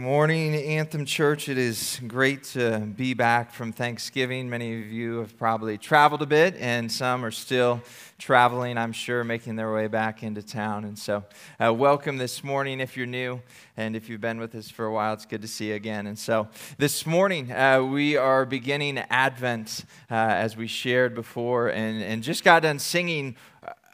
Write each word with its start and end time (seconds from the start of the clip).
Good 0.00 0.06
morning, 0.06 0.54
Anthem 0.54 1.04
Church. 1.04 1.50
It 1.50 1.58
is 1.58 2.00
great 2.06 2.44
to 2.54 2.78
be 2.78 3.12
back 3.12 3.52
from 3.52 3.70
Thanksgiving. 3.70 4.48
Many 4.48 4.80
of 4.80 4.90
you 4.90 5.18
have 5.18 5.36
probably 5.36 5.76
traveled 5.76 6.22
a 6.22 6.26
bit, 6.26 6.56
and 6.56 6.90
some 6.90 7.22
are 7.22 7.30
still 7.30 7.82
traveling, 8.16 8.78
I'm 8.78 8.92
sure, 8.92 9.24
making 9.24 9.56
their 9.56 9.70
way 9.70 9.88
back 9.88 10.22
into 10.22 10.42
town. 10.42 10.86
And 10.86 10.98
so, 10.98 11.22
uh, 11.62 11.74
welcome 11.74 12.16
this 12.16 12.42
morning 12.42 12.80
if 12.80 12.96
you're 12.96 13.04
new, 13.04 13.42
and 13.76 13.94
if 13.94 14.08
you've 14.08 14.22
been 14.22 14.40
with 14.40 14.54
us 14.54 14.70
for 14.70 14.86
a 14.86 14.90
while, 14.90 15.12
it's 15.12 15.26
good 15.26 15.42
to 15.42 15.48
see 15.48 15.68
you 15.68 15.74
again. 15.74 16.06
And 16.06 16.18
so, 16.18 16.48
this 16.78 17.04
morning, 17.04 17.52
uh, 17.52 17.82
we 17.82 18.16
are 18.16 18.46
beginning 18.46 18.96
Advent, 19.10 19.84
uh, 20.10 20.14
as 20.14 20.56
we 20.56 20.66
shared 20.66 21.14
before, 21.14 21.68
and, 21.68 22.02
and 22.02 22.22
just 22.22 22.42
got 22.42 22.62
done 22.62 22.78
singing 22.78 23.36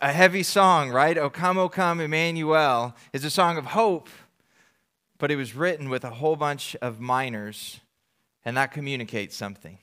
a 0.01 0.13
heavy 0.13 0.45
song, 0.45 0.91
right? 0.91 1.19
O 1.19 1.29
come, 1.29 1.59
O 1.59 1.69
come, 1.69 2.01
Emmanuel, 2.01 2.95
is 3.13 3.25
a 3.25 3.31
song 3.31 3.57
of 3.57 3.67
hope 3.67 4.09
but 5.19 5.31
it 5.31 5.37
was 5.37 5.55
written 5.55 5.89
with 5.89 6.05
a 6.05 6.11
whole 6.11 6.37
bunch 6.37 6.77
of 6.83 7.01
minors, 7.01 7.81
and 8.45 8.57
that 8.57 8.73
communicates 8.73 9.37
something. 9.37 9.79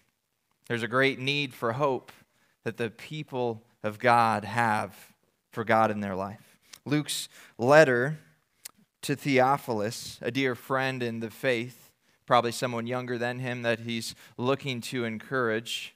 There's 0.67 0.83
a 0.83 0.87
great 0.87 1.19
need 1.19 1.53
for 1.53 1.73
hope 1.73 2.11
that 2.63 2.77
the 2.77 2.89
people 2.89 3.63
of 3.83 3.99
God 3.99 4.45
have 4.45 4.95
for 5.51 5.63
God 5.63 5.91
in 5.91 5.99
their 5.99 6.15
life. 6.15 6.57
Luke's 6.85 7.29
letter 7.57 8.19
to 9.01 9.15
Theophilus, 9.15 10.19
a 10.21 10.31
dear 10.31 10.55
friend 10.55 11.03
in 11.03 11.19
the 11.19 11.29
faith, 11.29 11.91
probably 12.25 12.51
someone 12.51 12.87
younger 12.87 13.17
than 13.17 13.39
him 13.39 13.61
that 13.63 13.81
he's 13.81 14.15
looking 14.37 14.79
to 14.81 15.03
encourage. 15.03 15.95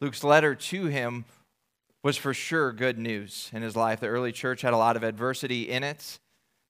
Luke's 0.00 0.22
letter 0.22 0.54
to 0.54 0.86
him 0.86 1.24
was 2.04 2.16
for 2.16 2.32
sure 2.32 2.72
good 2.72 2.98
news 2.98 3.50
in 3.52 3.62
his 3.62 3.74
life. 3.74 3.98
The 3.98 4.06
early 4.06 4.30
church 4.30 4.62
had 4.62 4.72
a 4.72 4.76
lot 4.78 4.96
of 4.96 5.02
adversity 5.02 5.68
in 5.68 5.82
it 5.82 6.20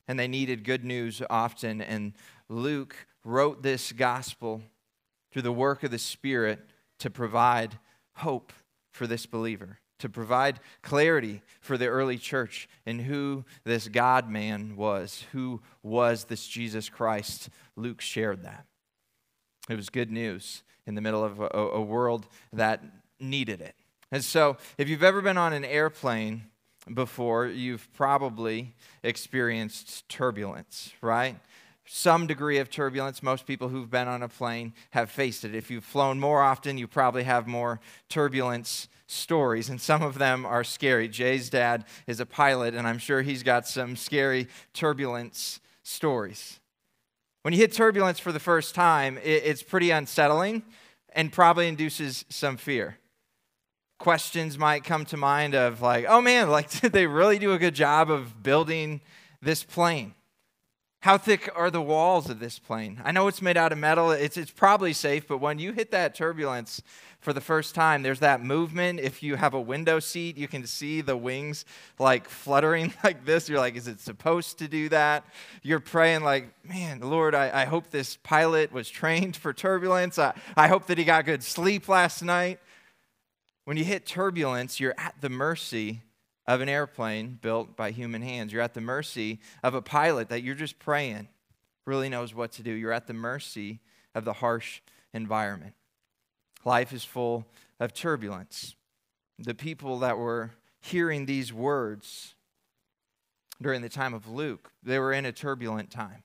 and 0.08 0.18
they 0.18 0.28
needed 0.28 0.64
good 0.64 0.84
news 0.84 1.22
often. 1.28 1.80
And 1.80 2.12
Luke 2.48 3.06
wrote 3.24 3.62
this 3.62 3.92
gospel 3.92 4.62
through 5.32 5.42
the 5.42 5.52
work 5.52 5.82
of 5.82 5.90
the 5.90 5.98
Spirit 5.98 6.60
to 6.98 7.10
provide 7.10 7.78
hope 8.14 8.52
for 8.92 9.06
this 9.06 9.26
believer, 9.26 9.78
to 9.98 10.08
provide 10.08 10.60
clarity 10.82 11.42
for 11.60 11.76
the 11.76 11.86
early 11.86 12.18
church 12.18 12.68
in 12.86 13.00
who 13.00 13.44
this 13.64 13.88
God 13.88 14.30
man 14.30 14.76
was, 14.76 15.24
who 15.32 15.60
was 15.82 16.24
this 16.24 16.46
Jesus 16.46 16.88
Christ. 16.88 17.50
Luke 17.76 18.00
shared 18.00 18.42
that. 18.44 18.66
It 19.68 19.74
was 19.74 19.90
good 19.90 20.10
news 20.10 20.62
in 20.86 20.94
the 20.94 21.00
middle 21.00 21.24
of 21.24 21.40
a, 21.40 21.48
a 21.48 21.82
world 21.82 22.26
that 22.52 22.82
needed 23.18 23.60
it. 23.60 23.74
And 24.12 24.24
so, 24.24 24.56
if 24.78 24.88
you've 24.88 25.02
ever 25.02 25.20
been 25.20 25.36
on 25.36 25.52
an 25.52 25.64
airplane, 25.64 26.44
before, 26.94 27.46
you've 27.46 27.92
probably 27.94 28.74
experienced 29.02 30.08
turbulence, 30.08 30.92
right? 31.00 31.36
Some 31.84 32.26
degree 32.26 32.58
of 32.58 32.70
turbulence. 32.70 33.22
Most 33.22 33.46
people 33.46 33.68
who've 33.68 33.90
been 33.90 34.08
on 34.08 34.22
a 34.22 34.28
plane 34.28 34.72
have 34.90 35.10
faced 35.10 35.44
it. 35.44 35.54
If 35.54 35.70
you've 35.70 35.84
flown 35.84 36.20
more 36.20 36.42
often, 36.42 36.78
you 36.78 36.86
probably 36.86 37.24
have 37.24 37.46
more 37.46 37.80
turbulence 38.08 38.88
stories, 39.06 39.68
and 39.68 39.80
some 39.80 40.02
of 40.02 40.18
them 40.18 40.44
are 40.44 40.64
scary. 40.64 41.08
Jay's 41.08 41.48
dad 41.48 41.84
is 42.06 42.18
a 42.18 42.26
pilot, 42.26 42.74
and 42.74 42.86
I'm 42.86 42.98
sure 42.98 43.22
he's 43.22 43.42
got 43.42 43.66
some 43.66 43.94
scary 43.96 44.48
turbulence 44.72 45.60
stories. 45.82 46.58
When 47.42 47.54
you 47.54 47.60
hit 47.60 47.72
turbulence 47.72 48.18
for 48.18 48.32
the 48.32 48.40
first 48.40 48.74
time, 48.74 49.18
it's 49.22 49.62
pretty 49.62 49.92
unsettling 49.92 50.64
and 51.12 51.32
probably 51.32 51.68
induces 51.68 52.24
some 52.28 52.56
fear 52.56 52.98
questions 53.98 54.58
might 54.58 54.84
come 54.84 55.04
to 55.06 55.16
mind 55.16 55.54
of 55.54 55.80
like, 55.80 56.06
oh 56.08 56.20
man, 56.20 56.50
like 56.56 56.70
did 56.80 56.92
they 56.92 57.06
really 57.06 57.38
do 57.38 57.52
a 57.52 57.58
good 57.58 57.74
job 57.74 58.10
of 58.10 58.42
building 58.42 59.00
this 59.40 59.62
plane? 59.62 60.14
How 61.00 61.18
thick 61.18 61.48
are 61.54 61.70
the 61.70 61.82
walls 61.82 62.28
of 62.30 62.40
this 62.40 62.58
plane? 62.58 63.00
I 63.04 63.12
know 63.12 63.28
it's 63.28 63.40
made 63.40 63.56
out 63.56 63.70
of 63.70 63.78
metal. 63.78 64.10
It's, 64.10 64.36
it's 64.36 64.50
probably 64.50 64.92
safe, 64.92 65.28
but 65.28 65.38
when 65.38 65.60
you 65.60 65.72
hit 65.72 65.92
that 65.92 66.16
turbulence 66.16 66.82
for 67.20 67.32
the 67.32 67.40
first 67.40 67.76
time, 67.76 68.02
there's 68.02 68.18
that 68.20 68.42
movement. 68.42 68.98
If 68.98 69.22
you 69.22 69.36
have 69.36 69.54
a 69.54 69.60
window 69.60 70.00
seat, 70.00 70.36
you 70.36 70.48
can 70.48 70.66
see 70.66 71.02
the 71.02 71.16
wings 71.16 71.64
like 72.00 72.28
fluttering 72.28 72.92
like 73.04 73.24
this. 73.24 73.48
You're 73.48 73.60
like, 73.60 73.76
is 73.76 73.86
it 73.86 74.00
supposed 74.00 74.58
to 74.58 74.66
do 74.66 74.88
that? 74.88 75.24
You're 75.62 75.78
praying, 75.78 76.24
like, 76.24 76.48
man, 76.64 76.98
Lord, 76.98 77.36
I, 77.36 77.62
I 77.62 77.64
hope 77.66 77.90
this 77.90 78.16
pilot 78.24 78.72
was 78.72 78.88
trained 78.88 79.36
for 79.36 79.52
turbulence. 79.52 80.18
I, 80.18 80.34
I 80.56 80.66
hope 80.66 80.86
that 80.86 80.98
he 80.98 81.04
got 81.04 81.24
good 81.24 81.44
sleep 81.44 81.88
last 81.88 82.20
night. 82.20 82.58
When 83.66 83.76
you 83.76 83.82
hit 83.82 84.06
turbulence, 84.06 84.78
you're 84.78 84.94
at 84.96 85.16
the 85.20 85.28
mercy 85.28 86.02
of 86.46 86.60
an 86.60 86.68
airplane 86.68 87.40
built 87.42 87.76
by 87.76 87.90
human 87.90 88.22
hands. 88.22 88.52
You're 88.52 88.62
at 88.62 88.74
the 88.74 88.80
mercy 88.80 89.40
of 89.64 89.74
a 89.74 89.82
pilot 89.82 90.28
that 90.28 90.44
you're 90.44 90.54
just 90.54 90.78
praying 90.78 91.26
really 91.84 92.08
knows 92.08 92.32
what 92.32 92.52
to 92.52 92.62
do. 92.62 92.70
You're 92.70 92.92
at 92.92 93.08
the 93.08 93.12
mercy 93.12 93.80
of 94.14 94.24
the 94.24 94.34
harsh 94.34 94.82
environment. 95.12 95.74
Life 96.64 96.92
is 96.92 97.04
full 97.04 97.44
of 97.80 97.92
turbulence. 97.92 98.76
The 99.36 99.54
people 99.54 99.98
that 99.98 100.16
were 100.16 100.52
hearing 100.78 101.26
these 101.26 101.52
words 101.52 102.36
during 103.60 103.82
the 103.82 103.88
time 103.88 104.14
of 104.14 104.28
Luke, 104.28 104.70
they 104.80 105.00
were 105.00 105.12
in 105.12 105.26
a 105.26 105.32
turbulent 105.32 105.90
time. 105.90 106.22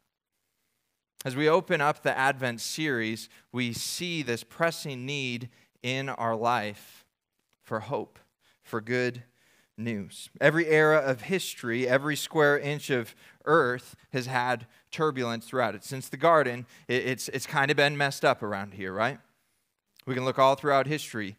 As 1.25 1.35
we 1.35 1.49
open 1.49 1.81
up 1.81 2.03
the 2.03 2.15
Advent 2.15 2.61
series, 2.61 3.29
we 3.51 3.73
see 3.73 4.21
this 4.21 4.43
pressing 4.43 5.07
need 5.07 5.49
in 5.81 6.07
our 6.07 6.35
life 6.35 7.00
for 7.71 7.79
hope, 7.79 8.19
for 8.61 8.81
good 8.81 9.23
news. 9.77 10.29
Every 10.41 10.67
era 10.67 10.97
of 10.97 11.21
history, 11.21 11.87
every 11.87 12.17
square 12.17 12.59
inch 12.59 12.89
of 12.89 13.15
earth 13.45 13.95
has 14.11 14.25
had 14.25 14.67
turbulence 14.91 15.45
throughout 15.45 15.73
it. 15.73 15.85
Since 15.85 16.09
the 16.09 16.17
garden, 16.17 16.65
it's, 16.89 17.29
it's 17.29 17.45
kind 17.45 17.71
of 17.71 17.77
been 17.77 17.95
messed 17.95 18.25
up 18.25 18.43
around 18.43 18.73
here, 18.73 18.91
right? 18.91 19.19
We 20.05 20.15
can 20.15 20.25
look 20.25 20.37
all 20.37 20.55
throughout 20.55 20.85
history. 20.85 21.37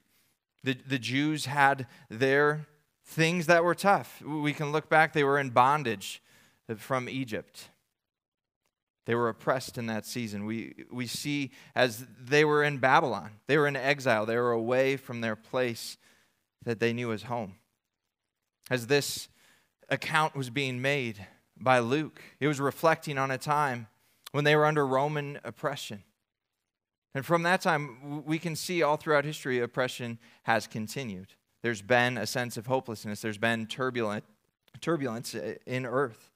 The, 0.64 0.72
the 0.72 0.98
Jews 0.98 1.44
had 1.44 1.86
their 2.08 2.66
things 3.04 3.44
that 3.44 3.62
were 3.62 3.74
tough. 3.74 4.22
We 4.22 4.54
can 4.54 4.72
look 4.72 4.88
back, 4.88 5.12
they 5.12 5.24
were 5.24 5.38
in 5.38 5.50
bondage 5.50 6.22
from 6.78 7.10
Egypt. 7.10 7.68
They 9.04 9.14
were 9.14 9.28
oppressed 9.28 9.76
in 9.76 9.84
that 9.88 10.06
season. 10.06 10.46
We, 10.46 10.86
we 10.90 11.06
see 11.06 11.50
as 11.74 12.06
they 12.18 12.46
were 12.46 12.64
in 12.64 12.78
Babylon, 12.78 13.32
they 13.48 13.58
were 13.58 13.68
in 13.68 13.76
exile, 13.76 14.24
they 14.24 14.36
were 14.36 14.52
away 14.52 14.96
from 14.96 15.20
their 15.20 15.36
place 15.36 15.98
that 16.64 16.80
they 16.80 16.92
knew 16.92 17.12
as 17.12 17.24
home. 17.24 17.56
As 18.70 18.86
this 18.86 19.28
account 19.88 20.34
was 20.34 20.50
being 20.50 20.80
made 20.80 21.26
by 21.58 21.78
Luke, 21.78 22.20
it 22.40 22.46
was 22.46 22.60
reflecting 22.60 23.18
on 23.18 23.30
a 23.30 23.38
time 23.38 23.88
when 24.32 24.44
they 24.44 24.56
were 24.56 24.66
under 24.66 24.86
Roman 24.86 25.38
oppression. 25.44 26.02
And 27.14 27.26
from 27.26 27.42
that 27.42 27.60
time, 27.60 28.24
we 28.24 28.38
can 28.38 28.56
see 28.56 28.82
all 28.82 28.96
throughout 28.96 29.24
history, 29.24 29.60
oppression 29.60 30.18
has 30.44 30.66
continued. 30.66 31.34
There's 31.62 31.82
been 31.82 32.16
a 32.16 32.26
sense 32.26 32.56
of 32.56 32.66
hopelessness, 32.66 33.20
there's 33.20 33.38
been 33.38 33.66
turbulent, 33.66 34.24
turbulence 34.80 35.34
uh, 35.34 35.54
in 35.66 35.86
earth. 35.86 36.30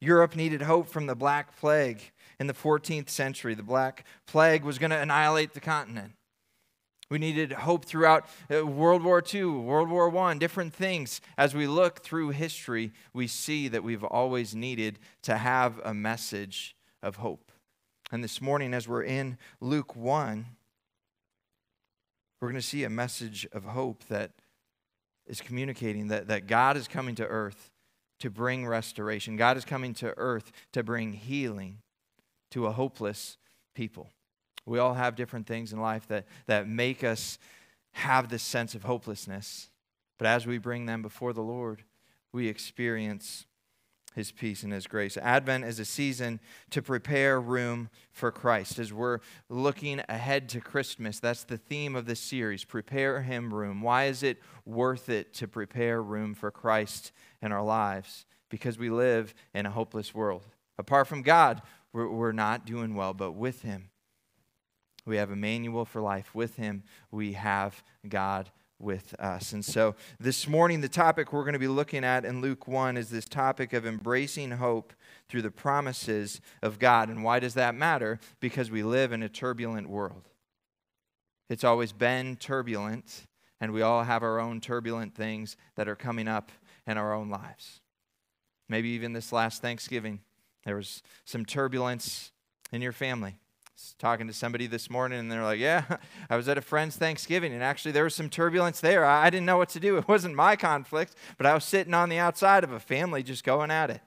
Europe 0.00 0.36
needed 0.36 0.62
hope 0.62 0.88
from 0.88 1.06
the 1.06 1.14
Black 1.14 1.56
Plague 1.56 2.12
in 2.38 2.46
the 2.46 2.52
14th 2.52 3.08
century. 3.08 3.54
The 3.54 3.62
Black 3.62 4.04
Plague 4.26 4.64
was 4.64 4.78
going 4.78 4.90
to 4.90 4.98
annihilate 4.98 5.54
the 5.54 5.60
continent. 5.60 6.12
We 7.10 7.18
needed 7.18 7.52
hope 7.52 7.84
throughout 7.84 8.26
uh, 8.50 8.66
World 8.66 9.04
War 9.04 9.22
II, 9.32 9.44
World 9.44 9.90
War 9.90 10.16
I, 10.16 10.34
different 10.34 10.72
things. 10.72 11.20
As 11.36 11.54
we 11.54 11.66
look 11.66 12.02
through 12.02 12.30
history, 12.30 12.92
we 13.12 13.26
see 13.26 13.68
that 13.68 13.84
we've 13.84 14.04
always 14.04 14.54
needed 14.54 14.98
to 15.22 15.36
have 15.36 15.80
a 15.84 15.92
message 15.92 16.76
of 17.02 17.16
hope. 17.16 17.52
And 18.10 18.24
this 18.24 18.40
morning, 18.40 18.72
as 18.72 18.88
we're 18.88 19.02
in 19.02 19.38
Luke 19.60 19.94
1, 19.94 20.46
we're 22.40 22.48
going 22.48 22.60
to 22.60 22.66
see 22.66 22.84
a 22.84 22.90
message 22.90 23.46
of 23.52 23.64
hope 23.64 24.04
that 24.08 24.32
is 25.26 25.40
communicating 25.40 26.08
that, 26.08 26.28
that 26.28 26.46
God 26.46 26.76
is 26.76 26.88
coming 26.88 27.14
to 27.16 27.26
earth 27.26 27.70
to 28.20 28.30
bring 28.30 28.66
restoration. 28.66 29.36
God 29.36 29.56
is 29.56 29.64
coming 29.64 29.94
to 29.94 30.14
earth 30.16 30.52
to 30.72 30.82
bring 30.82 31.12
healing 31.12 31.78
to 32.50 32.66
a 32.66 32.72
hopeless 32.72 33.36
people. 33.74 34.10
We 34.66 34.78
all 34.78 34.94
have 34.94 35.16
different 35.16 35.46
things 35.46 35.72
in 35.72 35.80
life 35.80 36.08
that, 36.08 36.26
that 36.46 36.68
make 36.68 37.04
us 37.04 37.38
have 37.92 38.28
this 38.28 38.42
sense 38.42 38.74
of 38.74 38.84
hopelessness. 38.84 39.70
But 40.18 40.26
as 40.26 40.46
we 40.46 40.58
bring 40.58 40.86
them 40.86 41.02
before 41.02 41.32
the 41.32 41.42
Lord, 41.42 41.84
we 42.32 42.48
experience 42.48 43.46
his 44.14 44.30
peace 44.30 44.62
and 44.62 44.72
his 44.72 44.86
grace. 44.86 45.16
Advent 45.16 45.64
is 45.64 45.80
a 45.80 45.84
season 45.84 46.38
to 46.70 46.80
prepare 46.80 47.40
room 47.40 47.90
for 48.12 48.30
Christ. 48.30 48.78
As 48.78 48.92
we're 48.92 49.18
looking 49.48 50.00
ahead 50.08 50.48
to 50.50 50.60
Christmas, 50.60 51.18
that's 51.18 51.44
the 51.44 51.58
theme 51.58 51.96
of 51.96 52.06
this 52.06 52.20
series 52.20 52.64
prepare 52.64 53.22
him 53.22 53.52
room. 53.52 53.82
Why 53.82 54.04
is 54.04 54.22
it 54.22 54.38
worth 54.64 55.08
it 55.08 55.34
to 55.34 55.48
prepare 55.48 56.00
room 56.00 56.34
for 56.34 56.50
Christ 56.50 57.12
in 57.42 57.50
our 57.50 57.64
lives? 57.64 58.24
Because 58.50 58.78
we 58.78 58.88
live 58.88 59.34
in 59.52 59.66
a 59.66 59.70
hopeless 59.70 60.14
world. 60.14 60.46
Apart 60.78 61.08
from 61.08 61.22
God, 61.22 61.60
we're, 61.92 62.08
we're 62.08 62.32
not 62.32 62.66
doing 62.66 62.94
well, 62.94 63.14
but 63.14 63.32
with 63.32 63.62
him, 63.62 63.90
we 65.06 65.16
have 65.16 65.30
Emmanuel 65.30 65.84
for 65.84 66.00
life. 66.00 66.34
With 66.34 66.56
him, 66.56 66.82
we 67.10 67.34
have 67.34 67.82
God 68.08 68.50
with 68.78 69.14
us. 69.18 69.52
And 69.52 69.64
so 69.64 69.94
this 70.18 70.48
morning, 70.48 70.80
the 70.80 70.88
topic 70.88 71.32
we're 71.32 71.44
going 71.44 71.54
to 71.54 71.58
be 71.58 71.68
looking 71.68 72.04
at 72.04 72.24
in 72.24 72.40
Luke 72.40 72.66
1 72.66 72.96
is 72.96 73.10
this 73.10 73.24
topic 73.24 73.72
of 73.72 73.86
embracing 73.86 74.52
hope 74.52 74.92
through 75.28 75.42
the 75.42 75.50
promises 75.50 76.40
of 76.62 76.78
God. 76.78 77.08
And 77.08 77.22
why 77.24 77.38
does 77.38 77.54
that 77.54 77.74
matter? 77.74 78.18
Because 78.40 78.70
we 78.70 78.82
live 78.82 79.12
in 79.12 79.22
a 79.22 79.28
turbulent 79.28 79.88
world. 79.88 80.28
It's 81.48 81.64
always 81.64 81.92
been 81.92 82.36
turbulent, 82.36 83.26
and 83.60 83.72
we 83.72 83.82
all 83.82 84.04
have 84.04 84.22
our 84.22 84.40
own 84.40 84.60
turbulent 84.60 85.14
things 85.14 85.56
that 85.76 85.88
are 85.88 85.96
coming 85.96 86.26
up 86.26 86.50
in 86.86 86.96
our 86.98 87.12
own 87.12 87.28
lives. 87.28 87.80
Maybe 88.68 88.88
even 88.90 89.12
this 89.12 89.32
last 89.32 89.60
Thanksgiving, 89.60 90.20
there 90.64 90.76
was 90.76 91.02
some 91.24 91.44
turbulence 91.44 92.32
in 92.72 92.80
your 92.80 92.92
family 92.92 93.36
talking 93.98 94.26
to 94.26 94.32
somebody 94.32 94.66
this 94.66 94.88
morning 94.88 95.18
and 95.18 95.30
they're 95.30 95.42
like, 95.42 95.58
Yeah, 95.58 95.84
I 96.30 96.36
was 96.36 96.48
at 96.48 96.58
a 96.58 96.62
friend's 96.62 96.96
Thanksgiving 96.96 97.52
and 97.52 97.62
actually 97.62 97.92
there 97.92 98.04
was 98.04 98.14
some 98.14 98.30
turbulence 98.30 98.80
there. 98.80 99.04
I 99.04 99.30
didn't 99.30 99.46
know 99.46 99.58
what 99.58 99.68
to 99.70 99.80
do. 99.80 99.96
It 100.04 100.08
wasn't 100.08 100.34
my 100.34 100.56
conflict, 100.56 101.14
but 101.38 101.46
I 101.46 101.54
was 101.54 101.64
sitting 101.64 101.94
on 101.94 102.08
the 102.08 102.18
outside 102.18 102.64
of 102.64 102.72
a 102.72 102.80
family 102.80 103.22
just 103.22 103.44
going 103.44 103.70
at 103.70 103.90
it. 103.90 104.00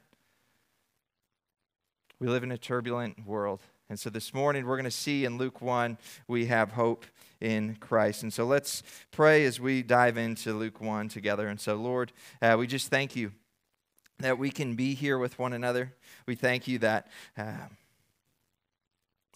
We 2.20 2.28
live 2.28 2.44
in 2.44 2.52
a 2.52 2.58
turbulent 2.58 3.26
world. 3.26 3.62
And 3.90 4.00
so 4.00 4.10
this 4.10 4.34
morning 4.34 4.66
we're 4.66 4.76
going 4.76 4.86
to 4.86 4.92
see 4.92 5.24
in 5.24 5.38
Luke 5.38 5.62
1, 5.62 5.98
we 6.28 6.48
have 6.48 6.72
hope 6.72 7.06
in 7.40 7.78
Christ. 7.80 8.24
And 8.24 8.34
so 8.34 8.46
let's 8.46 8.84
pray 9.12 9.46
as 9.46 9.60
we 9.60 9.82
dive 9.82 10.18
into 10.18 10.54
Luke 10.54 10.82
1 10.82 11.10
together. 11.10 11.48
And 11.48 11.60
so, 11.60 11.76
Lord, 11.76 12.12
uh, 12.42 12.56
we 12.60 12.68
just 12.68 12.90
thank 12.90 13.16
you 13.16 13.32
that 14.20 14.38
we 14.38 14.50
can 14.50 14.76
be 14.76 14.94
here 14.94 15.18
with 15.18 15.40
one 15.40 15.54
another. 15.54 15.94
We 16.26 16.36
thank 16.36 16.68
you 16.68 16.80
that. 16.80 17.08
Uh, 17.38 17.68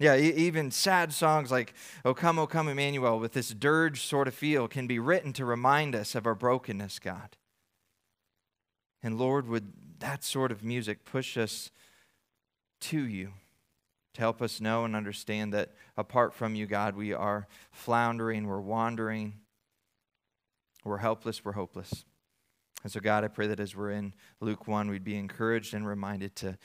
yeah, 0.01 0.15
even 0.15 0.71
sad 0.71 1.13
songs 1.13 1.51
like 1.51 1.73
O 2.03 2.13
Come, 2.13 2.39
O 2.39 2.47
Come, 2.47 2.67
Emmanuel, 2.67 3.19
with 3.19 3.33
this 3.33 3.49
dirge 3.49 4.01
sort 4.01 4.27
of 4.27 4.33
feel, 4.33 4.67
can 4.67 4.87
be 4.87 4.97
written 4.97 5.31
to 5.33 5.45
remind 5.45 5.95
us 5.95 6.15
of 6.15 6.25
our 6.25 6.33
brokenness, 6.33 6.97
God. 6.99 7.37
And 9.03 9.17
Lord, 9.17 9.47
would 9.47 9.73
that 9.99 10.23
sort 10.23 10.51
of 10.51 10.63
music 10.63 11.05
push 11.05 11.37
us 11.37 11.69
to 12.81 12.99
you 12.99 13.33
to 14.13 14.21
help 14.21 14.41
us 14.41 14.59
know 14.59 14.85
and 14.85 14.95
understand 14.95 15.53
that 15.53 15.73
apart 15.95 16.33
from 16.33 16.55
you, 16.55 16.65
God, 16.65 16.95
we 16.95 17.13
are 17.13 17.47
floundering, 17.71 18.47
we're 18.47 18.59
wandering, 18.59 19.35
we're 20.83 20.97
helpless, 20.97 21.45
we're 21.45 21.53
hopeless. 21.53 22.05
And 22.83 22.91
so, 22.91 22.99
God, 22.99 23.23
I 23.23 23.27
pray 23.27 23.47
that 23.47 23.59
as 23.59 23.75
we're 23.75 23.91
in 23.91 24.13
Luke 24.39 24.67
1, 24.67 24.89
we'd 24.89 25.03
be 25.03 25.15
encouraged 25.15 25.73
and 25.73 25.87
reminded 25.87 26.35
to 26.37 26.57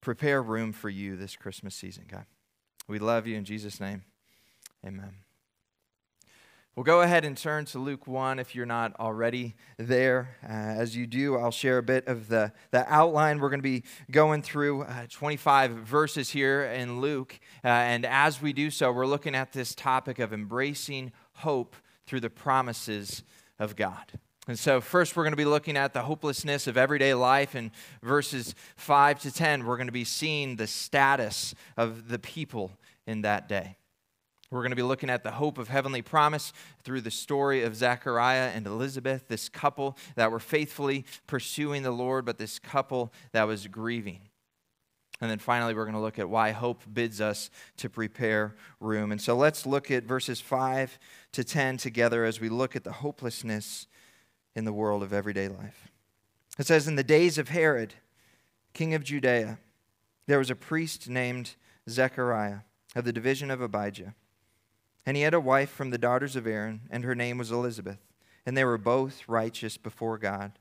prepare 0.00 0.42
room 0.42 0.72
for 0.72 0.90
you 0.90 1.16
this 1.16 1.36
Christmas 1.36 1.74
season, 1.74 2.04
God. 2.08 2.26
We 2.86 2.98
love 2.98 3.26
you 3.26 3.36
in 3.36 3.44
Jesus' 3.44 3.80
name. 3.80 4.02
Amen. 4.86 5.14
We'll 6.76 6.84
go 6.84 7.02
ahead 7.02 7.24
and 7.24 7.36
turn 7.36 7.66
to 7.66 7.78
Luke 7.78 8.08
1 8.08 8.40
if 8.40 8.56
you're 8.56 8.66
not 8.66 8.98
already 8.98 9.54
there. 9.78 10.36
Uh, 10.42 10.48
as 10.48 10.96
you 10.96 11.06
do, 11.06 11.36
I'll 11.36 11.52
share 11.52 11.78
a 11.78 11.84
bit 11.84 12.08
of 12.08 12.26
the, 12.26 12.52
the 12.72 12.84
outline. 12.92 13.38
We're 13.38 13.50
going 13.50 13.60
to 13.60 13.62
be 13.62 13.84
going 14.10 14.42
through 14.42 14.82
uh, 14.82 15.06
25 15.08 15.70
verses 15.70 16.30
here 16.30 16.64
in 16.64 17.00
Luke. 17.00 17.38
Uh, 17.64 17.68
and 17.68 18.04
as 18.04 18.42
we 18.42 18.52
do 18.52 18.70
so, 18.70 18.90
we're 18.90 19.06
looking 19.06 19.36
at 19.36 19.52
this 19.52 19.72
topic 19.72 20.18
of 20.18 20.32
embracing 20.32 21.12
hope 21.34 21.76
through 22.06 22.20
the 22.20 22.30
promises 22.30 23.22
of 23.60 23.76
God. 23.76 24.18
And 24.46 24.58
so, 24.58 24.82
first, 24.82 25.16
we're 25.16 25.24
going 25.24 25.32
to 25.32 25.36
be 25.36 25.46
looking 25.46 25.76
at 25.76 25.94
the 25.94 26.02
hopelessness 26.02 26.66
of 26.66 26.76
everyday 26.76 27.14
life. 27.14 27.54
In 27.54 27.72
verses 28.02 28.54
5 28.76 29.20
to 29.20 29.32
10, 29.32 29.64
we're 29.64 29.76
going 29.76 29.86
to 29.86 29.92
be 29.92 30.04
seeing 30.04 30.56
the 30.56 30.66
status 30.66 31.54
of 31.78 32.08
the 32.08 32.18
people 32.18 32.72
in 33.06 33.22
that 33.22 33.48
day. 33.48 33.76
We're 34.50 34.60
going 34.60 34.70
to 34.70 34.76
be 34.76 34.82
looking 34.82 35.08
at 35.08 35.24
the 35.24 35.32
hope 35.32 35.56
of 35.56 35.68
heavenly 35.68 36.02
promise 36.02 36.52
through 36.82 37.00
the 37.00 37.10
story 37.10 37.62
of 37.62 37.74
Zechariah 37.74 38.50
and 38.54 38.66
Elizabeth, 38.66 39.28
this 39.28 39.48
couple 39.48 39.96
that 40.14 40.30
were 40.30 40.38
faithfully 40.38 41.06
pursuing 41.26 41.82
the 41.82 41.90
Lord, 41.90 42.26
but 42.26 42.36
this 42.36 42.58
couple 42.58 43.12
that 43.32 43.44
was 43.44 43.66
grieving. 43.66 44.20
And 45.20 45.30
then 45.30 45.38
finally, 45.38 45.74
we're 45.74 45.84
going 45.84 45.94
to 45.94 46.00
look 46.00 46.18
at 46.18 46.28
why 46.28 46.50
hope 46.50 46.82
bids 46.92 47.20
us 47.20 47.48
to 47.78 47.88
prepare 47.88 48.56
room. 48.78 49.10
And 49.10 49.20
so 49.20 49.34
let's 49.36 49.64
look 49.64 49.90
at 49.90 50.04
verses 50.04 50.40
5 50.40 50.98
to 51.32 51.44
10 51.44 51.78
together 51.78 52.24
as 52.24 52.40
we 52.40 52.50
look 52.50 52.76
at 52.76 52.84
the 52.84 52.92
hopelessness 52.92 53.86
in 54.54 54.64
the 54.64 54.72
world 54.72 55.02
of 55.02 55.12
everyday 55.12 55.48
life. 55.48 55.90
It 56.58 56.66
says, 56.66 56.86
In 56.86 56.96
the 56.96 57.02
days 57.02 57.38
of 57.38 57.48
Herod, 57.48 57.94
king 58.72 58.94
of 58.94 59.04
Judea, 59.04 59.58
there 60.26 60.38
was 60.38 60.50
a 60.50 60.56
priest 60.56 61.08
named 61.08 61.54
Zechariah 61.88 62.60
of 62.94 63.04
the 63.04 63.12
division 63.12 63.50
of 63.50 63.60
Abijah. 63.60 64.14
And 65.06 65.16
he 65.16 65.22
had 65.22 65.34
a 65.34 65.40
wife 65.40 65.70
from 65.70 65.90
the 65.90 65.98
daughters 65.98 66.36
of 66.36 66.46
Aaron, 66.46 66.82
and 66.90 67.04
her 67.04 67.14
name 67.14 67.38
was 67.38 67.50
Elizabeth. 67.50 67.98
And 68.46 68.56
they 68.56 68.64
were 68.64 68.78
both 68.78 69.28
righteous 69.28 69.76
before 69.76 70.18
God, 70.18 70.52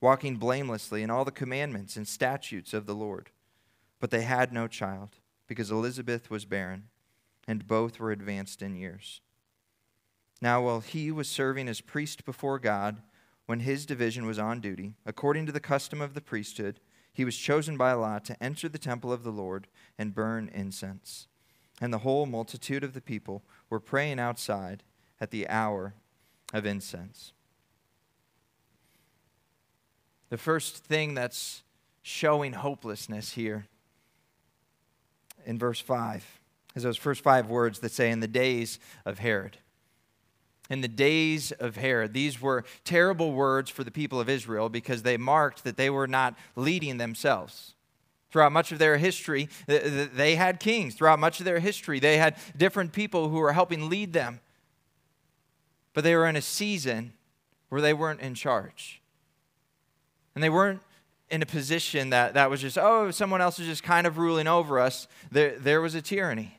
walking 0.00 0.36
blamelessly 0.36 1.02
in 1.02 1.10
all 1.10 1.24
the 1.24 1.30
commandments 1.30 1.96
and 1.96 2.08
statutes 2.08 2.74
of 2.74 2.86
the 2.86 2.94
Lord. 2.94 3.30
But 4.00 4.10
they 4.10 4.22
had 4.22 4.52
no 4.52 4.66
child, 4.66 5.10
because 5.46 5.70
Elizabeth 5.70 6.30
was 6.30 6.44
barren, 6.44 6.88
and 7.46 7.68
both 7.68 8.00
were 8.00 8.10
advanced 8.10 8.62
in 8.62 8.74
years. 8.74 9.20
Now, 10.40 10.62
while 10.62 10.80
he 10.80 11.10
was 11.10 11.28
serving 11.28 11.68
as 11.68 11.80
priest 11.80 12.24
before 12.24 12.58
God, 12.58 13.00
when 13.46 13.60
his 13.60 13.86
division 13.86 14.26
was 14.26 14.38
on 14.38 14.60
duty, 14.60 14.94
according 15.04 15.46
to 15.46 15.52
the 15.52 15.60
custom 15.60 16.00
of 16.00 16.14
the 16.14 16.20
priesthood, 16.20 16.80
he 17.12 17.24
was 17.24 17.36
chosen 17.36 17.76
by 17.76 17.92
lot 17.92 18.24
to 18.24 18.42
enter 18.42 18.68
the 18.68 18.78
temple 18.78 19.12
of 19.12 19.22
the 19.22 19.30
Lord 19.30 19.68
and 19.98 20.14
burn 20.14 20.50
incense. 20.52 21.28
And 21.80 21.92
the 21.92 21.98
whole 21.98 22.26
multitude 22.26 22.82
of 22.82 22.94
the 22.94 23.00
people 23.00 23.42
were 23.70 23.80
praying 23.80 24.18
outside 24.18 24.82
at 25.20 25.30
the 25.30 25.48
hour 25.48 25.94
of 26.52 26.66
incense. 26.66 27.32
The 30.30 30.38
first 30.38 30.78
thing 30.78 31.14
that's 31.14 31.62
showing 32.02 32.54
hopelessness 32.54 33.32
here 33.32 33.66
in 35.46 35.58
verse 35.58 35.80
5 35.80 36.40
is 36.74 36.82
those 36.82 36.96
first 36.96 37.22
five 37.22 37.48
words 37.48 37.78
that 37.80 37.92
say, 37.92 38.10
In 38.10 38.20
the 38.20 38.26
days 38.26 38.78
of 39.04 39.20
Herod 39.20 39.58
in 40.70 40.80
the 40.80 40.88
days 40.88 41.52
of 41.52 41.76
Herod. 41.76 42.14
These 42.14 42.40
were 42.40 42.64
terrible 42.84 43.32
words 43.32 43.70
for 43.70 43.84
the 43.84 43.90
people 43.90 44.20
of 44.20 44.28
Israel 44.28 44.68
because 44.68 45.02
they 45.02 45.16
marked 45.16 45.64
that 45.64 45.76
they 45.76 45.90
were 45.90 46.06
not 46.06 46.34
leading 46.56 46.96
themselves. 46.96 47.74
Throughout 48.30 48.52
much 48.52 48.72
of 48.72 48.78
their 48.78 48.96
history, 48.96 49.48
they 49.66 50.34
had 50.34 50.58
kings. 50.58 50.94
Throughout 50.94 51.20
much 51.20 51.38
of 51.38 51.44
their 51.44 51.60
history, 51.60 52.00
they 52.00 52.16
had 52.16 52.36
different 52.56 52.92
people 52.92 53.28
who 53.28 53.36
were 53.36 53.52
helping 53.52 53.88
lead 53.88 54.12
them. 54.12 54.40
But 55.92 56.02
they 56.02 56.16
were 56.16 56.26
in 56.26 56.34
a 56.34 56.42
season 56.42 57.12
where 57.68 57.80
they 57.80 57.94
weren't 57.94 58.20
in 58.20 58.34
charge. 58.34 59.00
And 60.34 60.42
they 60.42 60.50
weren't 60.50 60.80
in 61.30 61.42
a 61.42 61.46
position 61.46 62.10
that, 62.10 62.34
that 62.34 62.50
was 62.50 62.60
just, 62.60 62.76
oh, 62.76 63.10
someone 63.10 63.40
else 63.40 63.58
is 63.58 63.66
just 63.66 63.82
kind 63.82 64.06
of 64.06 64.18
ruling 64.18 64.48
over 64.48 64.80
us. 64.80 65.06
There, 65.30 65.56
there 65.58 65.80
was 65.80 65.94
a 65.94 66.02
tyranny. 66.02 66.58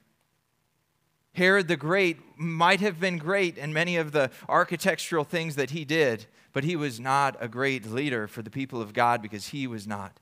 Herod 1.35 1.67
the 1.67 1.77
Great 1.77 2.19
might 2.37 2.79
have 2.79 2.99
been 2.99 3.17
great 3.17 3.57
in 3.57 3.73
many 3.73 3.97
of 3.97 4.11
the 4.13 4.31
architectural 4.47 5.25
things 5.25 5.55
that 5.55 5.71
he 5.71 5.83
did, 5.83 6.25
but 6.53 6.63
he 6.63 6.75
was 6.75 6.99
not 6.99 7.35
a 7.39 7.47
great 7.47 7.85
leader 7.85 8.27
for 8.27 8.41
the 8.41 8.49
people 8.49 8.81
of 8.81 8.93
God 8.93 9.21
because 9.21 9.49
he 9.49 9.67
was 9.67 9.85
not 9.85 10.17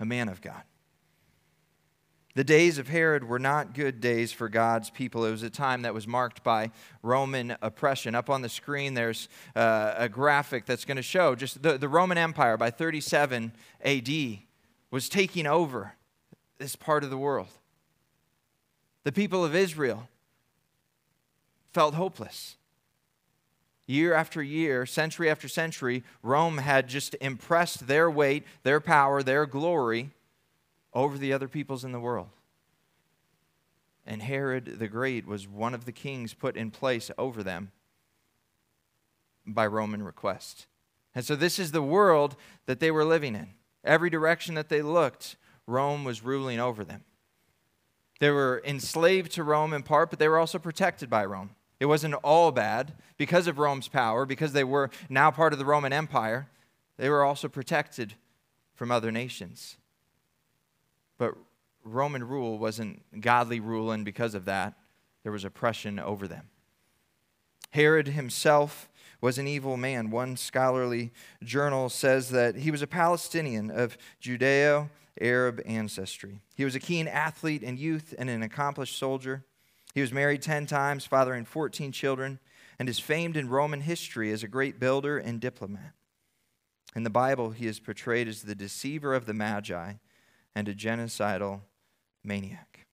a 0.00 0.04
man 0.04 0.28
of 0.28 0.40
God. 0.40 0.62
The 2.34 2.44
days 2.44 2.78
of 2.78 2.88
Herod 2.88 3.24
were 3.24 3.38
not 3.38 3.74
good 3.74 4.00
days 4.00 4.32
for 4.32 4.48
God's 4.48 4.90
people. 4.90 5.24
It 5.24 5.30
was 5.30 5.42
a 5.42 5.50
time 5.50 5.82
that 5.82 5.94
was 5.94 6.06
marked 6.06 6.42
by 6.44 6.70
Roman 7.02 7.56
oppression. 7.62 8.14
Up 8.14 8.28
on 8.28 8.42
the 8.42 8.48
screen, 8.48 8.94
there's 8.94 9.28
uh, 9.56 9.94
a 9.96 10.08
graphic 10.08 10.66
that's 10.66 10.84
going 10.84 10.96
to 10.96 11.02
show 11.02 11.34
just 11.34 11.62
the, 11.62 11.78
the 11.78 11.88
Roman 11.88 12.18
Empire 12.18 12.56
by 12.56 12.70
37 12.70 13.52
AD 13.84 14.08
was 14.90 15.08
taking 15.08 15.46
over 15.46 15.94
this 16.58 16.76
part 16.76 17.02
of 17.02 17.10
the 17.10 17.18
world. 17.18 17.48
The 19.04 19.12
people 19.12 19.44
of 19.44 19.54
Israel 19.54 20.08
felt 21.78 21.94
hopeless. 21.94 22.56
Year 23.86 24.12
after 24.12 24.42
year, 24.42 24.84
century 24.84 25.30
after 25.30 25.46
century, 25.46 26.02
Rome 26.24 26.58
had 26.58 26.88
just 26.88 27.14
impressed 27.20 27.86
their 27.86 28.10
weight, 28.10 28.44
their 28.64 28.80
power, 28.80 29.22
their 29.22 29.46
glory 29.46 30.10
over 30.92 31.16
the 31.16 31.32
other 31.32 31.46
peoples 31.46 31.84
in 31.84 31.92
the 31.92 32.00
world. 32.00 32.30
And 34.04 34.22
Herod 34.22 34.80
the 34.80 34.88
Great 34.88 35.24
was 35.24 35.46
one 35.46 35.72
of 35.72 35.84
the 35.84 35.92
kings 35.92 36.34
put 36.34 36.56
in 36.56 36.72
place 36.72 37.12
over 37.16 37.44
them 37.44 37.70
by 39.46 39.64
Roman 39.64 40.02
request. 40.02 40.66
And 41.14 41.24
so, 41.24 41.36
this 41.36 41.60
is 41.60 41.70
the 41.70 41.80
world 41.80 42.34
that 42.66 42.80
they 42.80 42.90
were 42.90 43.04
living 43.04 43.36
in. 43.36 43.50
Every 43.84 44.10
direction 44.10 44.56
that 44.56 44.68
they 44.68 44.82
looked, 44.82 45.36
Rome 45.64 46.02
was 46.02 46.24
ruling 46.24 46.58
over 46.58 46.82
them. 46.82 47.04
They 48.18 48.30
were 48.30 48.60
enslaved 48.64 49.30
to 49.34 49.44
Rome 49.44 49.72
in 49.72 49.84
part, 49.84 50.10
but 50.10 50.18
they 50.18 50.26
were 50.26 50.40
also 50.40 50.58
protected 50.58 51.08
by 51.08 51.24
Rome. 51.24 51.50
It 51.80 51.86
wasn't 51.86 52.14
all 52.14 52.50
bad 52.50 52.94
because 53.16 53.46
of 53.46 53.58
Rome's 53.58 53.88
power, 53.88 54.26
because 54.26 54.52
they 54.52 54.64
were 54.64 54.90
now 55.08 55.30
part 55.30 55.52
of 55.52 55.58
the 55.58 55.64
Roman 55.64 55.92
Empire. 55.92 56.48
They 56.96 57.08
were 57.08 57.24
also 57.24 57.48
protected 57.48 58.14
from 58.74 58.90
other 58.90 59.12
nations. 59.12 59.76
But 61.18 61.34
Roman 61.84 62.24
rule 62.24 62.58
wasn't 62.58 63.02
godly 63.20 63.60
rule, 63.60 63.90
and 63.90 64.04
because 64.04 64.34
of 64.34 64.44
that, 64.46 64.74
there 65.22 65.32
was 65.32 65.44
oppression 65.44 65.98
over 65.98 66.26
them. 66.26 66.48
Herod 67.70 68.08
himself 68.08 68.88
was 69.20 69.38
an 69.38 69.46
evil 69.46 69.76
man. 69.76 70.10
One 70.10 70.36
scholarly 70.36 71.12
journal 71.42 71.88
says 71.88 72.30
that 72.30 72.56
he 72.56 72.70
was 72.70 72.82
a 72.82 72.86
Palestinian 72.86 73.70
of 73.70 73.98
Judeo 74.22 74.90
Arab 75.20 75.60
ancestry. 75.66 76.40
He 76.54 76.64
was 76.64 76.74
a 76.74 76.80
keen 76.80 77.08
athlete 77.08 77.62
in 77.62 77.76
youth 77.76 78.14
and 78.18 78.30
an 78.30 78.42
accomplished 78.42 78.96
soldier. 78.96 79.44
He 79.94 80.00
was 80.00 80.12
married 80.12 80.42
10 80.42 80.66
times, 80.66 81.06
fathering 81.06 81.44
14 81.44 81.92
children, 81.92 82.38
and 82.78 82.88
is 82.88 82.98
famed 82.98 83.36
in 83.36 83.48
Roman 83.48 83.80
history 83.80 84.30
as 84.32 84.42
a 84.42 84.48
great 84.48 84.78
builder 84.78 85.18
and 85.18 85.40
diplomat. 85.40 85.92
In 86.94 87.02
the 87.02 87.10
Bible, 87.10 87.50
he 87.50 87.66
is 87.66 87.80
portrayed 87.80 88.28
as 88.28 88.42
the 88.42 88.54
deceiver 88.54 89.14
of 89.14 89.26
the 89.26 89.34
Magi 89.34 89.94
and 90.54 90.68
a 90.68 90.74
genocidal 90.74 91.60
maniac. 92.24 92.86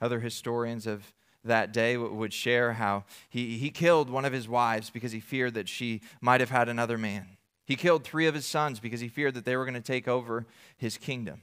Other 0.00 0.20
historians 0.20 0.86
of 0.86 1.12
that 1.44 1.72
day 1.72 1.96
would 1.96 2.32
share 2.32 2.74
how 2.74 3.04
he, 3.28 3.58
he 3.58 3.70
killed 3.70 4.10
one 4.10 4.24
of 4.24 4.32
his 4.32 4.48
wives 4.48 4.90
because 4.90 5.12
he 5.12 5.20
feared 5.20 5.54
that 5.54 5.68
she 5.68 6.00
might 6.20 6.40
have 6.40 6.50
had 6.50 6.68
another 6.68 6.98
man. 6.98 7.36
He 7.64 7.76
killed 7.76 8.04
three 8.04 8.26
of 8.26 8.34
his 8.34 8.46
sons 8.46 8.80
because 8.80 9.00
he 9.00 9.08
feared 9.08 9.34
that 9.34 9.44
they 9.44 9.56
were 9.56 9.64
going 9.64 9.74
to 9.74 9.80
take 9.80 10.08
over 10.08 10.46
his 10.76 10.98
kingdom. 10.98 11.42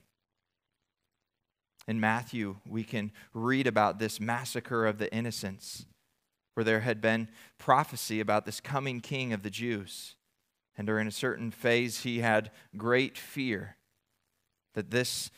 In 1.88 2.00
Matthew, 2.00 2.58
we 2.68 2.84
can 2.84 3.12
read 3.34 3.66
about 3.66 3.98
this 3.98 4.20
massacre 4.20 4.86
of 4.86 4.98
the 4.98 5.14
innocents, 5.14 5.86
where 6.54 6.64
there 6.64 6.82
had 6.82 7.00
been 7.00 7.30
prophecy 7.58 8.20
about 8.20 8.46
this 8.46 8.60
coming 8.60 9.00
king 9.00 9.32
of 9.32 9.42
the 9.42 9.50
Jews. 9.50 10.16
And 10.78 10.86
during 10.86 11.08
a 11.08 11.12
certain 11.12 11.50
phase, 11.50 12.02
he 12.02 12.20
had 12.20 12.52
great 12.76 13.18
fear 13.18 13.78
that 14.74 14.92
this 14.92 15.32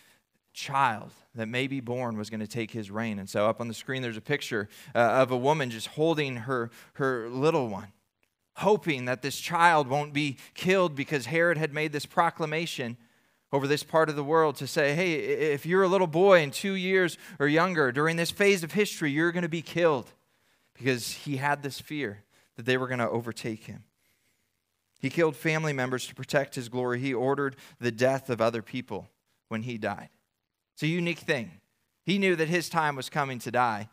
child 0.54 1.12
that 1.36 1.48
may 1.48 1.68
be 1.68 1.80
born 1.80 2.18
was 2.18 2.30
going 2.30 2.40
to 2.40 2.48
take 2.48 2.72
his 2.72 2.90
reign. 2.92 3.20
And 3.20 3.30
so, 3.30 3.48
up 3.48 3.62
on 3.62 3.68
the 3.68 3.74
screen, 3.74 4.02
there's 4.02 4.18
a 4.18 4.22
picture 4.22 4.68
uh, 4.96 5.00
of 5.00 5.32
a 5.32 5.38
woman 5.38 5.70
just 5.70 5.88
holding 5.88 6.36
her, 6.36 6.72
her 6.94 7.30
little 7.30 7.70
one, 7.70 7.94
hoping 8.58 9.06
that 9.06 9.22
this 9.22 9.40
child 9.40 9.88
won't 9.88 10.14
be 10.14 10.38
killed 10.56 10.96
because 10.96 11.28
Herod 11.28 11.58
had 11.58 11.74
made 11.74 11.92
this 11.92 12.06
proclamation 12.06 12.98
over 13.52 13.68
this 13.68 13.84
part 13.84 14.10
of 14.10 14.16
the 14.16 14.24
world 14.24 14.56
to 14.58 14.68
say, 14.68 14.94
hey, 14.94 15.14
if 15.14 15.66
you're 15.66 15.84
a 15.84 15.88
little 15.88 16.08
boy 16.08 16.42
in 16.42 16.52
two 16.52 16.74
years 16.74 17.18
or 17.40 17.48
younger, 17.48 17.92
during 17.92 18.16
this 18.16 18.32
phase 18.32 18.64
of 18.64 18.74
history, 18.74 19.12
you're 19.12 19.32
going 19.32 19.44
to 19.44 19.50
be 19.50 19.62
killed 19.62 20.12
because 20.76 21.12
he 21.12 21.38
had 21.38 21.64
this 21.64 21.80
fear 21.80 22.24
that 22.56 22.66
they 22.66 22.78
were 22.78 22.88
going 22.88 23.00
to 23.00 23.10
overtake 23.10 23.64
him. 23.66 23.84
He 25.00 25.10
killed 25.10 25.36
family 25.36 25.74
members 25.74 26.06
to 26.08 26.16
protect 26.16 26.56
his 26.56 26.70
glory. 26.70 27.00
He 27.00 27.14
ordered 27.14 27.56
the 27.80 27.92
death 27.92 28.30
of 28.30 28.42
other 28.42 28.62
people 28.62 29.08
when 29.48 29.64
he 29.64 29.78
died. 29.78 30.10
It's 30.74 30.84
a 30.84 30.88
unique 30.88 31.20
thing. 31.20 31.52
He 32.06 32.18
knew 32.18 32.36
that 32.36 32.50
his 32.50 32.70
time 32.70 32.96
was 32.96 33.10
coming 33.10 33.40
to 33.40 33.52
die. 33.52 33.90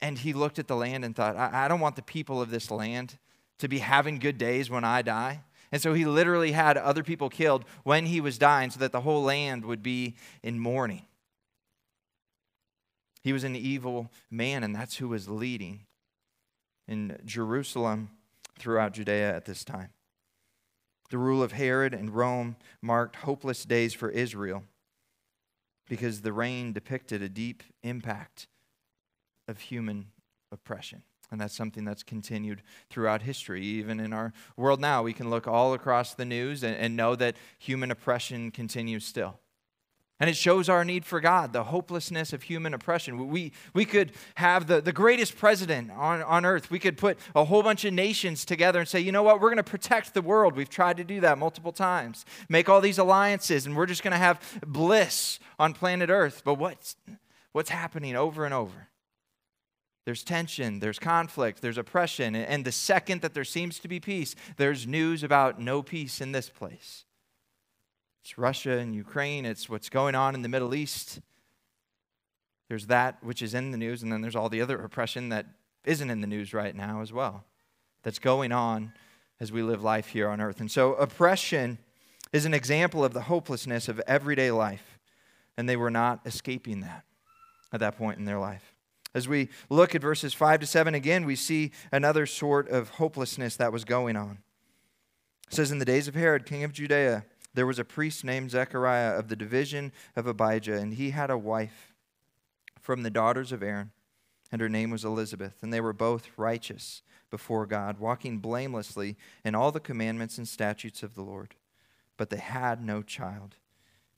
And 0.00 0.18
he 0.18 0.32
looked 0.32 0.58
at 0.58 0.66
the 0.66 0.76
land 0.76 1.04
and 1.04 1.14
thought, 1.14 1.36
I, 1.36 1.64
I 1.64 1.68
don't 1.68 1.80
want 1.80 1.96
the 1.96 2.02
people 2.02 2.42
of 2.42 2.50
this 2.50 2.70
land 2.70 3.18
to 3.58 3.68
be 3.68 3.78
having 3.78 4.18
good 4.18 4.38
days 4.38 4.68
when 4.68 4.84
I 4.84 5.02
die. 5.02 5.42
And 5.72 5.80
so 5.80 5.94
he 5.94 6.04
literally 6.04 6.52
had 6.52 6.76
other 6.76 7.02
people 7.02 7.28
killed 7.28 7.64
when 7.82 8.06
he 8.06 8.20
was 8.20 8.38
dying 8.38 8.70
so 8.70 8.80
that 8.80 8.92
the 8.92 9.00
whole 9.00 9.22
land 9.22 9.64
would 9.64 9.82
be 9.82 10.14
in 10.42 10.58
mourning. 10.58 11.06
He 13.22 13.32
was 13.32 13.44
an 13.44 13.56
evil 13.56 14.10
man, 14.30 14.62
and 14.62 14.74
that's 14.74 14.96
who 14.96 15.08
was 15.08 15.28
leading 15.28 15.86
in 16.86 17.18
Jerusalem 17.24 18.10
throughout 18.58 18.92
Judea 18.92 19.34
at 19.34 19.46
this 19.46 19.64
time. 19.64 19.88
The 21.10 21.18
rule 21.18 21.42
of 21.42 21.52
Herod 21.52 21.94
and 21.94 22.14
Rome 22.14 22.56
marked 22.82 23.16
hopeless 23.16 23.64
days 23.64 23.94
for 23.94 24.10
Israel 24.10 24.64
because 25.88 26.20
the 26.20 26.32
reign 26.32 26.72
depicted 26.72 27.22
a 27.22 27.28
deep 27.28 27.62
impact 27.82 28.46
of 29.48 29.60
human 29.60 30.06
oppression. 30.50 31.02
And 31.30 31.40
that's 31.40 31.54
something 31.54 31.84
that's 31.84 32.02
continued 32.02 32.62
throughout 32.90 33.22
history. 33.22 33.62
Even 33.64 33.98
in 34.00 34.12
our 34.12 34.32
world 34.56 34.80
now, 34.80 35.02
we 35.02 35.12
can 35.12 35.30
look 35.30 35.46
all 35.48 35.74
across 35.74 36.14
the 36.14 36.24
news 36.24 36.62
and, 36.62 36.76
and 36.76 36.96
know 36.96 37.16
that 37.16 37.36
human 37.58 37.90
oppression 37.90 38.50
continues 38.50 39.04
still. 39.04 39.40
And 40.20 40.30
it 40.30 40.36
shows 40.36 40.68
our 40.68 40.84
need 40.84 41.04
for 41.04 41.20
God, 41.20 41.52
the 41.52 41.64
hopelessness 41.64 42.32
of 42.32 42.44
human 42.44 42.72
oppression. 42.72 43.28
We, 43.28 43.52
we 43.74 43.84
could 43.84 44.12
have 44.36 44.68
the, 44.68 44.80
the 44.80 44.92
greatest 44.92 45.36
president 45.36 45.90
on, 45.90 46.22
on 46.22 46.46
earth. 46.46 46.70
We 46.70 46.78
could 46.78 46.96
put 46.96 47.18
a 47.34 47.44
whole 47.44 47.64
bunch 47.64 47.84
of 47.84 47.92
nations 47.92 48.44
together 48.44 48.78
and 48.78 48.88
say, 48.88 49.00
you 49.00 49.10
know 49.10 49.24
what, 49.24 49.40
we're 49.40 49.48
going 49.48 49.56
to 49.56 49.64
protect 49.64 50.14
the 50.14 50.22
world. 50.22 50.54
We've 50.54 50.70
tried 50.70 50.98
to 50.98 51.04
do 51.04 51.20
that 51.22 51.36
multiple 51.36 51.72
times. 51.72 52.24
Make 52.48 52.68
all 52.68 52.80
these 52.80 52.98
alliances, 52.98 53.66
and 53.66 53.76
we're 53.76 53.86
just 53.86 54.04
going 54.04 54.12
to 54.12 54.18
have 54.18 54.40
bliss 54.64 55.40
on 55.58 55.74
planet 55.74 56.10
Earth. 56.10 56.42
But 56.44 56.54
what's, 56.54 56.94
what's 57.50 57.70
happening 57.70 58.14
over 58.14 58.44
and 58.44 58.54
over? 58.54 58.88
There's 60.04 60.22
tension, 60.22 60.80
there's 60.80 60.98
conflict, 60.98 61.62
there's 61.62 61.78
oppression. 61.78 62.36
And 62.36 62.64
the 62.64 62.72
second 62.72 63.22
that 63.22 63.32
there 63.32 63.44
seems 63.44 63.78
to 63.78 63.88
be 63.88 64.00
peace, 64.00 64.34
there's 64.56 64.86
news 64.86 65.22
about 65.22 65.60
no 65.60 65.82
peace 65.82 66.20
in 66.20 66.32
this 66.32 66.50
place. 66.50 67.04
It's 68.22 68.36
Russia 68.36 68.78
and 68.78 68.94
Ukraine, 68.94 69.44
it's 69.44 69.68
what's 69.68 69.88
going 69.88 70.14
on 70.14 70.34
in 70.34 70.42
the 70.42 70.48
Middle 70.48 70.74
East. 70.74 71.20
There's 72.68 72.86
that 72.86 73.22
which 73.22 73.42
is 73.42 73.54
in 73.54 73.70
the 73.70 73.78
news, 73.78 74.02
and 74.02 74.10
then 74.10 74.20
there's 74.20 74.36
all 74.36 74.48
the 74.48 74.62
other 74.62 74.80
oppression 74.80 75.28
that 75.30 75.46
isn't 75.84 76.10
in 76.10 76.20
the 76.20 76.26
news 76.26 76.54
right 76.54 76.74
now 76.74 77.02
as 77.02 77.12
well, 77.12 77.44
that's 78.02 78.18
going 78.18 78.52
on 78.52 78.92
as 79.40 79.52
we 79.52 79.62
live 79.62 79.82
life 79.82 80.08
here 80.08 80.28
on 80.28 80.40
earth. 80.40 80.60
And 80.60 80.70
so, 80.70 80.94
oppression 80.94 81.78
is 82.32 82.46
an 82.46 82.54
example 82.54 83.04
of 83.04 83.12
the 83.12 83.22
hopelessness 83.22 83.88
of 83.88 84.00
everyday 84.06 84.50
life, 84.50 84.98
and 85.56 85.68
they 85.68 85.76
were 85.76 85.90
not 85.90 86.20
escaping 86.24 86.80
that 86.80 87.04
at 87.72 87.80
that 87.80 87.98
point 87.98 88.18
in 88.18 88.24
their 88.24 88.38
life. 88.38 88.73
As 89.14 89.28
we 89.28 89.48
look 89.70 89.94
at 89.94 90.02
verses 90.02 90.34
5 90.34 90.60
to 90.60 90.66
7 90.66 90.94
again, 90.94 91.24
we 91.24 91.36
see 91.36 91.70
another 91.92 92.26
sort 92.26 92.68
of 92.68 92.90
hopelessness 92.90 93.56
that 93.56 93.72
was 93.72 93.84
going 93.84 94.16
on. 94.16 94.38
It 95.46 95.54
says, 95.54 95.70
In 95.70 95.78
the 95.78 95.84
days 95.84 96.08
of 96.08 96.14
Herod, 96.14 96.46
king 96.46 96.64
of 96.64 96.72
Judea, 96.72 97.24
there 97.54 97.66
was 97.66 97.78
a 97.78 97.84
priest 97.84 98.24
named 98.24 98.50
Zechariah 98.50 99.16
of 99.16 99.28
the 99.28 99.36
division 99.36 99.92
of 100.16 100.26
Abijah, 100.26 100.76
and 100.76 100.94
he 100.94 101.10
had 101.10 101.30
a 101.30 101.38
wife 101.38 101.94
from 102.80 103.04
the 103.04 103.10
daughters 103.10 103.52
of 103.52 103.62
Aaron, 103.62 103.92
and 104.50 104.60
her 104.60 104.68
name 104.68 104.90
was 104.90 105.04
Elizabeth. 105.04 105.54
And 105.62 105.72
they 105.72 105.80
were 105.80 105.92
both 105.92 106.28
righteous 106.36 107.02
before 107.30 107.66
God, 107.66 107.98
walking 107.98 108.38
blamelessly 108.38 109.16
in 109.44 109.54
all 109.54 109.70
the 109.70 109.80
commandments 109.80 110.38
and 110.38 110.48
statutes 110.48 111.04
of 111.04 111.14
the 111.14 111.22
Lord. 111.22 111.54
But 112.16 112.30
they 112.30 112.38
had 112.38 112.84
no 112.84 113.02
child, 113.02 113.56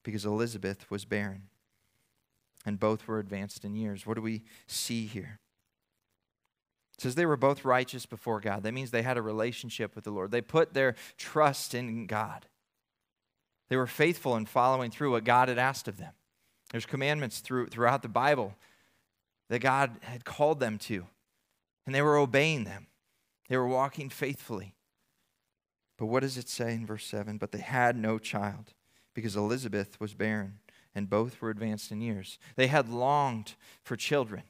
because 0.02 0.24
Elizabeth 0.24 0.90
was 0.90 1.04
barren, 1.04 1.44
and 2.66 2.80
both 2.80 3.06
were 3.06 3.20
advanced 3.20 3.64
in 3.64 3.76
years. 3.76 4.06
What 4.06 4.14
do 4.14 4.22
we 4.22 4.42
see 4.66 5.06
here? 5.06 5.38
It 6.98 7.02
says 7.02 7.14
they 7.14 7.26
were 7.26 7.36
both 7.36 7.64
righteous 7.64 8.04
before 8.04 8.40
God. 8.40 8.62
That 8.62 8.74
means 8.74 8.90
they 8.90 9.02
had 9.02 9.16
a 9.16 9.22
relationship 9.22 9.94
with 9.94 10.04
the 10.04 10.10
Lord. 10.10 10.30
They 10.32 10.40
put 10.40 10.74
their 10.74 10.96
trust 11.16 11.74
in 11.74 12.06
God. 12.06 12.46
They 13.68 13.76
were 13.76 13.86
faithful 13.86 14.36
in 14.36 14.46
following 14.46 14.90
through 14.90 15.12
what 15.12 15.24
God 15.24 15.48
had 15.48 15.58
asked 15.58 15.88
of 15.88 15.98
them. 15.98 16.12
There's 16.72 16.86
commandments 16.86 17.40
through, 17.40 17.68
throughout 17.68 18.02
the 18.02 18.08
Bible 18.08 18.54
that 19.48 19.60
God 19.60 19.92
had 20.02 20.24
called 20.24 20.58
them 20.58 20.78
to, 20.78 21.06
and 21.84 21.94
they 21.94 22.02
were 22.02 22.16
obeying 22.16 22.64
them. 22.64 22.88
They 23.48 23.56
were 23.56 23.68
walking 23.68 24.10
faithfully. 24.10 24.74
But 25.98 26.06
what 26.06 26.20
does 26.20 26.36
it 26.36 26.48
say 26.48 26.74
in 26.74 26.84
verse 26.84 27.06
7? 27.06 27.38
But 27.38 27.52
they 27.52 27.60
had 27.60 27.96
no 27.96 28.18
child 28.18 28.72
because 29.14 29.36
Elizabeth 29.36 30.00
was 30.00 30.14
barren, 30.14 30.58
and 30.96 31.10
both 31.10 31.42
were 31.42 31.50
advanced 31.50 31.92
in 31.92 32.00
years. 32.00 32.38
They 32.56 32.68
had 32.68 32.88
longed 32.88 33.54
for 33.84 33.96
children. 33.96 34.42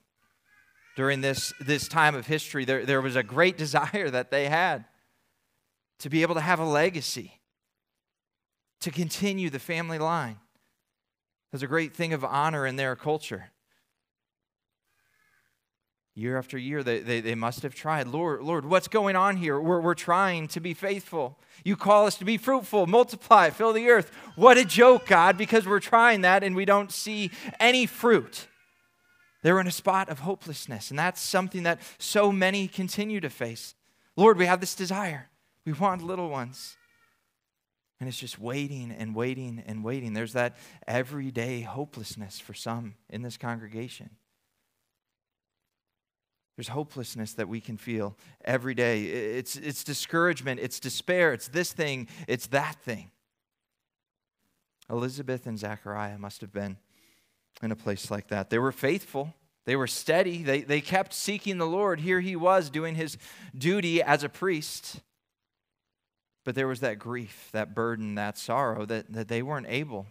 During 0.94 1.20
this, 1.20 1.52
this 1.60 1.88
time 1.88 2.14
of 2.14 2.28
history, 2.28 2.64
there, 2.64 2.86
there 2.86 3.02
was 3.02 3.16
a 3.16 3.24
great 3.24 3.58
desire 3.64 4.08
that 4.08 4.30
they 4.30 4.48
had 4.48 4.84
to 5.98 6.08
be 6.08 6.22
able 6.22 6.36
to 6.36 6.40
have 6.40 6.60
a 6.60 6.64
legacy 6.64 7.40
to 8.80 8.92
continue 8.92 9.50
the 9.50 9.58
family 9.58 9.98
line. 9.98 10.38
There's 11.50 11.64
a 11.64 11.66
great 11.66 11.94
thing 11.94 12.12
of 12.12 12.24
honor 12.24 12.64
in 12.64 12.76
their 12.76 12.94
culture. 12.94 13.50
Year 16.18 16.38
after 16.38 16.56
year, 16.56 16.82
they, 16.82 17.00
they, 17.00 17.20
they 17.20 17.34
must 17.34 17.62
have 17.62 17.74
tried. 17.74 18.06
Lord, 18.08 18.40
Lord, 18.40 18.64
what's 18.64 18.88
going 18.88 19.16
on 19.16 19.36
here? 19.36 19.60
We're, 19.60 19.82
we're 19.82 19.94
trying 19.94 20.48
to 20.48 20.60
be 20.60 20.72
faithful. 20.72 21.38
You 21.62 21.76
call 21.76 22.06
us 22.06 22.16
to 22.16 22.24
be 22.24 22.38
fruitful, 22.38 22.86
multiply, 22.86 23.50
fill 23.50 23.74
the 23.74 23.90
earth. 23.90 24.10
What 24.34 24.56
a 24.56 24.64
joke, 24.64 25.06
God, 25.06 25.36
because 25.36 25.66
we're 25.66 25.78
trying 25.78 26.22
that 26.22 26.42
and 26.42 26.56
we 26.56 26.64
don't 26.64 26.90
see 26.90 27.30
any 27.60 27.84
fruit. 27.84 28.46
They're 29.42 29.60
in 29.60 29.66
a 29.66 29.72
spot 29.72 30.08
of 30.08 30.20
hopelessness, 30.20 30.88
and 30.88 30.98
that's 30.98 31.20
something 31.20 31.64
that 31.64 31.80
so 31.98 32.32
many 32.32 32.66
continue 32.66 33.20
to 33.20 33.28
face. 33.28 33.74
Lord, 34.16 34.38
we 34.38 34.46
have 34.46 34.60
this 34.60 34.74
desire. 34.74 35.28
We 35.66 35.74
want 35.74 36.02
little 36.02 36.30
ones. 36.30 36.78
And 38.00 38.08
it's 38.08 38.18
just 38.18 38.38
waiting 38.38 38.90
and 38.90 39.14
waiting 39.14 39.62
and 39.66 39.84
waiting. 39.84 40.14
There's 40.14 40.32
that 40.32 40.56
everyday 40.86 41.60
hopelessness 41.60 42.40
for 42.40 42.54
some 42.54 42.94
in 43.10 43.20
this 43.20 43.36
congregation. 43.36 44.10
There's 46.56 46.68
hopelessness 46.68 47.34
that 47.34 47.48
we 47.48 47.60
can 47.60 47.76
feel 47.76 48.16
every 48.44 48.74
day. 48.74 49.04
It's, 49.04 49.56
it's 49.56 49.84
discouragement, 49.84 50.58
it's 50.60 50.80
despair, 50.80 51.32
it's 51.32 51.48
this 51.48 51.72
thing, 51.72 52.08
it's 52.26 52.46
that 52.48 52.76
thing. 52.82 53.10
Elizabeth 54.88 55.46
and 55.46 55.58
Zechariah 55.58 56.18
must 56.18 56.40
have 56.40 56.52
been 56.52 56.78
in 57.62 57.72
a 57.72 57.76
place 57.76 58.10
like 58.10 58.28
that. 58.28 58.50
They 58.50 58.58
were 58.58 58.72
faithful, 58.72 59.34
They 59.66 59.76
were 59.76 59.88
steady. 59.88 60.42
They, 60.44 60.62
they 60.62 60.80
kept 60.80 61.12
seeking 61.12 61.58
the 61.58 61.66
Lord. 61.66 62.00
Here 62.00 62.20
he 62.20 62.36
was 62.36 62.70
doing 62.70 62.94
his 62.94 63.18
duty 63.56 64.00
as 64.00 64.22
a 64.22 64.28
priest. 64.28 65.00
But 66.44 66.54
there 66.54 66.68
was 66.68 66.80
that 66.80 67.00
grief, 67.00 67.48
that 67.52 67.74
burden, 67.74 68.14
that 68.14 68.38
sorrow 68.38 68.86
that, 68.86 69.12
that 69.12 69.26
they 69.26 69.42
weren't 69.42 69.66
able 69.68 70.06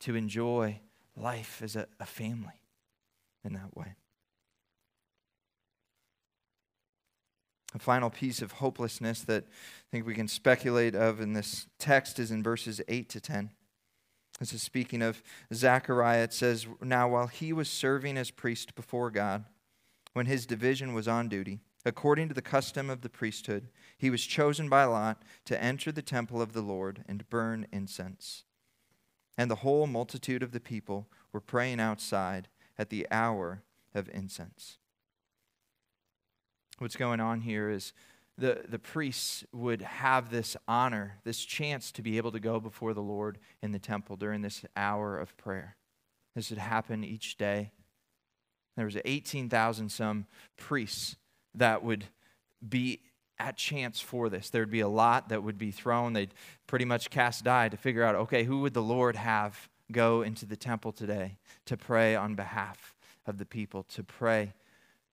to 0.00 0.14
enjoy 0.14 0.80
life 1.16 1.60
as 1.62 1.74
a, 1.74 1.88
a 1.98 2.06
family 2.06 2.62
in 3.44 3.52
that 3.54 3.76
way. 3.76 3.96
A 7.74 7.78
final 7.78 8.08
piece 8.08 8.40
of 8.40 8.52
hopelessness 8.52 9.22
that 9.22 9.44
I 9.44 9.86
think 9.90 10.06
we 10.06 10.14
can 10.14 10.28
speculate 10.28 10.94
of 10.94 11.20
in 11.20 11.34
this 11.34 11.66
text 11.78 12.18
is 12.18 12.30
in 12.30 12.42
verses 12.42 12.80
8 12.88 13.08
to 13.10 13.20
10. 13.20 13.50
This 14.38 14.52
is 14.52 14.62
speaking 14.62 15.02
of 15.02 15.22
Zechariah. 15.52 16.24
It 16.24 16.32
says, 16.32 16.66
Now 16.80 17.08
while 17.08 17.26
he 17.26 17.52
was 17.52 17.68
serving 17.68 18.16
as 18.16 18.30
priest 18.30 18.74
before 18.74 19.10
God, 19.10 19.44
when 20.12 20.26
his 20.26 20.46
division 20.46 20.94
was 20.94 21.06
on 21.08 21.28
duty, 21.28 21.60
according 21.84 22.28
to 22.28 22.34
the 22.34 22.42
custom 22.42 22.88
of 22.88 23.02
the 23.02 23.08
priesthood, 23.08 23.68
he 23.98 24.10
was 24.10 24.24
chosen 24.24 24.68
by 24.68 24.84
Lot 24.84 25.22
to 25.44 25.62
enter 25.62 25.92
the 25.92 26.02
temple 26.02 26.40
of 26.40 26.52
the 26.52 26.62
Lord 26.62 27.04
and 27.06 27.28
burn 27.28 27.66
incense. 27.72 28.44
And 29.36 29.50
the 29.50 29.56
whole 29.56 29.86
multitude 29.86 30.42
of 30.42 30.52
the 30.52 30.60
people 30.60 31.08
were 31.32 31.40
praying 31.40 31.80
outside 31.80 32.48
at 32.78 32.90
the 32.90 33.06
hour 33.10 33.62
of 33.94 34.08
incense. 34.12 34.77
What's 36.78 36.96
going 36.96 37.20
on 37.20 37.40
here 37.40 37.70
is 37.70 37.92
the, 38.36 38.62
the 38.68 38.78
priests 38.78 39.44
would 39.52 39.82
have 39.82 40.30
this 40.30 40.56
honor, 40.68 41.18
this 41.24 41.44
chance 41.44 41.90
to 41.92 42.02
be 42.02 42.16
able 42.18 42.30
to 42.32 42.40
go 42.40 42.60
before 42.60 42.94
the 42.94 43.02
Lord 43.02 43.38
in 43.62 43.72
the 43.72 43.80
temple 43.80 44.16
during 44.16 44.42
this 44.42 44.64
hour 44.76 45.18
of 45.18 45.36
prayer. 45.36 45.76
This 46.36 46.50
would 46.50 46.58
happen 46.58 47.02
each 47.02 47.36
day. 47.36 47.72
There 48.76 48.84
was 48.84 48.96
18,000 49.04 49.88
some 49.88 50.26
priests 50.56 51.16
that 51.52 51.82
would 51.82 52.04
be 52.66 53.00
at 53.40 53.56
chance 53.56 54.00
for 54.00 54.28
this. 54.28 54.50
There'd 54.50 54.70
be 54.70 54.80
a 54.80 54.88
lot 54.88 55.30
that 55.30 55.42
would 55.42 55.58
be 55.58 55.72
thrown. 55.72 56.12
They'd 56.12 56.34
pretty 56.68 56.84
much 56.84 57.10
cast 57.10 57.42
die 57.42 57.68
to 57.68 57.76
figure 57.76 58.04
out, 58.04 58.14
okay, 58.14 58.44
who 58.44 58.60
would 58.60 58.74
the 58.74 58.82
Lord 58.82 59.16
have 59.16 59.68
go 59.90 60.22
into 60.22 60.46
the 60.46 60.56
temple 60.56 60.92
today 60.92 61.38
to 61.66 61.76
pray 61.76 62.14
on 62.14 62.36
behalf 62.36 62.94
of 63.26 63.38
the 63.38 63.46
people, 63.46 63.82
to 63.82 64.04
pray 64.04 64.52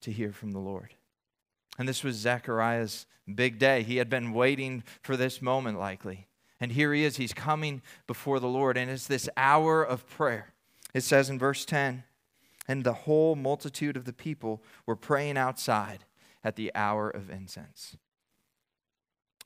to 0.01 0.11
hear 0.11 0.31
from 0.31 0.51
the 0.51 0.59
Lord. 0.59 0.93
And 1.77 1.87
this 1.87 2.03
was 2.03 2.15
Zechariah's 2.15 3.05
big 3.33 3.59
day. 3.59 3.83
He 3.83 3.97
had 3.97 4.09
been 4.09 4.33
waiting 4.33 4.83
for 5.01 5.17
this 5.17 5.41
moment, 5.41 5.79
likely. 5.79 6.27
And 6.59 6.71
here 6.71 6.93
he 6.93 7.03
is. 7.03 7.17
He's 7.17 7.33
coming 7.33 7.81
before 8.07 8.39
the 8.39 8.47
Lord. 8.47 8.77
And 8.77 8.89
it's 8.89 9.07
this 9.07 9.29
hour 9.35 9.83
of 9.83 10.07
prayer. 10.07 10.53
It 10.93 11.01
says 11.01 11.29
in 11.29 11.37
verse 11.37 11.65
10 11.65 12.03
And 12.67 12.83
the 12.83 12.93
whole 12.93 13.35
multitude 13.35 13.97
of 13.97 14.05
the 14.05 14.13
people 14.13 14.61
were 14.85 14.95
praying 14.95 15.37
outside 15.37 16.05
at 16.43 16.55
the 16.55 16.71
hour 16.75 17.09
of 17.09 17.29
incense. 17.29 17.97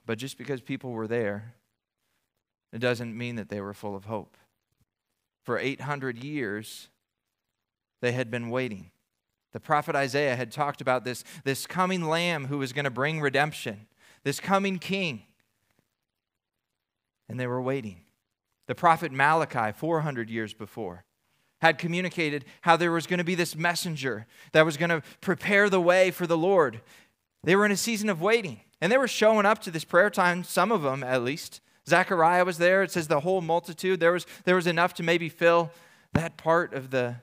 But 0.05 0.17
just 0.17 0.37
because 0.37 0.61
people 0.61 0.91
were 0.91 1.07
there, 1.07 1.55
it 2.71 2.79
doesn't 2.79 3.17
mean 3.17 3.35
that 3.35 3.49
they 3.49 3.61
were 3.61 3.73
full 3.73 3.95
of 3.95 4.05
hope. 4.05 4.37
For 5.43 5.57
800 5.57 6.23
years, 6.23 6.89
they 8.01 8.11
had 8.11 8.29
been 8.29 8.49
waiting. 8.49 8.91
The 9.51 9.59
prophet 9.59 9.95
Isaiah 9.95 10.35
had 10.35 10.51
talked 10.51 10.81
about 10.81 11.03
this, 11.03 11.23
this 11.43 11.65
coming 11.65 12.03
lamb 12.03 12.45
who 12.45 12.59
was 12.59 12.73
going 12.73 12.85
to 12.85 12.91
bring 12.91 13.19
redemption, 13.19 13.87
this 14.23 14.39
coming 14.39 14.77
king. 14.77 15.23
And 17.27 17.39
they 17.39 17.47
were 17.47 17.61
waiting. 17.61 18.01
The 18.67 18.75
prophet 18.75 19.11
Malachi, 19.11 19.71
400 19.75 20.29
years 20.29 20.53
before, 20.53 21.03
had 21.61 21.77
communicated 21.77 22.45
how 22.61 22.77
there 22.77 22.91
was 22.91 23.07
going 23.07 23.17
to 23.17 23.23
be 23.23 23.35
this 23.35 23.55
messenger 23.55 24.27
that 24.51 24.65
was 24.65 24.77
going 24.77 24.89
to 24.89 25.01
prepare 25.21 25.69
the 25.69 25.81
way 25.81 26.11
for 26.11 26.27
the 26.27 26.37
Lord. 26.37 26.81
They 27.43 27.55
were 27.55 27.65
in 27.65 27.71
a 27.71 27.77
season 27.77 28.09
of 28.09 28.21
waiting, 28.21 28.61
and 28.79 28.91
they 28.91 28.97
were 28.97 29.07
showing 29.07 29.45
up 29.45 29.59
to 29.63 29.71
this 29.71 29.83
prayer 29.83 30.09
time, 30.09 30.43
some 30.43 30.71
of 30.71 30.83
them 30.83 31.03
at 31.03 31.23
least. 31.23 31.61
Zechariah 31.87 32.45
was 32.45 32.59
there. 32.59 32.83
It 32.83 32.91
says 32.91 33.07
the 33.07 33.21
whole 33.21 33.41
multitude. 33.41 33.99
There 33.99 34.13
was, 34.13 34.25
there 34.45 34.55
was 34.55 34.67
enough 34.67 34.93
to 34.95 35.03
maybe 35.03 35.27
fill 35.27 35.71
that 36.13 36.37
part 36.37 36.73
of 36.73 36.91
the 36.91 37.17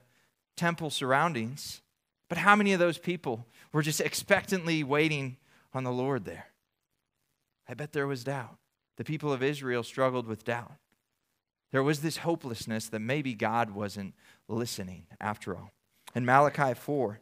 temple 0.57 0.91
surroundings. 0.91 1.83
But 2.29 2.39
how 2.39 2.57
many 2.57 2.73
of 2.73 2.81
those 2.81 2.99
people 2.99 3.47
were 3.73 3.83
just 3.83 4.01
expectantly 4.01 4.83
waiting 4.83 5.37
on 5.73 5.85
the 5.85 5.93
Lord 5.93 6.25
there? 6.25 6.49
I 7.69 7.75
bet 7.75 7.93
there 7.93 8.07
was 8.07 8.25
doubt. 8.25 8.59
The 8.97 9.05
people 9.05 9.33
of 9.33 9.43
Israel 9.43 9.83
struggled 9.83 10.27
with 10.27 10.45
doubt. 10.45 10.73
There 11.73 11.83
was 11.83 12.01
this 12.01 12.19
hopelessness 12.19 12.89
that 12.89 13.01
maybe 13.01 13.35
God 13.35 13.71
wasn't 13.71 14.15
listening 14.49 15.07
after 15.21 15.57
all. 15.57 15.73
In 16.15 16.25
Malachi 16.25 16.75
4, 16.75 17.21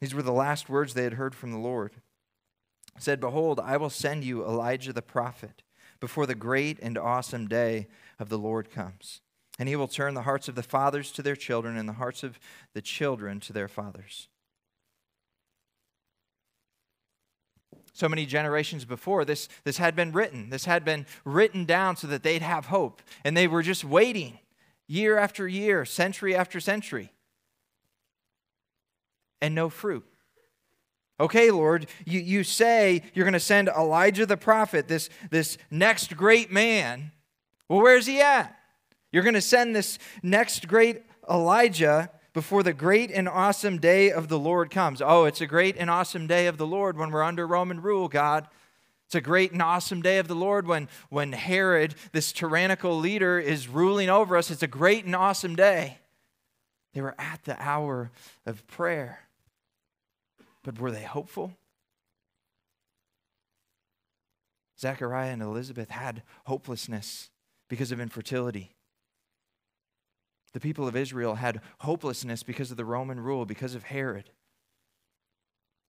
these 0.00 0.14
were 0.14 0.22
the 0.22 0.32
last 0.32 0.68
words 0.68 0.94
they 0.94 1.04
had 1.04 1.14
heard 1.14 1.34
from 1.34 1.52
the 1.52 1.58
Lord. 1.58 1.92
It 2.96 3.02
said, 3.02 3.20
Behold, 3.20 3.60
I 3.60 3.76
will 3.76 3.90
send 3.90 4.24
you 4.24 4.44
Elijah 4.44 4.92
the 4.92 5.02
prophet 5.02 5.62
before 6.00 6.26
the 6.26 6.34
great 6.34 6.78
and 6.80 6.98
awesome 6.98 7.46
day 7.46 7.86
of 8.18 8.28
the 8.28 8.38
Lord 8.38 8.70
comes. 8.70 9.20
And 9.58 9.68
he 9.68 9.76
will 9.76 9.88
turn 9.88 10.14
the 10.14 10.22
hearts 10.22 10.48
of 10.48 10.56
the 10.56 10.62
fathers 10.62 11.12
to 11.12 11.22
their 11.22 11.36
children 11.36 11.76
and 11.76 11.88
the 11.88 11.94
hearts 11.94 12.22
of 12.22 12.38
the 12.72 12.82
children 12.82 13.38
to 13.40 13.52
their 13.52 13.68
fathers. 13.68 14.28
So 17.92 18.08
many 18.08 18.26
generations 18.26 18.84
before, 18.84 19.24
this, 19.24 19.48
this 19.62 19.78
had 19.78 19.94
been 19.94 20.10
written. 20.10 20.50
This 20.50 20.64
had 20.64 20.84
been 20.84 21.06
written 21.24 21.64
down 21.64 21.96
so 21.96 22.08
that 22.08 22.24
they'd 22.24 22.42
have 22.42 22.66
hope. 22.66 23.00
And 23.24 23.36
they 23.36 23.46
were 23.46 23.62
just 23.62 23.84
waiting 23.84 24.40
year 24.88 25.16
after 25.16 25.46
year, 25.46 25.84
century 25.84 26.34
after 26.34 26.58
century, 26.58 27.12
and 29.40 29.54
no 29.54 29.68
fruit. 29.68 30.04
Okay, 31.20 31.52
Lord, 31.52 31.86
you, 32.04 32.18
you 32.18 32.42
say 32.42 33.02
you're 33.14 33.24
going 33.24 33.34
to 33.34 33.40
send 33.40 33.68
Elijah 33.68 34.26
the 34.26 34.36
prophet, 34.36 34.88
this, 34.88 35.08
this 35.30 35.56
next 35.70 36.16
great 36.16 36.50
man. 36.50 37.12
Well, 37.68 37.80
where's 37.80 38.06
he 38.06 38.20
at? 38.20 38.58
You're 39.14 39.22
going 39.22 39.34
to 39.34 39.40
send 39.40 39.76
this 39.76 40.00
next 40.24 40.66
great 40.66 41.04
Elijah 41.30 42.10
before 42.32 42.64
the 42.64 42.72
great 42.72 43.12
and 43.12 43.28
awesome 43.28 43.78
day 43.78 44.10
of 44.10 44.26
the 44.26 44.40
Lord 44.40 44.72
comes. 44.72 45.00
Oh, 45.00 45.24
it's 45.26 45.40
a 45.40 45.46
great 45.46 45.76
and 45.78 45.88
awesome 45.88 46.26
day 46.26 46.48
of 46.48 46.58
the 46.58 46.66
Lord 46.66 46.96
when 46.96 47.12
we're 47.12 47.22
under 47.22 47.46
Roman 47.46 47.80
rule, 47.80 48.08
God. 48.08 48.48
It's 49.06 49.14
a 49.14 49.20
great 49.20 49.52
and 49.52 49.62
awesome 49.62 50.02
day 50.02 50.18
of 50.18 50.26
the 50.26 50.34
Lord 50.34 50.66
when, 50.66 50.88
when 51.10 51.30
Herod, 51.30 51.94
this 52.10 52.32
tyrannical 52.32 52.98
leader, 52.98 53.38
is 53.38 53.68
ruling 53.68 54.10
over 54.10 54.36
us. 54.36 54.50
It's 54.50 54.64
a 54.64 54.66
great 54.66 55.04
and 55.04 55.14
awesome 55.14 55.54
day. 55.54 55.98
They 56.92 57.00
were 57.00 57.14
at 57.16 57.44
the 57.44 57.56
hour 57.62 58.10
of 58.44 58.66
prayer. 58.66 59.20
But 60.64 60.80
were 60.80 60.90
they 60.90 61.04
hopeful? 61.04 61.52
Zechariah 64.80 65.30
and 65.30 65.40
Elizabeth 65.40 65.90
had 65.90 66.24
hopelessness 66.46 67.30
because 67.68 67.92
of 67.92 68.00
infertility. 68.00 68.73
The 70.54 70.60
people 70.60 70.88
of 70.88 70.96
Israel 70.96 71.34
had 71.34 71.60
hopelessness 71.80 72.42
because 72.42 72.70
of 72.70 72.76
the 72.76 72.84
Roman 72.84 73.20
rule, 73.20 73.44
because 73.44 73.74
of 73.74 73.82
Herod. 73.82 74.30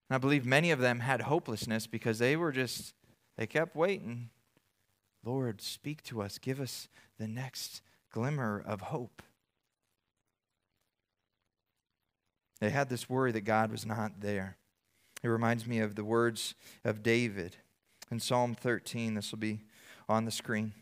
And 0.10 0.15
I 0.15 0.17
believe 0.17 0.45
many 0.45 0.71
of 0.71 0.80
them 0.80 0.99
had 0.99 1.21
hopelessness 1.21 1.88
because 1.88 2.19
they 2.19 2.36
were 2.36 2.51
just, 2.51 2.93
they 3.38 3.47
kept 3.47 3.75
waiting. 3.75 4.32
Lord, 5.23 5.62
speak 5.62 6.04
to 6.04 6.21
us. 6.21 6.39
Give 6.39 6.60
us 6.60 6.88
the 7.19 7.28
next 7.28 7.82
glimmer 8.12 8.62
of 8.65 8.82
hope. 8.82 9.21
They 12.60 12.71
had 12.71 12.89
this 12.89 13.08
worry 13.08 13.32
that 13.34 13.41
God 13.41 13.71
was 13.71 13.86
not 13.86 14.21
there. 14.21 14.58
It 15.21 15.28
reminds 15.28 15.67
me 15.67 15.80
of 15.80 15.95
the 15.95 16.04
words 16.04 16.56
of 16.84 17.04
David 17.04 17.58
in 18.10 18.19
Psalm 18.19 18.56
13. 18.56 19.13
This 19.13 19.32
will 19.32 19.39
be 19.39 19.62
on 20.10 20.25
the 20.25 20.32
screen. 20.32 20.73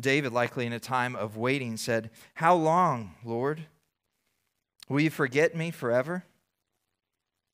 David, 0.00 0.32
likely 0.32 0.66
in 0.66 0.72
a 0.72 0.80
time 0.80 1.14
of 1.14 1.36
waiting, 1.36 1.76
said, 1.76 2.10
How 2.34 2.54
long, 2.54 3.14
Lord? 3.24 3.66
Will 4.88 5.00
you 5.00 5.10
forget 5.10 5.54
me 5.54 5.70
forever? 5.70 6.24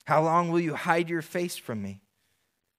How 0.06 0.22
long 0.22 0.50
will 0.50 0.60
you 0.60 0.74
hide 0.74 1.08
your 1.08 1.22
face 1.22 1.56
from 1.56 1.82
me? 1.82 2.00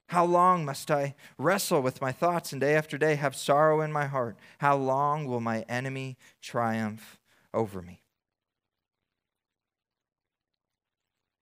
How 0.08 0.24
long 0.24 0.64
must 0.64 0.90
I 0.90 1.14
wrestle 1.38 1.82
with 1.82 2.00
my 2.00 2.10
thoughts 2.10 2.52
and 2.52 2.60
day 2.60 2.74
after 2.74 2.98
day 2.98 3.14
have 3.14 3.36
sorrow 3.36 3.80
in 3.80 3.92
my 3.92 4.06
heart? 4.06 4.36
How 4.58 4.76
long 4.76 5.26
will 5.26 5.40
my 5.40 5.60
enemy 5.68 6.16
triumph 6.42 7.20
over 7.54 7.80
me? 7.80 8.02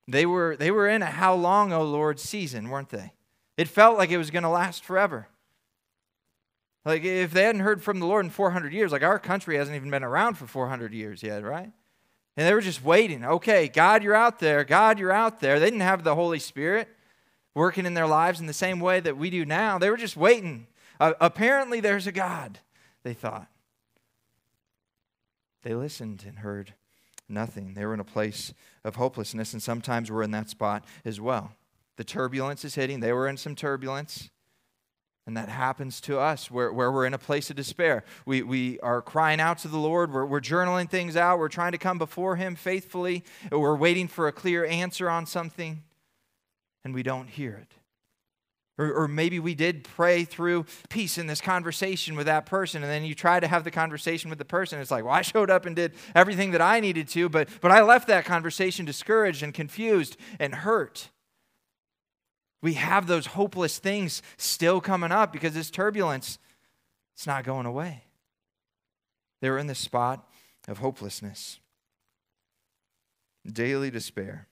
They 0.07 0.27
were, 0.27 0.57
they 0.57 0.71
were 0.71 0.89
in 0.89 1.03
a 1.03 1.07
how 1.07 1.35
long, 1.35 1.73
O 1.73 1.83
Lord 1.83 2.21
season, 2.21 2.69
weren't 2.69 2.91
they? 2.91 3.13
It 3.57 3.69
felt 3.69 3.97
like 3.97 4.11
it 4.11 4.19
was 4.19 4.31
going 4.31 4.43
to 4.43 4.49
last 4.49 4.85
forever. 4.85 5.29
Like, 6.89 7.05
if 7.05 7.33
they 7.33 7.43
hadn't 7.43 7.61
heard 7.61 7.83
from 7.83 8.01
the 8.01 8.07
Lord 8.07 8.25
in 8.25 8.31
400 8.31 8.73
years, 8.73 8.93
like 8.93 9.03
our 9.03 9.19
country 9.19 9.59
hasn't 9.59 9.77
even 9.77 9.91
been 9.91 10.03
around 10.03 10.39
for 10.39 10.47
400 10.47 10.95
years 10.95 11.23
yet, 11.23 11.45
right? 11.45 11.71
And 12.35 12.47
they 12.47 12.55
were 12.55 12.63
just 12.63 12.83
waiting. 12.83 13.27
Okay, 13.27 13.69
God, 13.69 14.03
you're 14.03 14.15
out 14.15 14.39
there. 14.39 14.65
God, 14.65 14.99
you're 14.99 15.13
out 15.13 15.41
there. 15.41 15.61
They 15.61 15.67
didn't 15.67 15.83
have 15.83 16.03
the 16.03 16.15
Holy 16.15 16.39
Spirit 16.39 16.89
working 17.55 17.85
in 17.85 17.93
their 17.93 18.07
lives 18.07 18.41
in 18.41 18.47
the 18.47 18.55
same 18.55 18.81
way 18.81 19.01
that 19.01 19.19
we 19.19 19.29
do 19.29 19.45
now. 19.45 19.77
They 19.77 19.91
were 19.91 19.99
just 19.99 20.17
waiting. 20.17 20.67
Uh, 20.99 21.13
apparently, 21.21 21.81
there's 21.81 22.07
a 22.07 22.13
God, 22.13 22.59
they 23.03 23.13
thought. 23.13 23.49
They 25.65 25.75
listened 25.75 26.25
and 26.27 26.39
heard 26.39 26.73
nothing. 27.29 27.75
They 27.75 27.85
were 27.85 27.93
in 27.93 28.01
a 28.01 28.05
place 28.05 28.55
of 28.83 28.97
hopelessness, 28.97 29.53
and 29.53 29.63
sometimes 29.63 30.11
we're 30.11 30.23
in 30.23 30.31
that 30.31 30.49
spot 30.49 30.87
as 31.05 31.21
well. 31.21 31.53
The 31.97 32.05
turbulence 32.05 32.65
is 32.65 32.77
hitting. 32.77 33.01
They 33.01 33.13
were 33.13 33.29
in 33.29 33.37
some 33.37 33.55
turbulence. 33.55 34.31
And 35.29 35.37
that 35.37 35.51
happens 35.51 36.01
to 36.01 36.19
us 36.19 36.51
where, 36.51 36.73
where 36.73 36.91
we're 36.91 37.05
in 37.05 37.13
a 37.13 37.19
place 37.19 37.51
of 37.51 37.57
despair. 37.57 38.03
We, 38.25 38.41
we 38.41 38.81
are 38.81 39.03
crying 39.03 39.41
out 39.41 39.59
to 39.59 39.69
the 39.69 39.77
Lord. 39.77 40.11
We're, 40.11 40.25
we're 40.25 40.41
journaling 40.41 40.89
things 40.89 41.19
out. 41.19 41.39
We're 41.39 41.51
trying 41.51 41.73
to 41.73 41.79
come 41.79 41.99
before 41.99 42.37
Him 42.37 42.55
faithfully. 42.57 43.25
We're 43.53 43.77
waiting 43.77 44.09
for 44.09 44.27
a 44.27 44.33
clear 44.33 44.65
answer 44.65 45.11
on 45.11 45.27
something, 45.27 45.83
and 46.83 46.95
we 46.95 47.03
don't 47.03 47.29
hear 47.29 47.53
it. 47.53 47.75
Or, 48.79 48.91
or 48.91 49.07
maybe 49.07 49.39
we 49.39 49.55
did 49.55 49.85
pray 49.85 50.25
through 50.25 50.65
peace 50.89 51.19
in 51.19 51.27
this 51.27 51.43
conversation 51.43 52.17
with 52.17 52.25
that 52.25 52.47
person, 52.47 52.83
and 52.83 52.91
then 52.91 53.05
you 53.05 53.15
try 53.15 53.39
to 53.39 53.49
have 53.49 53.65
the 53.65 53.71
conversation 53.71 54.31
with 54.31 54.39
the 54.39 54.47
person. 54.47 54.81
It's 54.81 54.91
like, 54.91 55.05
well, 55.05 55.13
I 55.13 55.21
showed 55.21 55.51
up 55.51 55.67
and 55.67 55.77
did 55.77 55.93
everything 56.15 56.53
that 56.53 56.63
I 56.63 56.81
needed 56.81 57.07
to, 57.09 57.29
but, 57.29 57.51
but 57.61 57.71
I 57.71 57.83
left 57.83 58.09
that 58.09 58.25
conversation 58.25 58.87
discouraged 58.87 59.43
and 59.43 59.53
confused 59.53 60.17
and 60.41 60.55
hurt. 60.55 61.11
We 62.61 62.75
have 62.75 63.07
those 63.07 63.27
hopeless 63.27 63.79
things 63.79 64.23
still 64.37 64.81
coming 64.81 65.13
up 65.13 65.33
because 65.33 65.55
this 65.55 65.71
turbulence, 65.71 66.39
it's 67.15 67.27
not 67.27 67.45
going 67.45 67.67
away. 67.67 68.05
They 69.41 69.51
were 69.51 69.59
in 69.59 69.69
the 69.69 69.75
spot 69.75 70.29
of 70.67 70.79
hopelessness, 70.79 71.61
daily 73.51 73.91
despair. 73.91 74.49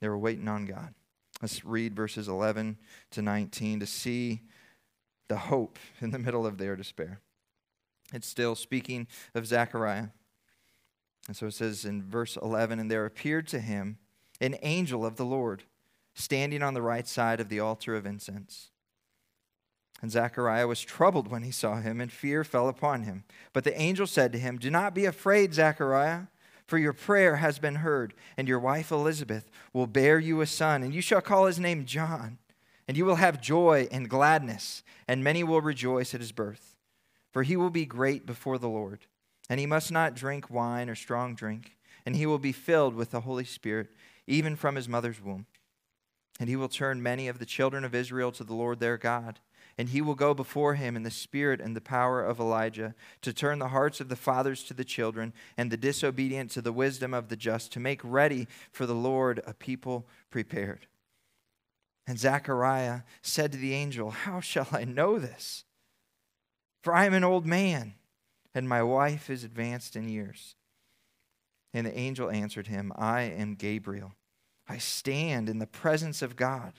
They 0.00 0.08
were 0.08 0.18
waiting 0.18 0.48
on 0.48 0.64
God. 0.64 0.94
Let's 1.40 1.64
read 1.64 1.94
verses 1.94 2.28
11 2.28 2.78
to 3.10 3.22
19 3.22 3.80
to 3.80 3.86
see 3.86 4.40
the 5.28 5.36
hope 5.36 5.78
in 6.00 6.10
the 6.10 6.18
middle 6.18 6.46
of 6.46 6.58
their 6.58 6.76
despair. 6.76 7.20
It's 8.12 8.26
still 8.26 8.54
speaking 8.54 9.06
of 9.34 9.46
Zechariah. 9.46 10.08
And 11.26 11.36
so 11.36 11.46
it 11.46 11.54
says 11.54 11.84
in 11.84 12.02
verse 12.02 12.36
11 12.36 12.78
And 12.78 12.90
there 12.90 13.06
appeared 13.06 13.46
to 13.48 13.60
him 13.60 13.98
an 14.40 14.56
angel 14.62 15.06
of 15.06 15.16
the 15.16 15.24
Lord, 15.24 15.62
standing 16.14 16.62
on 16.62 16.74
the 16.74 16.82
right 16.82 17.06
side 17.06 17.40
of 17.40 17.48
the 17.48 17.60
altar 17.60 17.94
of 17.94 18.06
incense. 18.06 18.70
And 20.00 20.10
Zechariah 20.10 20.66
was 20.66 20.80
troubled 20.80 21.28
when 21.28 21.42
he 21.42 21.52
saw 21.52 21.80
him, 21.80 22.00
and 22.00 22.10
fear 22.10 22.42
fell 22.42 22.68
upon 22.68 23.04
him. 23.04 23.24
But 23.52 23.64
the 23.64 23.80
angel 23.80 24.06
said 24.06 24.32
to 24.32 24.38
him, 24.38 24.58
Do 24.58 24.70
not 24.70 24.94
be 24.94 25.04
afraid, 25.04 25.54
Zechariah 25.54 26.22
for 26.72 26.78
your 26.78 26.94
prayer 26.94 27.36
has 27.36 27.58
been 27.58 27.76
heard, 27.76 28.14
and 28.34 28.48
your 28.48 28.58
wife 28.58 28.90
Elizabeth 28.90 29.50
will 29.74 29.86
bear 29.86 30.18
you 30.18 30.40
a 30.40 30.46
son, 30.46 30.82
and 30.82 30.94
you 30.94 31.02
shall 31.02 31.20
call 31.20 31.44
his 31.44 31.58
name 31.58 31.84
John. 31.84 32.38
And 32.88 32.96
you 32.96 33.04
will 33.04 33.16
have 33.16 33.42
joy 33.42 33.88
and 33.92 34.08
gladness, 34.08 34.82
and 35.06 35.22
many 35.22 35.44
will 35.44 35.60
rejoice 35.60 36.14
at 36.14 36.20
his 36.20 36.32
birth. 36.32 36.76
For 37.30 37.42
he 37.42 37.56
will 37.56 37.68
be 37.68 37.84
great 37.84 38.24
before 38.24 38.56
the 38.56 38.70
Lord, 38.70 39.00
and 39.50 39.60
he 39.60 39.66
must 39.66 39.92
not 39.92 40.14
drink 40.14 40.48
wine 40.48 40.88
or 40.88 40.94
strong 40.94 41.34
drink, 41.34 41.76
and 42.06 42.16
he 42.16 42.24
will 42.24 42.38
be 42.38 42.52
filled 42.52 42.94
with 42.94 43.10
the 43.10 43.20
Holy 43.20 43.44
Spirit, 43.44 43.90
even 44.26 44.56
from 44.56 44.74
his 44.74 44.88
mother's 44.88 45.20
womb. 45.20 45.44
And 46.42 46.48
he 46.48 46.56
will 46.56 46.68
turn 46.68 47.00
many 47.00 47.28
of 47.28 47.38
the 47.38 47.46
children 47.46 47.84
of 47.84 47.94
Israel 47.94 48.32
to 48.32 48.42
the 48.42 48.52
Lord 48.52 48.80
their 48.80 48.98
God 48.98 49.38
and 49.78 49.88
he 49.88 50.02
will 50.02 50.14
go 50.14 50.34
before 50.34 50.74
him 50.74 50.96
in 50.96 51.02
the 51.02 51.10
spirit 51.10 51.60
and 51.60 51.74
the 51.74 51.80
power 51.80 52.22
of 52.22 52.38
Elijah 52.38 52.94
to 53.22 53.32
turn 53.32 53.58
the 53.58 53.68
hearts 53.68 54.00
of 54.00 54.08
the 54.08 54.16
fathers 54.16 54.62
to 54.64 54.74
the 54.74 54.84
children 54.84 55.32
and 55.56 55.70
the 55.70 55.76
disobedient 55.76 56.50
to 56.50 56.60
the 56.60 56.72
wisdom 56.72 57.14
of 57.14 57.28
the 57.28 57.36
just, 57.36 57.72
to 57.72 57.80
make 57.80 58.00
ready 58.04 58.46
for 58.70 58.86
the 58.86 58.94
Lord 58.94 59.42
a 59.46 59.54
people 59.54 60.06
prepared. 60.30 60.86
And 62.06 62.18
Zechariah 62.18 63.00
said 63.22 63.52
to 63.52 63.58
the 63.58 63.74
angel, 63.74 64.10
How 64.10 64.40
shall 64.40 64.68
I 64.72 64.84
know 64.84 65.18
this? 65.18 65.64
For 66.82 66.92
I 66.92 67.06
am 67.06 67.14
an 67.14 67.24
old 67.24 67.46
man, 67.46 67.94
and 68.54 68.68
my 68.68 68.82
wife 68.82 69.30
is 69.30 69.44
advanced 69.44 69.96
in 69.96 70.08
years. 70.08 70.56
And 71.72 71.86
the 71.86 71.98
angel 71.98 72.30
answered 72.30 72.66
him, 72.66 72.92
I 72.96 73.22
am 73.22 73.54
Gabriel. 73.54 74.12
I 74.68 74.78
stand 74.78 75.48
in 75.48 75.58
the 75.58 75.66
presence 75.66 76.22
of 76.22 76.36
God, 76.36 76.74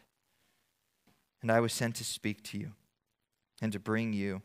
and 1.42 1.52
I 1.52 1.60
was 1.60 1.74
sent 1.74 1.96
to 1.96 2.04
speak 2.04 2.44
to 2.44 2.58
you 2.58 2.72
and 3.62 3.72
to 3.74 3.80
bring 3.80 4.14
you 4.14 4.42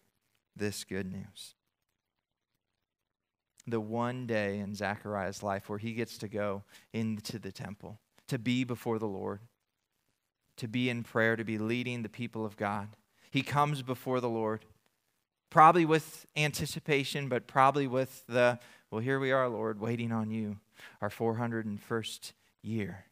this 0.56 0.84
good 0.84 1.10
news. 1.10 1.54
The 3.66 3.80
one 3.80 4.26
day 4.26 4.58
in 4.58 4.74
Zechariah's 4.74 5.42
life 5.42 5.68
where 5.68 5.78
he 5.78 5.92
gets 5.92 6.18
to 6.18 6.28
go 6.28 6.64
into 6.92 7.38
the 7.38 7.52
temple, 7.52 8.00
to 8.26 8.38
be 8.38 8.64
before 8.64 8.98
the 8.98 9.06
Lord, 9.06 9.40
to 10.56 10.66
be 10.66 10.90
in 10.90 11.04
prayer, 11.04 11.36
to 11.36 11.44
be 11.44 11.58
leading 11.58 12.02
the 12.02 12.08
people 12.08 12.44
of 12.44 12.56
God. 12.56 12.88
He 13.30 13.42
comes 13.42 13.82
before 13.82 14.20
the 14.20 14.28
Lord, 14.28 14.64
probably 15.50 15.84
with 15.84 16.26
anticipation, 16.36 17.28
but 17.28 17.46
probably 17.46 17.86
with 17.86 18.24
the, 18.26 18.58
well, 18.90 19.00
here 19.00 19.20
we 19.20 19.32
are, 19.32 19.48
Lord, 19.48 19.80
waiting 19.80 20.12
on 20.12 20.30
you, 20.30 20.56
our 21.00 21.10
401st 21.10 22.32
year. 22.62 23.04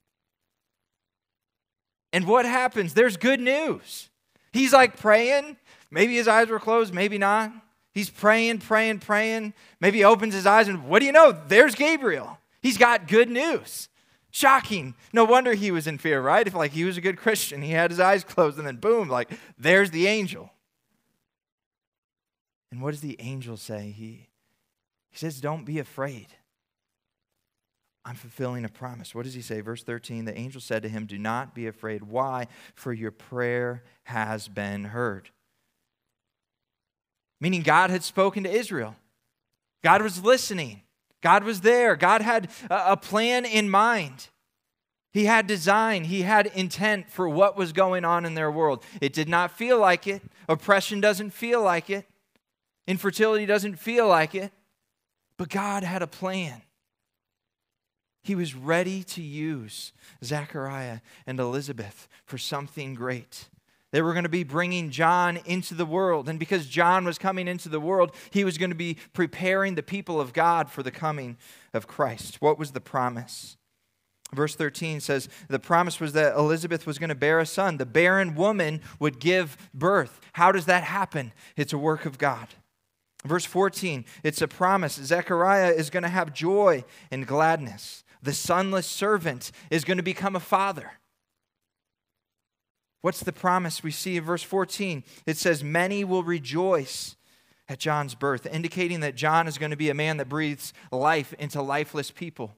And 2.16 2.26
what 2.26 2.46
happens? 2.46 2.94
There's 2.94 3.18
good 3.18 3.40
news. 3.40 4.08
He's 4.50 4.72
like 4.72 4.96
praying, 4.96 5.58
Maybe 5.90 6.16
his 6.16 6.28
eyes 6.28 6.48
were 6.48 6.58
closed, 6.58 6.92
maybe 6.92 7.18
not. 7.18 7.52
He's 7.92 8.10
praying, 8.10 8.58
praying, 8.58 9.00
praying. 9.00 9.54
Maybe 9.80 9.98
he 9.98 10.04
opens 10.04 10.34
his 10.34 10.46
eyes, 10.46 10.68
and 10.68 10.88
what 10.88 11.00
do 11.00 11.06
you 11.06 11.12
know? 11.12 11.36
There's 11.46 11.74
Gabriel. 11.74 12.38
He's 12.60 12.76
got 12.76 13.08
good 13.08 13.30
news. 13.30 13.88
Shocking. 14.30 14.94
No 15.12 15.24
wonder 15.24 15.54
he 15.54 15.70
was 15.70 15.86
in 15.86 15.98
fear, 15.98 16.20
right? 16.20 16.46
If 16.46 16.54
like 16.54 16.72
he 16.72 16.84
was 16.84 16.96
a 16.96 17.00
good 17.00 17.16
Christian, 17.16 17.62
he 17.62 17.72
had 17.72 17.90
his 17.90 18.00
eyes 18.00 18.24
closed, 18.24 18.58
and 18.58 18.66
then 18.66 18.76
boom, 18.76 19.08
like 19.08 19.30
there's 19.58 19.90
the 19.90 20.06
angel. 20.06 20.50
And 22.70 22.82
what 22.82 22.90
does 22.90 23.00
the 23.00 23.16
angel 23.20 23.56
say? 23.56 23.90
He, 23.92 24.28
he 25.10 25.18
says, 25.18 25.40
Don't 25.40 25.64
be 25.64 25.78
afraid. 25.78 26.28
I'm 28.06 28.14
fulfilling 28.14 28.64
a 28.64 28.68
promise. 28.68 29.14
What 29.14 29.24
does 29.24 29.34
he 29.34 29.42
say? 29.42 29.60
Verse 29.60 29.82
13 29.82 30.24
The 30.24 30.38
angel 30.38 30.60
said 30.60 30.82
to 30.84 30.88
him, 30.88 31.04
Do 31.04 31.18
not 31.18 31.54
be 31.54 31.66
afraid. 31.66 32.04
Why? 32.04 32.46
For 32.74 32.92
your 32.92 33.10
prayer 33.10 33.82
has 34.04 34.48
been 34.48 34.84
heard 34.84 35.30
meaning 37.40 37.62
God 37.62 37.90
had 37.90 38.02
spoken 38.02 38.44
to 38.44 38.50
Israel. 38.50 38.96
God 39.82 40.02
was 40.02 40.22
listening. 40.24 40.82
God 41.22 41.44
was 41.44 41.60
there. 41.60 41.96
God 41.96 42.22
had 42.22 42.50
a 42.70 42.96
plan 42.96 43.44
in 43.44 43.68
mind. 43.70 44.28
He 45.12 45.24
had 45.24 45.46
design, 45.46 46.04
he 46.04 46.22
had 46.22 46.46
intent 46.48 47.10
for 47.10 47.26
what 47.26 47.56
was 47.56 47.72
going 47.72 48.04
on 48.04 48.26
in 48.26 48.34
their 48.34 48.50
world. 48.50 48.84
It 49.00 49.14
did 49.14 49.30
not 49.30 49.50
feel 49.50 49.78
like 49.78 50.06
it. 50.06 50.20
Oppression 50.46 51.00
doesn't 51.00 51.30
feel 51.30 51.62
like 51.62 51.88
it. 51.88 52.06
Infertility 52.86 53.46
doesn't 53.46 53.76
feel 53.76 54.06
like 54.06 54.34
it. 54.34 54.52
But 55.38 55.48
God 55.48 55.84
had 55.84 56.02
a 56.02 56.06
plan. 56.06 56.60
He 58.26 58.34
was 58.34 58.56
ready 58.56 59.04
to 59.04 59.22
use 59.22 59.92
Zechariah 60.24 60.98
and 61.28 61.38
Elizabeth 61.38 62.08
for 62.24 62.38
something 62.38 62.92
great. 62.92 63.48
They 63.92 64.02
were 64.02 64.14
going 64.14 64.24
to 64.24 64.28
be 64.28 64.42
bringing 64.42 64.90
John 64.90 65.36
into 65.44 65.74
the 65.74 65.86
world. 65.86 66.28
And 66.28 66.36
because 66.36 66.66
John 66.66 67.04
was 67.04 67.18
coming 67.18 67.46
into 67.46 67.68
the 67.68 67.78
world, 67.78 68.12
he 68.32 68.42
was 68.42 68.58
going 68.58 68.70
to 68.70 68.76
be 68.76 68.96
preparing 69.12 69.76
the 69.76 69.82
people 69.84 70.20
of 70.20 70.32
God 70.32 70.68
for 70.68 70.82
the 70.82 70.90
coming 70.90 71.36
of 71.72 71.86
Christ. 71.86 72.42
What 72.42 72.58
was 72.58 72.72
the 72.72 72.80
promise? 72.80 73.56
Verse 74.34 74.56
13 74.56 74.98
says 74.98 75.28
the 75.46 75.60
promise 75.60 76.00
was 76.00 76.12
that 76.14 76.34
Elizabeth 76.34 76.84
was 76.84 76.98
going 76.98 77.10
to 77.10 77.14
bear 77.14 77.38
a 77.38 77.46
son. 77.46 77.76
The 77.76 77.86
barren 77.86 78.34
woman 78.34 78.80
would 78.98 79.20
give 79.20 79.56
birth. 79.72 80.20
How 80.32 80.50
does 80.50 80.66
that 80.66 80.82
happen? 80.82 81.32
It's 81.56 81.72
a 81.72 81.78
work 81.78 82.06
of 82.06 82.18
God. 82.18 82.48
Verse 83.24 83.44
14, 83.44 84.04
it's 84.24 84.42
a 84.42 84.48
promise. 84.48 84.94
Zechariah 84.94 85.70
is 85.70 85.90
going 85.90 86.02
to 86.02 86.08
have 86.08 86.34
joy 86.34 86.84
and 87.12 87.24
gladness. 87.24 88.02
The 88.26 88.32
sonless 88.32 88.86
servant 88.86 89.52
is 89.70 89.84
going 89.84 89.98
to 89.98 90.02
become 90.02 90.34
a 90.34 90.40
father. 90.40 90.90
What's 93.00 93.20
the 93.20 93.32
promise 93.32 93.84
we 93.84 93.92
see 93.92 94.16
in 94.16 94.24
verse 94.24 94.42
14? 94.42 95.04
It 95.26 95.36
says, 95.36 95.62
Many 95.62 96.02
will 96.02 96.24
rejoice 96.24 97.14
at 97.68 97.78
John's 97.78 98.16
birth, 98.16 98.44
indicating 98.44 98.98
that 98.98 99.14
John 99.14 99.46
is 99.46 99.58
going 99.58 99.70
to 99.70 99.76
be 99.76 99.90
a 99.90 99.94
man 99.94 100.16
that 100.16 100.28
breathes 100.28 100.72
life 100.90 101.34
into 101.34 101.62
lifeless 101.62 102.10
people. 102.10 102.56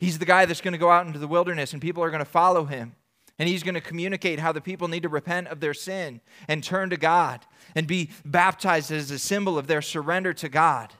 He's 0.00 0.18
the 0.18 0.24
guy 0.24 0.46
that's 0.46 0.60
going 0.60 0.72
to 0.72 0.78
go 0.78 0.90
out 0.90 1.06
into 1.06 1.20
the 1.20 1.28
wilderness 1.28 1.72
and 1.72 1.80
people 1.80 2.02
are 2.02 2.10
going 2.10 2.18
to 2.18 2.24
follow 2.24 2.64
him. 2.64 2.96
And 3.38 3.48
he's 3.48 3.62
going 3.62 3.76
to 3.76 3.80
communicate 3.80 4.40
how 4.40 4.50
the 4.50 4.60
people 4.60 4.88
need 4.88 5.04
to 5.04 5.08
repent 5.08 5.46
of 5.46 5.60
their 5.60 5.74
sin 5.74 6.20
and 6.48 6.62
turn 6.62 6.90
to 6.90 6.96
God 6.96 7.46
and 7.76 7.86
be 7.86 8.10
baptized 8.24 8.90
as 8.90 9.12
a 9.12 9.18
symbol 9.20 9.56
of 9.56 9.68
their 9.68 9.80
surrender 9.80 10.32
to 10.34 10.48
God. 10.48 10.92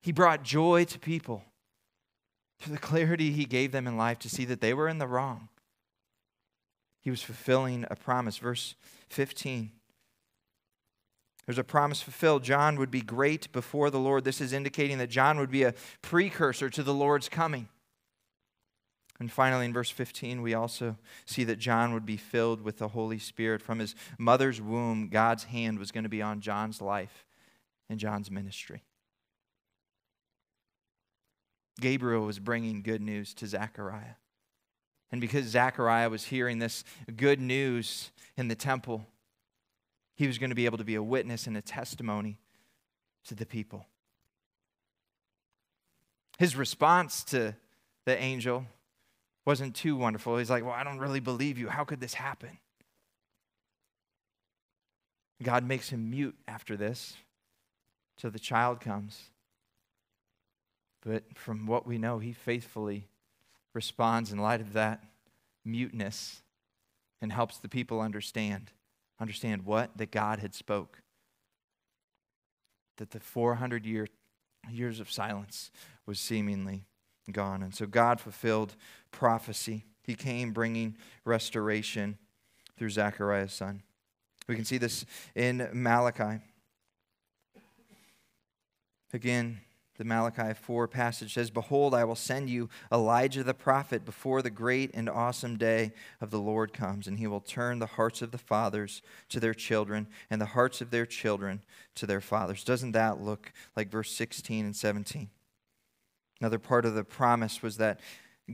He 0.00 0.10
brought 0.10 0.42
joy 0.42 0.86
to 0.86 0.98
people 0.98 1.44
through 2.62 2.74
the 2.74 2.80
clarity 2.80 3.32
he 3.32 3.44
gave 3.44 3.72
them 3.72 3.86
in 3.86 3.96
life 3.96 4.18
to 4.20 4.28
see 4.28 4.44
that 4.46 4.60
they 4.60 4.72
were 4.72 4.88
in 4.88 4.98
the 4.98 5.06
wrong 5.06 5.48
he 7.02 7.10
was 7.10 7.22
fulfilling 7.22 7.84
a 7.90 7.96
promise. 7.96 8.38
Verse 8.38 8.74
15. 9.10 9.72
There's 11.46 11.58
a 11.58 11.64
promise 11.64 12.00
fulfilled. 12.00 12.44
John 12.44 12.78
would 12.78 12.92
be 12.92 13.00
great 13.00 13.50
before 13.52 13.90
the 13.90 13.98
Lord. 13.98 14.24
This 14.24 14.40
is 14.40 14.52
indicating 14.52 14.98
that 14.98 15.10
John 15.10 15.38
would 15.38 15.50
be 15.50 15.64
a 15.64 15.74
precursor 16.00 16.70
to 16.70 16.82
the 16.84 16.94
Lord's 16.94 17.28
coming. 17.28 17.68
And 19.18 19.30
finally, 19.30 19.66
in 19.66 19.72
verse 19.72 19.90
15, 19.90 20.40
we 20.40 20.54
also 20.54 20.96
see 21.26 21.42
that 21.44 21.58
John 21.58 21.92
would 21.94 22.06
be 22.06 22.16
filled 22.16 22.62
with 22.62 22.78
the 22.78 22.88
Holy 22.88 23.18
Spirit. 23.18 23.60
From 23.60 23.80
his 23.80 23.96
mother's 24.18 24.60
womb, 24.60 25.08
God's 25.08 25.44
hand 25.44 25.80
was 25.80 25.90
going 25.90 26.04
to 26.04 26.10
be 26.10 26.22
on 26.22 26.40
John's 26.40 26.80
life 26.80 27.26
and 27.90 27.98
John's 27.98 28.30
ministry. 28.30 28.82
Gabriel 31.80 32.24
was 32.24 32.38
bringing 32.38 32.82
good 32.82 33.00
news 33.00 33.34
to 33.34 33.46
Zechariah. 33.46 34.16
And 35.10 35.20
because 35.20 35.46
Zechariah 35.46 36.08
was 36.08 36.24
hearing 36.24 36.58
this 36.58 36.84
good 37.16 37.40
news 37.40 38.10
in 38.36 38.48
the 38.48 38.54
temple, 38.54 39.06
he 40.14 40.26
was 40.26 40.38
going 40.38 40.50
to 40.50 40.56
be 40.56 40.64
able 40.64 40.78
to 40.78 40.84
be 40.84 40.94
a 40.94 41.02
witness 41.02 41.46
and 41.46 41.56
a 41.56 41.62
testimony 41.62 42.38
to 43.26 43.34
the 43.34 43.46
people. 43.46 43.86
His 46.38 46.56
response 46.56 47.24
to 47.24 47.54
the 48.04 48.20
angel 48.20 48.66
wasn't 49.44 49.74
too 49.74 49.96
wonderful. 49.96 50.38
He's 50.38 50.50
like, 50.50 50.64
Well, 50.64 50.72
I 50.72 50.84
don't 50.84 50.98
really 50.98 51.20
believe 51.20 51.58
you. 51.58 51.68
How 51.68 51.84
could 51.84 52.00
this 52.00 52.14
happen? 52.14 52.58
God 55.42 55.64
makes 55.64 55.90
him 55.90 56.10
mute 56.10 56.36
after 56.46 56.76
this 56.76 57.16
till 58.16 58.30
the 58.30 58.38
child 58.38 58.80
comes. 58.80 59.24
But 61.04 61.24
from 61.34 61.66
what 61.66 61.86
we 61.86 61.98
know, 61.98 62.18
he 62.18 62.32
faithfully 62.32 63.08
responds 63.74 64.32
in 64.32 64.38
light 64.38 64.60
of 64.60 64.72
that 64.74 65.02
muteness 65.64 66.42
and 67.20 67.32
helps 67.32 67.58
the 67.58 67.68
people 67.68 68.00
understand. 68.00 68.70
Understand 69.20 69.64
what? 69.64 69.96
That 69.96 70.10
God 70.10 70.38
had 70.38 70.54
spoke. 70.54 71.02
That 72.98 73.10
the 73.10 73.20
400 73.20 73.84
year, 73.84 74.06
years 74.70 75.00
of 75.00 75.10
silence 75.10 75.70
was 76.06 76.20
seemingly 76.20 76.84
gone. 77.30 77.62
And 77.62 77.74
so 77.74 77.86
God 77.86 78.20
fulfilled 78.20 78.74
prophecy. 79.10 79.84
He 80.02 80.14
came 80.14 80.52
bringing 80.52 80.96
restoration 81.24 82.18
through 82.76 82.90
Zechariah's 82.90 83.52
son. 83.52 83.82
We 84.48 84.56
can 84.56 84.64
see 84.64 84.78
this 84.78 85.04
in 85.34 85.68
Malachi. 85.72 86.42
Again, 89.12 89.60
the 90.02 90.08
Malachi 90.08 90.52
4 90.52 90.88
passage 90.88 91.34
says, 91.34 91.48
Behold, 91.48 91.94
I 91.94 92.02
will 92.02 92.16
send 92.16 92.50
you 92.50 92.68
Elijah 92.90 93.44
the 93.44 93.54
prophet 93.54 94.04
before 94.04 94.42
the 94.42 94.50
great 94.50 94.90
and 94.94 95.08
awesome 95.08 95.56
day 95.56 95.92
of 96.20 96.32
the 96.32 96.40
Lord 96.40 96.72
comes, 96.72 97.06
and 97.06 97.20
he 97.20 97.28
will 97.28 97.40
turn 97.40 97.78
the 97.78 97.86
hearts 97.86 98.20
of 98.20 98.32
the 98.32 98.38
fathers 98.38 99.00
to 99.28 99.38
their 99.38 99.54
children, 99.54 100.08
and 100.28 100.40
the 100.40 100.46
hearts 100.46 100.80
of 100.80 100.90
their 100.90 101.06
children 101.06 101.62
to 101.94 102.04
their 102.04 102.20
fathers. 102.20 102.64
Doesn't 102.64 102.92
that 102.92 103.20
look 103.20 103.52
like 103.76 103.92
verse 103.92 104.10
16 104.10 104.64
and 104.64 104.74
17? 104.74 105.30
Another 106.40 106.58
part 106.58 106.84
of 106.84 106.94
the 106.94 107.04
promise 107.04 107.62
was 107.62 107.76
that 107.76 108.00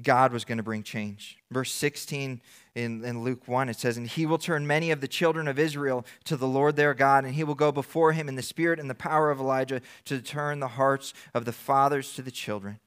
God 0.03 0.33
was 0.33 0.45
going 0.45 0.59
to 0.59 0.65
bring 0.65 0.83
change. 0.83 1.39
Verse 1.51 1.73
16 1.73 2.41
in, 2.75 3.05
in 3.05 3.25
Luke 3.25 3.49
1, 3.49 3.69
it 3.69 3.77
says, 3.77 3.97
And 3.97 4.07
he 4.07 4.25
will 4.25 4.39
turn 4.39 4.67
many 4.67 4.91
of 4.91 5.01
the 5.01 5.09
children 5.09 5.49
of 5.49 5.59
Israel 5.59 6.07
to 6.25 6.37
the 6.37 6.47
Lord 6.47 6.77
their 6.77 6.95
God, 6.95 7.25
and 7.25 7.35
he 7.35 7.45
will 7.45 7.55
go 7.55 7.73
before 7.73 8.13
him 8.13 8.29
in 8.29 8.37
the 8.37 8.43
spirit 8.43 8.79
and 8.79 8.89
the 8.89 8.95
power 8.95 9.31
of 9.31 9.41
Elijah 9.41 9.81
to 10.05 10.21
turn 10.21 10.61
the 10.61 10.69
hearts 10.69 11.13
of 11.35 11.45
the 11.45 11.53
fathers 11.53 12.15
to 12.15 12.23
the 12.23 12.31
children. 12.31 12.79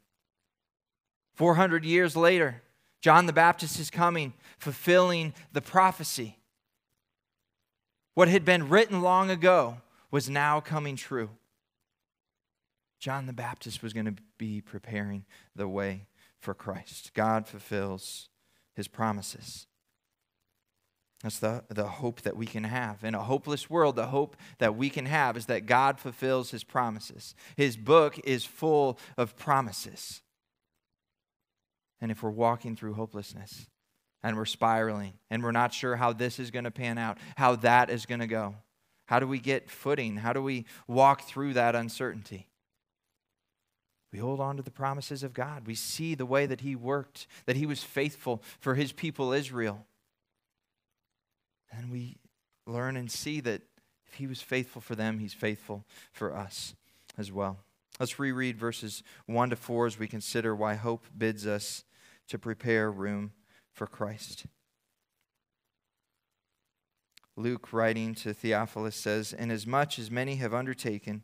400 1.36 1.84
years 1.84 2.16
later, 2.16 2.62
John 3.02 3.26
the 3.26 3.34
Baptist 3.34 3.80
is 3.80 3.90
coming, 3.90 4.34
fulfilling 4.60 5.34
the 5.52 5.62
prophecy. 5.62 6.38
What 8.14 8.28
had 8.28 8.46
been 8.46 8.70
written 8.70 9.02
long 9.02 9.30
ago 9.30 9.78
was 10.12 10.30
now 10.30 10.60
coming 10.60 10.96
true. 10.96 11.30
John 13.00 13.26
the 13.26 13.34
Baptist 13.34 13.82
was 13.82 13.94
going 13.94 14.06
to 14.06 14.16
be 14.38 14.62
preparing 14.62 15.26
the 15.56 15.68
way 15.68 16.06
for 16.42 16.54
Christ. 16.54 17.14
God 17.14 17.48
fulfills 17.48 18.30
his 18.76 18.88
promises. 18.88 19.68
That's 21.24 21.40
the, 21.40 21.64
the 21.70 21.88
hope 21.88 22.22
that 22.22 22.36
we 22.36 22.48
can 22.48 22.64
have. 22.64 23.04
In 23.04 23.14
a 23.14 23.22
hopeless 23.22 23.70
world, 23.70 23.96
the 23.96 24.08
hope 24.08 24.36
that 24.58 24.76
we 24.76 24.90
can 24.90 25.06
have 25.06 25.38
is 25.38 25.46
that 25.46 25.68
God 25.68 26.00
fulfills 26.00 26.50
his 26.50 26.64
promises. 26.64 27.36
His 27.56 27.78
book 27.78 28.20
is 28.24 28.44
full 28.44 28.98
of 29.18 29.38
promises. 29.38 30.22
And 32.02 32.12
if 32.12 32.24
we're 32.24 32.32
walking 32.32 32.76
through 32.76 32.96
hopelessness 32.96 33.68
and 34.24 34.36
we're 34.36 34.46
spiraling 34.46 35.14
and 35.30 35.44
we're 35.44 35.52
not 35.52 35.74
sure 35.74 35.96
how 35.96 36.12
this 36.12 36.40
is 36.40 36.50
going 36.50 36.66
to 36.66 36.72
pan 36.72 36.98
out, 36.98 37.20
how 37.38 37.56
that 37.58 37.92
is 37.92 38.08
going 38.08 38.22
to 38.22 38.28
go, 38.28 38.56
how 39.06 39.20
do 39.20 39.28
we 39.28 39.40
get 39.40 39.70
footing? 39.70 40.18
How 40.18 40.34
do 40.34 40.42
we 40.42 40.66
walk 40.88 41.24
through 41.24 41.54
that 41.54 41.76
uncertainty? 41.76 42.48
We 44.12 44.20
hold 44.20 44.40
on 44.40 44.58
to 44.58 44.64
the 44.64 44.72
promises 44.72 45.24
of 45.24 45.34
God. 45.34 45.66
We 45.66 45.76
see 45.76 46.16
the 46.16 46.26
way 46.26 46.46
that 46.46 46.62
He 46.62 46.76
worked, 46.76 47.28
that 47.46 47.56
He 47.56 47.66
was 47.66 47.84
faithful 47.84 48.42
for 48.60 48.76
His 48.76 48.92
people 48.92 49.32
Israel. 49.32 49.86
And 51.72 51.92
we 51.92 52.18
learn 52.68 52.98
and 52.98 53.10
see 53.10 53.40
that 53.42 53.62
if 54.08 54.16
He 54.16 54.28
was 54.28 54.42
faithful 54.42 54.82
for 54.82 54.96
them, 54.96 55.20
He's 55.20 55.34
faithful 55.34 55.86
for 56.12 56.36
us 56.36 56.76
as 57.18 57.32
well. 57.32 57.60
Let's 58.00 58.20
reread 58.20 58.58
verses 58.58 59.04
1 59.28 59.52
to 59.52 59.56
4 59.56 59.88
as 59.88 60.00
we 60.00 60.08
consider 60.08 60.56
why 60.56 60.76
hope 60.76 61.06
bids 61.18 61.48
us 61.48 61.86
to 62.28 62.38
prepare 62.38 62.92
room 62.92 63.32
for 63.72 63.88
Christ. 63.88 64.46
Luke, 67.38 67.72
writing 67.72 68.14
to 68.16 68.34
Theophilus, 68.34 68.96
says, 68.96 69.34
Inasmuch 69.34 69.98
as 69.98 70.12
many 70.12 70.36
have 70.36 70.54
undertaken 70.54 71.24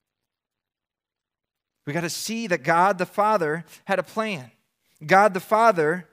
We 1.85 1.93
got 1.93 2.01
to 2.01 2.09
see 2.09 2.47
that 2.47 2.63
God 2.63 2.97
the 2.97 3.05
Father 3.05 3.65
had 3.85 3.99
a 3.99 4.03
plan. 4.03 4.51
God 5.05 5.33
the 5.33 5.39
Father 5.39 6.07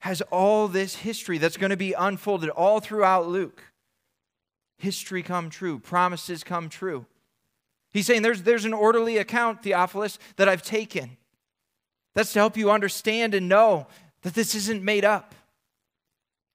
has 0.00 0.22
all 0.30 0.68
this 0.68 0.96
history 0.96 1.38
that's 1.38 1.56
going 1.56 1.70
to 1.70 1.76
be 1.76 1.92
unfolded 1.92 2.50
all 2.50 2.80
throughout 2.80 3.26
Luke. 3.26 3.62
History 4.78 5.22
come 5.22 5.50
true, 5.50 5.78
promises 5.78 6.44
come 6.44 6.68
true. 6.68 7.06
He's 7.90 8.06
saying 8.06 8.22
there's, 8.22 8.42
there's 8.42 8.66
an 8.66 8.74
orderly 8.74 9.16
account, 9.16 9.62
Theophilus, 9.62 10.18
that 10.36 10.48
I've 10.48 10.62
taken. 10.62 11.16
That's 12.14 12.32
to 12.34 12.38
help 12.38 12.56
you 12.56 12.70
understand 12.70 13.34
and 13.34 13.48
know 13.48 13.86
that 14.22 14.34
this 14.34 14.54
isn't 14.54 14.82
made 14.82 15.04
up. 15.04 15.34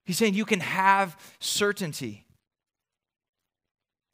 He's 0.04 0.18
saying 0.18 0.34
you 0.34 0.44
can 0.44 0.60
have 0.60 1.16
certainty. 1.40 2.26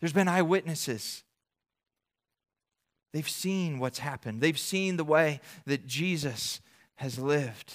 There's 0.00 0.12
been 0.12 0.28
eyewitnesses. 0.28 1.22
They've 3.12 3.28
seen 3.28 3.78
what's 3.78 4.00
happened, 4.00 4.40
they've 4.40 4.58
seen 4.58 4.96
the 4.96 5.04
way 5.04 5.40
that 5.66 5.86
Jesus 5.86 6.60
has 6.96 7.18
lived. 7.18 7.74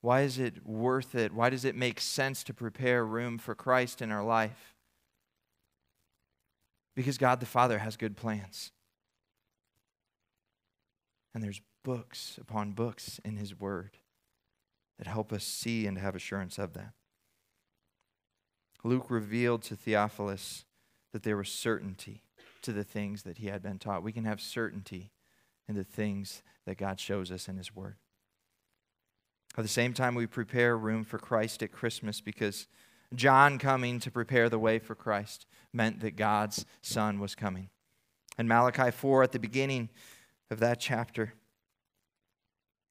Why 0.00 0.22
is 0.22 0.38
it 0.38 0.66
worth 0.66 1.14
it? 1.14 1.32
Why 1.32 1.48
does 1.48 1.64
it 1.64 1.76
make 1.76 2.00
sense 2.00 2.42
to 2.44 2.54
prepare 2.54 3.04
room 3.04 3.38
for 3.38 3.54
Christ 3.54 4.02
in 4.02 4.10
our 4.10 4.24
life? 4.24 4.74
Because 6.96 7.18
God 7.18 7.38
the 7.38 7.46
Father 7.46 7.78
has 7.78 7.96
good 7.96 8.16
plans. 8.16 8.72
And 11.34 11.42
there's 11.42 11.62
books 11.84 12.36
upon 12.40 12.72
books 12.72 13.20
in 13.24 13.36
His 13.36 13.58
Word 13.58 13.98
that 14.98 15.06
help 15.06 15.32
us 15.32 15.44
see 15.44 15.86
and 15.86 15.98
have 15.98 16.16
assurance 16.16 16.58
of 16.58 16.74
that. 16.74 16.92
Luke 18.84 19.08
revealed 19.08 19.62
to 19.62 19.76
Theophilus 19.76 20.64
that 21.12 21.22
there 21.22 21.36
was 21.36 21.48
certainty 21.48 22.22
to 22.62 22.72
the 22.72 22.84
things 22.84 23.22
that 23.22 23.38
he 23.38 23.46
had 23.46 23.62
been 23.62 23.78
taught. 23.78 24.02
We 24.02 24.12
can 24.12 24.24
have 24.24 24.40
certainty 24.40 25.10
in 25.68 25.74
the 25.74 25.84
things 25.84 26.42
that 26.66 26.78
God 26.78 26.98
shows 26.98 27.30
us 27.30 27.48
in 27.48 27.56
his 27.56 27.74
word. 27.74 27.96
At 29.56 29.62
the 29.62 29.68
same 29.68 29.92
time, 29.92 30.14
we 30.14 30.26
prepare 30.26 30.76
room 30.76 31.04
for 31.04 31.18
Christ 31.18 31.62
at 31.62 31.72
Christmas 31.72 32.20
because 32.20 32.66
John 33.14 33.58
coming 33.58 34.00
to 34.00 34.10
prepare 34.10 34.48
the 34.48 34.58
way 34.58 34.78
for 34.78 34.94
Christ 34.94 35.46
meant 35.72 36.00
that 36.00 36.16
God's 36.16 36.64
Son 36.80 37.18
was 37.18 37.34
coming. 37.34 37.68
And 38.38 38.48
Malachi 38.48 38.90
4, 38.90 39.22
at 39.22 39.32
the 39.32 39.38
beginning 39.38 39.90
of 40.50 40.60
that 40.60 40.80
chapter, 40.80 41.34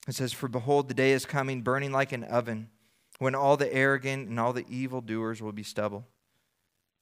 it 0.08 0.14
says, 0.14 0.34
For 0.34 0.48
behold, 0.48 0.88
the 0.88 0.94
day 0.94 1.12
is 1.12 1.26
coming, 1.26 1.62
burning 1.62 1.92
like 1.92 2.12
an 2.12 2.24
oven, 2.26 2.70
when 3.18 3.34
all 3.34 3.58
the 3.58 3.72
arrogant 3.74 4.30
and 4.30 4.40
all 4.40 4.54
the 4.54 4.68
evildoers 4.68 5.42
will 5.42 5.52
be 5.52 5.64
stubble. 5.64 6.06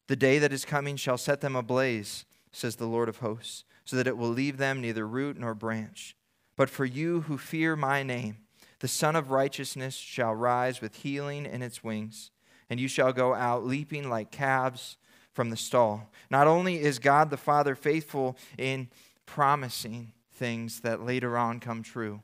The 0.09 0.15
day 0.15 0.39
that 0.39 0.51
is 0.51 0.65
coming 0.65 0.95
shall 0.95 1.19
set 1.19 1.39
them 1.39 1.55
ablaze, 1.55 2.25
says 2.51 2.77
the 2.77 2.87
Lord 2.87 3.09
of 3.09 3.17
hosts, 3.17 3.63
so 3.85 3.95
that 3.95 4.07
it 4.07 4.17
will 4.17 4.29
leave 4.29 4.57
them 4.57 4.81
neither 4.81 5.07
root 5.07 5.37
nor 5.37 5.53
branch. 5.53 6.15
But 6.55 6.67
for 6.67 6.83
you 6.83 7.21
who 7.21 7.37
fear 7.37 7.75
my 7.75 8.01
name, 8.01 8.37
the 8.79 8.87
Sun 8.87 9.15
of 9.15 9.29
Righteousness 9.29 9.93
shall 9.93 10.33
rise 10.33 10.81
with 10.81 10.95
healing 10.95 11.45
in 11.45 11.61
its 11.61 11.83
wings, 11.83 12.31
and 12.71 12.79
you 12.79 12.87
shall 12.87 13.13
go 13.13 13.35
out 13.35 13.67
leaping 13.67 14.09
like 14.09 14.31
calves 14.31 14.97
from 15.31 15.51
the 15.51 15.55
stall. 15.55 16.09
Not 16.31 16.47
only 16.47 16.81
is 16.81 16.97
God 16.97 17.29
the 17.29 17.37
Father 17.37 17.75
faithful 17.75 18.35
in 18.57 18.89
promising 19.27 20.13
things 20.33 20.79
that 20.79 21.05
later 21.05 21.37
on 21.37 21.59
come 21.59 21.83
true. 21.83 22.23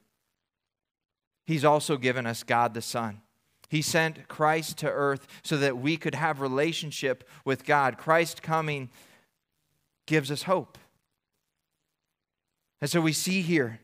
He's 1.46 1.64
also 1.64 1.98
given 1.98 2.26
us 2.26 2.42
God 2.42 2.74
the 2.74 2.82
Son. 2.82 3.22
He 3.70 3.82
sent 3.82 4.28
Christ 4.28 4.78
to 4.80 4.90
earth 4.90 5.28
so 5.44 5.58
that 5.58 5.78
we 5.78 5.98
could 5.98 6.16
have 6.16 6.42
relationship 6.42 7.28
with 7.44 7.66
God. 7.66 7.98
Christ 7.98 8.42
coming 8.42 8.90
gives 10.06 10.32
us 10.32 10.44
hope. 10.44 10.78
And 12.82 12.90
so 12.90 13.02
we 13.02 13.14
see 13.14 13.42
here 13.42 13.80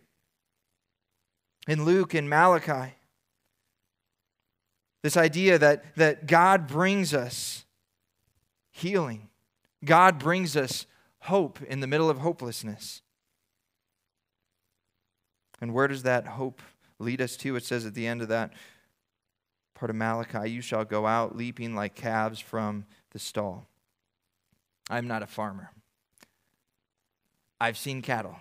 in 1.68 1.86
Luke 1.86 2.14
and 2.14 2.30
Malachi 2.30 2.94
this 5.04 5.18
idea 5.18 5.58
that, 5.58 5.96
that 5.96 6.28
God 6.28 6.68
brings 6.68 7.14
us 7.14 7.66
healing, 8.72 9.30
God 9.84 10.20
brings 10.20 10.56
us 10.56 10.86
hope 11.22 11.62
in 11.64 11.80
the 11.80 11.88
middle 11.88 12.10
of 12.10 12.20
hopelessness. 12.20 13.02
And 15.60 15.74
where 15.74 15.88
does 15.88 16.04
that 16.04 16.28
hope 16.28 16.62
lead 17.00 17.22
us 17.22 17.38
to? 17.38 17.56
It 17.56 17.64
says 17.64 17.86
at 17.86 17.94
the 17.94 18.08
end 18.08 18.22
of 18.22 18.28
that 18.30 18.52
part 19.82 19.90
of 19.90 19.96
Malachi, 19.96 20.52
You 20.52 20.62
shall 20.62 20.86
go 20.86 21.08
out 21.08 21.36
leaping 21.36 21.74
like 21.74 21.96
calves 21.96 22.40
from 22.40 22.86
the 23.14 23.18
stall. 23.18 23.66
I'm 24.92 25.08
not 25.08 25.24
a 25.24 25.26
farmer. 25.26 25.72
I've 27.60 27.80
seen 27.80 28.04
cattle. 28.04 28.36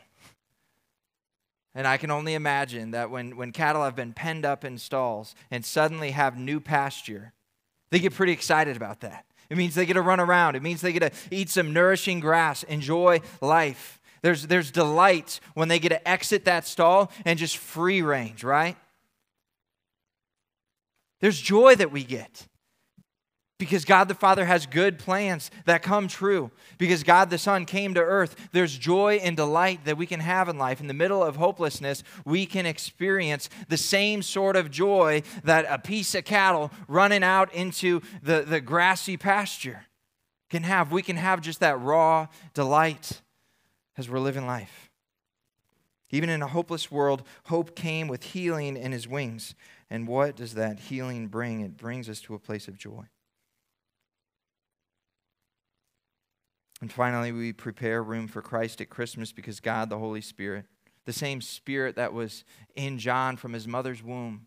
And 1.75 1.87
I 1.87 1.97
can 1.97 2.11
only 2.11 2.35
imagine 2.35 2.91
that 2.91 3.11
when, 3.11 3.39
when 3.39 3.53
cattle 3.53 3.85
have 3.85 3.97
been 3.97 4.13
penned 4.13 4.45
up 4.45 4.67
in 4.67 4.77
stalls 4.77 5.35
and 5.51 5.65
suddenly 5.65 6.11
have 6.11 6.39
new 6.39 6.61
pasture, 6.61 7.33
they 7.89 8.01
get 8.01 8.13
pretty 8.13 8.33
excited 8.33 8.77
about 8.77 9.01
that. 9.01 9.25
It 9.49 9.57
means 9.57 9.75
they 9.75 9.87
get 9.87 9.95
to 9.95 10.03
run 10.03 10.21
around. 10.21 10.57
It 10.57 10.63
means 10.63 10.83
they 10.83 10.93
get 10.93 11.11
to 11.11 11.19
eat 11.35 11.49
some 11.49 11.73
nourishing 11.73 12.21
grass, 12.21 12.65
enjoy 12.65 13.23
life. 13.41 13.99
There's, 14.21 14.47
there's 14.47 14.71
delight 14.71 15.41
when 15.55 15.69
they 15.69 15.79
get 15.79 15.89
to 15.89 16.07
exit 16.07 16.45
that 16.45 16.67
stall 16.67 17.11
and 17.25 17.39
just 17.39 17.57
free 17.57 18.03
range, 18.03 18.45
right? 18.45 18.77
There's 21.21 21.41
joy 21.41 21.75
that 21.77 21.93
we 21.93 22.05
get 22.05 22.47
because 23.61 23.85
God 23.85 24.09
the 24.09 24.15
Father 24.15 24.47
has 24.47 24.65
good 24.65 24.99
plans 24.99 25.51
that 25.67 25.83
come 25.83 26.09
true. 26.09 26.51
Because 26.79 27.05
God 27.05 27.29
the 27.29 27.39
Son 27.39 27.67
came 27.67 27.93
to 27.95 28.01
earth, 28.01 28.35
there's 28.53 28.77
joy 28.77 29.21
and 29.23 29.37
delight 29.37 29.85
that 29.85 29.99
we 29.99 30.07
can 30.07 30.21
have 30.21 30.49
in 30.49 30.59
life. 30.59 30.81
In 30.81 30.87
the 30.87 30.95
middle 30.95 31.23
of 31.23 31.37
hopelessness, 31.37 32.03
we 32.25 32.47
can 32.47 32.65
experience 32.65 33.51
the 33.69 33.77
same 33.77 34.23
sort 34.23 34.57
of 34.57 34.71
joy 34.71 35.23
that 35.45 35.67
a 35.69 35.79
piece 35.79 36.15
of 36.15 36.25
cattle 36.25 36.73
running 36.89 37.23
out 37.23 37.55
into 37.55 38.01
the, 38.23 38.41
the 38.41 38.63
grassy 38.63 39.19
pasture 39.19 39.85
can 40.49 40.63
have. 40.63 40.91
We 40.91 41.03
can 41.03 41.17
have 41.17 41.43
just 41.43 41.61
that 41.61 41.79
raw 41.81 42.29
delight 42.55 43.21
as 43.99 44.09
we're 44.09 44.21
living 44.21 44.47
life. 44.47 44.91
Even 46.11 46.31
in 46.31 46.43
a 46.43 46.47
hopeless 46.49 46.91
world, 46.91 47.23
hope 47.45 47.77
came 47.77 48.09
with 48.09 48.25
healing 48.25 48.77
in 48.77 48.91
his 48.91 49.07
wings. 49.07 49.55
And 49.91 50.07
what 50.07 50.37
does 50.37 50.55
that 50.55 50.79
healing 50.79 51.27
bring? 51.27 51.61
It 51.61 51.77
brings 51.77 52.09
us 52.09 52.21
to 52.23 52.35
a 52.35 52.39
place 52.39 52.69
of 52.69 52.79
joy. 52.79 53.05
And 56.81 56.91
finally, 56.91 57.33
we 57.33 57.53
prepare 57.53 58.03
room 58.03 58.27
for 58.27 58.41
Christ 58.41 58.81
at 58.81 58.89
Christmas 58.89 59.33
because 59.33 59.61
God, 59.61 59.91
the 59.91 59.99
Holy 59.99 60.21
Spirit, 60.21 60.65
the 61.05 61.13
same 61.13 61.41
Spirit 61.41 61.97
that 61.97 62.13
was 62.13 62.45
in 62.75 62.99
John 62.99 63.37
from 63.37 63.53
his 63.53 63.67
mother's 63.67 64.03
womb, 64.03 64.47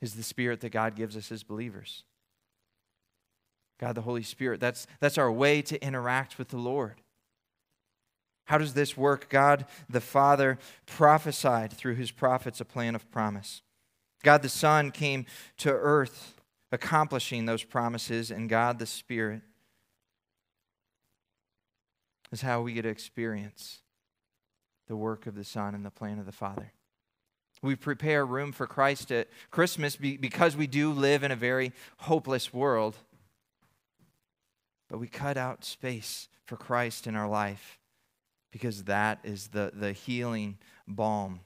is 0.00 0.14
the 0.14 0.22
Spirit 0.22 0.60
that 0.60 0.70
God 0.70 0.94
gives 0.94 1.16
us 1.16 1.30
as 1.32 1.42
believers. 1.42 2.04
God, 3.78 3.94
the 3.94 4.02
Holy 4.02 4.22
Spirit, 4.22 4.60
that's, 4.60 4.86
that's 5.00 5.18
our 5.18 5.30
way 5.30 5.60
to 5.62 5.84
interact 5.84 6.38
with 6.38 6.48
the 6.48 6.56
Lord. 6.56 7.02
How 8.48 8.56
does 8.56 8.72
this 8.72 8.96
work? 8.96 9.28
God 9.28 9.66
the 9.90 10.00
Father 10.00 10.58
prophesied 10.86 11.70
through 11.70 11.96
his 11.96 12.10
prophets 12.10 12.62
a 12.62 12.64
plan 12.64 12.94
of 12.94 13.10
promise. 13.10 13.60
God 14.22 14.40
the 14.40 14.48
Son 14.48 14.90
came 14.90 15.26
to 15.58 15.70
earth 15.70 16.40
accomplishing 16.72 17.44
those 17.44 17.62
promises, 17.62 18.30
and 18.30 18.48
God 18.48 18.78
the 18.78 18.86
Spirit 18.86 19.42
is 22.32 22.40
how 22.40 22.62
we 22.62 22.72
get 22.72 22.82
to 22.82 22.88
experience 22.88 23.80
the 24.86 24.96
work 24.96 25.26
of 25.26 25.34
the 25.34 25.44
Son 25.44 25.74
and 25.74 25.84
the 25.84 25.90
plan 25.90 26.18
of 26.18 26.24
the 26.24 26.32
Father. 26.32 26.72
We 27.60 27.76
prepare 27.76 28.24
room 28.24 28.52
for 28.52 28.66
Christ 28.66 29.12
at 29.12 29.28
Christmas 29.50 29.94
because 29.96 30.56
we 30.56 30.66
do 30.66 30.90
live 30.90 31.22
in 31.22 31.30
a 31.30 31.36
very 31.36 31.72
hopeless 31.98 32.54
world. 32.54 32.96
But 34.88 35.00
we 35.00 35.06
cut 35.06 35.36
out 35.36 35.66
space 35.66 36.30
for 36.46 36.56
Christ 36.56 37.06
in 37.06 37.14
our 37.14 37.28
life 37.28 37.78
because 38.50 38.84
that 38.84 39.20
is 39.24 39.48
the, 39.48 39.72
the 39.74 39.92
healing 39.92 40.58
balm 40.86 41.40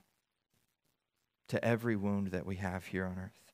to 1.49 1.63
every 1.65 1.97
wound 1.97 2.29
that 2.29 2.47
we 2.47 2.57
have 2.57 2.87
here 2.87 3.05
on 3.05 3.19
earth. 3.19 3.53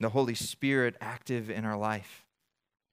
The 0.00 0.10
Holy 0.10 0.34
Spirit 0.34 0.96
active 1.00 1.50
in 1.50 1.64
our 1.64 1.76
life 1.76 2.24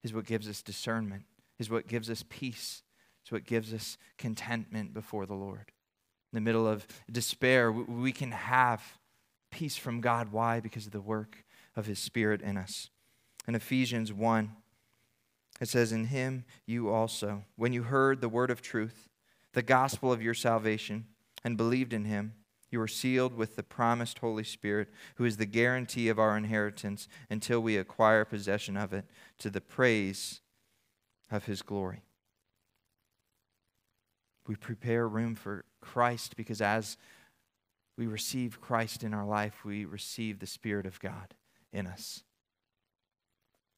is 0.03 0.13
what 0.13 0.25
gives 0.25 0.47
us 0.47 0.61
discernment, 0.61 1.23
is 1.59 1.69
what 1.69 1.87
gives 1.87 2.09
us 2.09 2.23
peace, 2.29 2.83
is 3.25 3.31
what 3.31 3.45
gives 3.45 3.73
us 3.73 3.97
contentment 4.17 4.93
before 4.93 5.25
the 5.25 5.33
Lord. 5.33 5.71
In 6.31 6.37
the 6.37 6.41
middle 6.41 6.67
of 6.67 6.87
despair, 7.11 7.71
we 7.71 8.11
can 8.11 8.31
have 8.31 8.81
peace 9.51 9.77
from 9.77 10.01
God. 10.01 10.31
Why? 10.31 10.59
Because 10.59 10.85
of 10.85 10.91
the 10.91 11.01
work 11.01 11.45
of 11.75 11.85
His 11.85 11.99
Spirit 11.99 12.41
in 12.41 12.57
us. 12.57 12.89
In 13.47 13.55
Ephesians 13.55 14.11
1, 14.11 14.51
it 15.61 15.69
says, 15.69 15.91
In 15.91 16.05
him 16.05 16.45
you 16.65 16.89
also, 16.89 17.43
when 17.55 17.73
you 17.73 17.83
heard 17.83 18.21
the 18.21 18.29
word 18.29 18.51
of 18.51 18.61
truth, 18.61 19.07
the 19.53 19.61
gospel 19.61 20.11
of 20.11 20.21
your 20.21 20.33
salvation, 20.33 21.05
and 21.43 21.57
believed 21.57 21.93
in 21.93 22.05
him, 22.05 22.33
you 22.71 22.79
were 22.79 22.87
sealed 22.87 23.35
with 23.35 23.55
the 23.55 23.63
promised 23.63 24.19
Holy 24.19 24.43
Spirit, 24.43 24.89
who 25.15 25.23
is 25.23 25.37
the 25.37 25.45
guarantee 25.45 26.09
of 26.09 26.19
our 26.19 26.35
inheritance 26.35 27.07
until 27.29 27.61
we 27.61 27.77
acquire 27.77 28.25
possession 28.25 28.75
of 28.75 28.91
it 28.91 29.05
to 29.39 29.49
the 29.49 29.61
praise 29.61 30.41
of 31.31 31.45
his 31.45 31.61
glory. 31.61 32.03
We 34.47 34.55
prepare 34.55 35.07
room 35.07 35.35
for 35.35 35.65
Christ 35.79 36.35
because 36.35 36.61
as 36.61 36.97
we 37.97 38.07
receive 38.07 38.59
Christ 38.59 39.03
in 39.03 39.13
our 39.13 39.25
life, 39.25 39.63
we 39.63 39.85
receive 39.85 40.39
the 40.39 40.47
Spirit 40.47 40.85
of 40.85 40.99
God 40.99 41.33
in 41.71 41.87
us. 41.87 42.23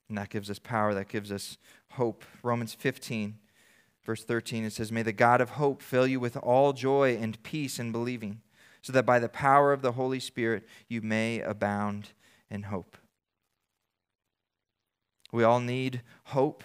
And 0.10 0.18
that 0.18 0.30
gives 0.30 0.50
us 0.50 0.60
power, 0.60 0.94
that 0.94 1.10
gives 1.10 1.32
us 1.32 1.58
hope. 1.92 2.24
Romans 2.44 2.74
15, 2.74 3.38
verse 4.06 4.24
13, 4.24 4.66
it 4.66 4.74
says, 4.74 4.92
May 4.92 5.04
the 5.04 5.12
God 5.12 5.42
of 5.42 5.52
hope 5.52 5.82
fill 5.82 6.08
you 6.08 6.20
with 6.20 6.38
all 6.38 6.74
joy 6.74 7.18
and 7.18 7.42
peace 7.44 7.80
in 7.80 7.92
believing, 7.92 8.42
so 8.82 8.94
that 8.94 9.06
by 9.06 9.20
the 9.20 9.30
power 9.30 9.74
of 9.74 9.82
the 9.82 9.94
Holy 9.94 10.20
Spirit 10.20 10.66
you 10.88 11.02
may 11.02 11.42
abound 11.42 12.10
in 12.50 12.64
hope. 12.64 12.98
We 15.32 15.44
all 15.44 15.60
need 15.60 16.02
hope 16.26 16.64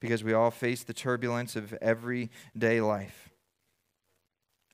because 0.00 0.24
we 0.24 0.32
all 0.32 0.50
face 0.50 0.82
the 0.82 0.94
turbulence 0.94 1.54
of 1.54 1.74
everyday 1.74 2.80
life. 2.80 3.30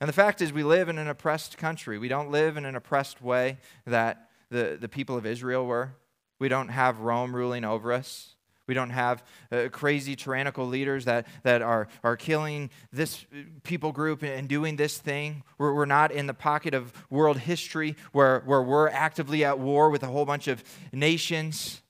And 0.01 0.09
the 0.09 0.15
fact 0.15 0.41
is, 0.41 0.53
we 0.53 0.63
live 0.63 0.89
in 0.89 0.99
an 0.99 1.09
oppressed 1.09 1.59
country. 1.59 1.99
We 1.99 2.09
don't 2.09 2.31
live 2.31 2.57
in 2.57 2.65
an 2.65 2.77
oppressed 2.77 3.21
way 3.21 3.59
that 3.85 4.31
the, 4.49 4.79
the 4.81 4.89
people 4.89 5.17
of 5.17 5.27
Israel 5.27 5.67
were. 5.67 5.95
We 6.39 6.49
don't 6.49 6.69
have 6.69 7.01
Rome 7.01 7.35
ruling 7.35 7.65
over 7.65 7.93
us. 7.93 8.37
We 8.69 8.75
don't 8.75 8.91
have 8.91 9.25
uh, 9.51 9.69
crazy 9.73 10.15
tyrannical 10.15 10.67
leaders 10.67 11.07
that, 11.07 11.27
that 11.43 11.63
are, 11.63 11.89
are 12.05 12.17
killing 12.17 12.71
this 12.93 13.25
people 13.63 13.93
group 13.93 14.23
and 14.23 14.47
doing 14.47 14.77
this 14.77 14.99
thing. 14.99 15.43
We're, 15.57 15.73
we're 15.73 15.87
not 15.87 16.13
in 16.13 16.27
the 16.27 16.35
pocket 16.35 16.75
of 16.75 16.93
world 17.09 17.39
history 17.39 17.97
where, 18.13 18.41
where 18.41 18.63
we're 18.63 18.91
actively 18.91 19.43
at 19.43 19.59
war 19.59 19.89
with 19.89 20.03
a 20.03 20.07
whole 20.07 20.27
bunch 20.27 20.49
of 20.49 20.63
nations. 20.93 21.81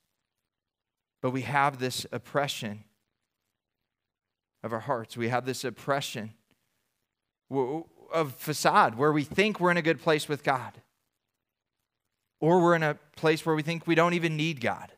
But 1.20 1.32
we 1.32 1.42
have 1.42 1.80
this 1.80 2.06
oppression 2.12 2.84
of 4.62 4.72
our 4.72 4.80
hearts. 4.80 5.16
We 5.16 5.30
have 5.30 5.44
this 5.44 5.64
oppression 5.64 6.34
of 7.50 8.34
facade 8.36 8.96
where 8.96 9.12
we 9.12 9.24
think 9.24 9.58
we're 9.58 9.72
in 9.72 9.76
a 9.76 9.82
good 9.82 10.00
place 10.00 10.28
with 10.28 10.44
God 10.44 10.80
or 12.40 12.60
we're 12.60 12.74
in 12.74 12.82
a 12.82 12.98
place 13.16 13.44
where 13.44 13.54
we 13.54 13.62
think 13.62 13.86
we 13.86 13.94
don't 13.94 14.14
even 14.14 14.36
need 14.36 14.60
God. 14.60 14.92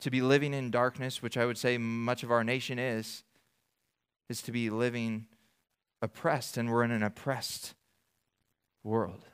To 0.00 0.10
be 0.10 0.20
living 0.20 0.54
in 0.54 0.70
darkness, 0.70 1.22
which 1.22 1.36
I 1.36 1.44
would 1.44 1.58
say 1.58 1.76
much 1.78 2.22
of 2.22 2.30
our 2.30 2.44
nation 2.44 2.78
is, 2.78 3.24
is 4.28 4.42
to 4.42 4.52
be 4.52 4.70
living 4.70 5.26
oppressed, 6.02 6.56
and 6.56 6.70
we're 6.70 6.84
in 6.84 6.90
an 6.90 7.02
oppressed 7.02 7.74
world. 8.84 9.24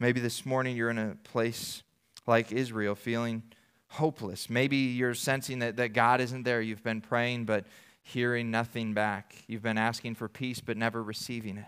Maybe 0.00 0.20
this 0.20 0.44
morning 0.44 0.76
you're 0.76 0.90
in 0.90 0.98
a 0.98 1.16
place 1.24 1.82
like 2.26 2.52
Israel, 2.52 2.94
feeling 2.94 3.42
hopeless. 3.88 4.50
Maybe 4.50 4.76
you're 4.76 5.14
sensing 5.14 5.60
that, 5.60 5.76
that 5.76 5.92
God 5.92 6.20
isn't 6.20 6.44
there. 6.44 6.60
You've 6.60 6.84
been 6.84 7.00
praying, 7.00 7.46
but 7.46 7.64
hearing 8.02 8.50
nothing 8.50 8.94
back. 8.94 9.34
You've 9.46 9.62
been 9.62 9.78
asking 9.78 10.14
for 10.14 10.28
peace, 10.28 10.60
but 10.60 10.76
never 10.76 11.02
receiving 11.02 11.56
it. 11.56 11.66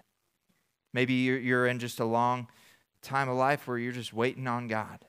Maybe 0.93 1.14
you're 1.14 1.66
in 1.66 1.78
just 1.78 2.01
a 2.01 2.05
long 2.05 2.49
time 3.03 3.28
of 3.28 3.36
life 3.36 3.66
where 3.66 3.78
you're 3.78 3.93
just 3.93 4.12
waiting 4.12 4.47
on 4.47 4.68
God. 4.68 5.05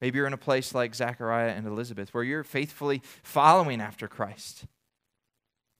Maybe 0.00 0.16
you're 0.16 0.26
in 0.26 0.32
a 0.32 0.38
place 0.38 0.74
like 0.74 0.94
Zechariah 0.94 1.50
and 1.50 1.66
Elizabeth 1.66 2.14
where 2.14 2.24
you're 2.24 2.44
faithfully 2.44 3.02
following 3.22 3.80
after 3.80 4.08
Christ. 4.08 4.64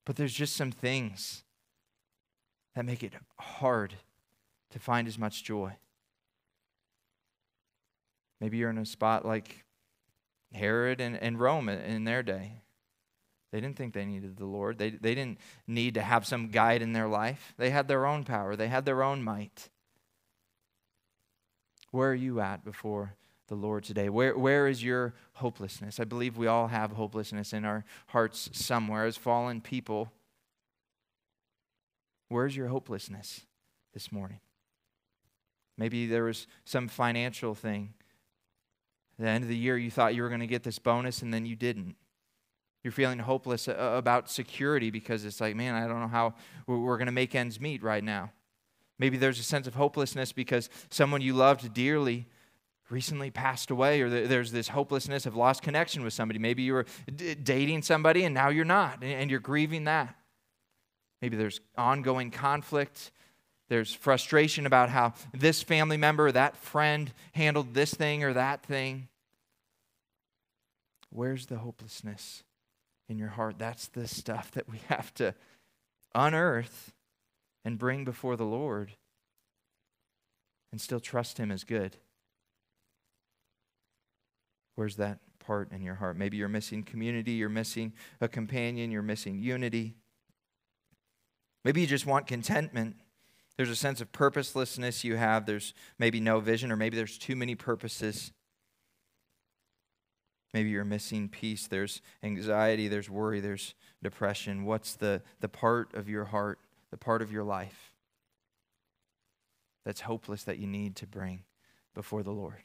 But 0.05 0.17
there's 0.17 0.35
just 0.35 0.57
some 0.57 0.73
things 0.73 1.45
that 2.75 2.85
make 2.85 3.03
it 3.03 3.15
hard 3.39 3.95
to 4.71 4.79
find 4.79 5.09
as 5.09 5.19
much 5.19 5.45
joy. 5.45 5.77
Maybe 8.41 8.59
you're 8.59 8.71
in 8.71 8.79
a 8.79 8.87
spot 8.87 9.25
like 9.25 9.65
Herod 10.53 11.01
and, 11.01 11.17
and 11.17 11.39
Rome 11.39 11.69
in 11.69 12.05
their 12.05 12.23
day. 12.23 12.63
They 13.53 13.61
didn't 13.61 13.77
think 13.77 13.95
they 13.95 14.05
needed 14.05 14.37
the 14.37 14.47
Lord. 14.47 14.79
They, 14.79 14.91
they 14.91 15.15
didn't 15.15 15.39
need 15.67 15.95
to 15.95 16.03
have 16.03 16.25
some 16.25 16.49
guide 16.49 16.83
in 16.83 16.93
their 16.93 17.09
life. 17.09 17.53
They 17.59 17.71
had 17.71 17.89
their 17.89 18.07
own 18.07 18.25
power, 18.25 18.57
they 18.57 18.69
had 18.69 18.85
their 18.85 19.03
own 19.03 19.23
might. 19.23 19.69
Where 21.91 22.11
are 22.11 22.15
you 22.15 22.41
at 22.41 22.65
before 22.65 23.15
the 23.49 23.57
Lord 23.57 23.83
today? 23.83 24.09
Where, 24.09 24.39
where 24.39 24.69
is 24.69 24.85
your 24.85 25.15
hopelessness? 25.35 25.99
I 25.99 26.05
believe 26.05 26.37
we 26.37 26.47
all 26.47 26.69
have 26.69 26.93
hopelessness 26.93 27.53
in 27.53 27.65
our 27.65 27.85
hearts 28.09 28.49
somewhere 28.53 29.07
as 29.07 29.17
fallen 29.17 29.61
people. 29.61 30.13
Where's 32.29 32.57
your 32.57 32.69
hopelessness 32.69 33.41
this 33.93 34.13
morning? 34.13 34.39
Maybe 35.77 36.07
there 36.07 36.25
was 36.25 36.47
some 36.65 36.87
financial 36.87 37.57
thing. 37.57 37.95
At 39.19 39.25
the 39.25 39.31
end 39.31 39.43
of 39.43 39.49
the 39.49 39.57
year, 39.57 39.77
you 39.77 39.91
thought 39.91 40.15
you 40.15 40.23
were 40.23 40.29
going 40.29 40.41
to 40.41 40.47
get 40.47 40.63
this 40.63 40.79
bonus 40.79 41.23
and 41.23 41.35
then 41.35 41.45
you 41.45 41.57
didn't. 41.57 41.97
You're 42.83 42.93
feeling 42.93 43.19
hopeless 43.19 43.69
uh, 43.69 43.75
about 43.97 44.31
security 44.31 44.91
because 44.91 45.25
it's 45.25 45.41
like, 45.41 45.55
man, 45.55 45.75
I 45.75 45.87
don't 45.87 46.01
know 46.01 46.09
how 46.09 46.35
we're 46.67 46.97
going 46.97 47.07
to 47.07 47.13
make 47.13 47.35
ends 47.35 47.61
meet 47.61 47.83
right 47.83 48.03
now. 48.03 48.33
Maybe 48.99 49.17
there's 49.17 49.39
a 49.39 49.43
sense 49.43 49.67
of 49.67 49.75
hopelessness 49.75 50.33
because 50.33 50.71
someone 50.91 51.21
you 51.21 51.35
loved 51.35 51.73
dearly 51.75 52.27
recently 52.91 53.31
passed 53.31 53.71
away, 53.71 54.01
or 54.01 54.11
there's 54.27 54.51
this 54.51 54.69
hopelessness 54.69 55.25
of 55.25 55.37
lost 55.37 55.63
connection 55.63 56.03
with 56.03 56.13
somebody. 56.13 56.39
Maybe 56.39 56.63
you 56.63 56.73
were 56.73 56.87
d- 57.15 57.35
dating 57.35 57.83
somebody 57.83 58.25
and 58.25 58.35
now 58.35 58.49
you're 58.49 58.65
not, 58.65 59.03
and 59.03 59.31
you're 59.31 59.41
grieving 59.41 59.85
that. 59.85 60.17
Maybe 61.23 61.37
there's 61.37 61.61
ongoing 61.79 62.31
conflict. 62.31 63.13
There's 63.69 63.95
frustration 63.95 64.67
about 64.67 64.89
how 64.89 65.15
this 65.33 65.63
family 65.63 65.97
member 65.97 66.27
or 66.27 66.33
that 66.33 66.57
friend 66.57 67.13
handled 67.33 67.75
this 67.75 67.95
thing 67.95 68.25
or 68.25 68.33
that 68.33 68.65
thing. 68.65 69.09
Where's 71.11 71.47
the 71.47 71.59
hopelessness? 71.59 72.43
In 73.11 73.19
your 73.19 73.29
heart. 73.29 73.59
That's 73.59 73.89
the 73.89 74.07
stuff 74.09 74.51
that 74.53 74.69
we 74.69 74.79
have 74.89 75.13
to 75.15 75.35
unearth 76.15 76.95
and 77.65 77.79
bring 77.79 78.05
before 78.05 78.37
the 78.37 78.45
Lord 78.45 78.93
and 80.73 80.81
still 80.81 81.01
trust 81.01 81.37
Him 81.37 81.51
as 81.51 81.65
good. 81.65 81.97
Where's 84.77 84.97
that 84.97 85.19
part 85.41 85.73
in 85.73 85.83
your 85.83 85.97
heart? 85.97 86.17
Maybe 86.17 86.37
you're 86.37 86.49
missing 86.49 86.83
community, 86.85 87.33
you're 87.33 87.49
missing 87.49 87.93
a 88.21 88.29
companion, 88.29 88.91
you're 88.91 89.03
missing 89.03 89.39
unity. 89.39 89.97
Maybe 91.65 91.83
you 91.83 91.87
just 91.87 92.07
want 92.07 92.27
contentment. 92.27 92.97
There's 93.57 93.69
a 93.69 93.77
sense 93.77 94.01
of 94.01 94.11
purposelessness 94.13 95.05
you 95.05 95.17
have. 95.17 95.45
There's 95.45 95.75
maybe 95.99 96.21
no 96.21 96.41
vision, 96.41 96.73
or 96.73 96.77
maybe 96.77 96.97
there's 96.97 97.19
too 97.19 97.37
many 97.37 97.55
purposes. 97.55 98.33
Maybe 100.53 100.71
you're 100.71 100.85
missing 100.85 101.29
peace. 101.29 101.67
There's 101.67 102.03
anxiety, 102.23 102.89
there's 102.89 103.09
worry, 103.09 103.41
there's 103.41 103.75
depression. 104.03 104.65
What's 104.65 104.95
the, 104.95 105.23
the 105.41 105.49
part 105.49 105.95
of 105.95 106.09
your 106.09 106.27
heart, 106.27 106.59
the 106.91 106.97
part 106.97 107.23
of 107.23 107.31
your 107.31 107.45
life 107.45 107.95
that's 109.85 110.03
hopeless 110.03 110.45
that 110.45 110.59
you 110.59 110.67
need 110.67 110.97
to 110.97 111.07
bring 111.07 111.45
before 111.95 112.23
the 112.23 112.33
Lord? 112.33 112.63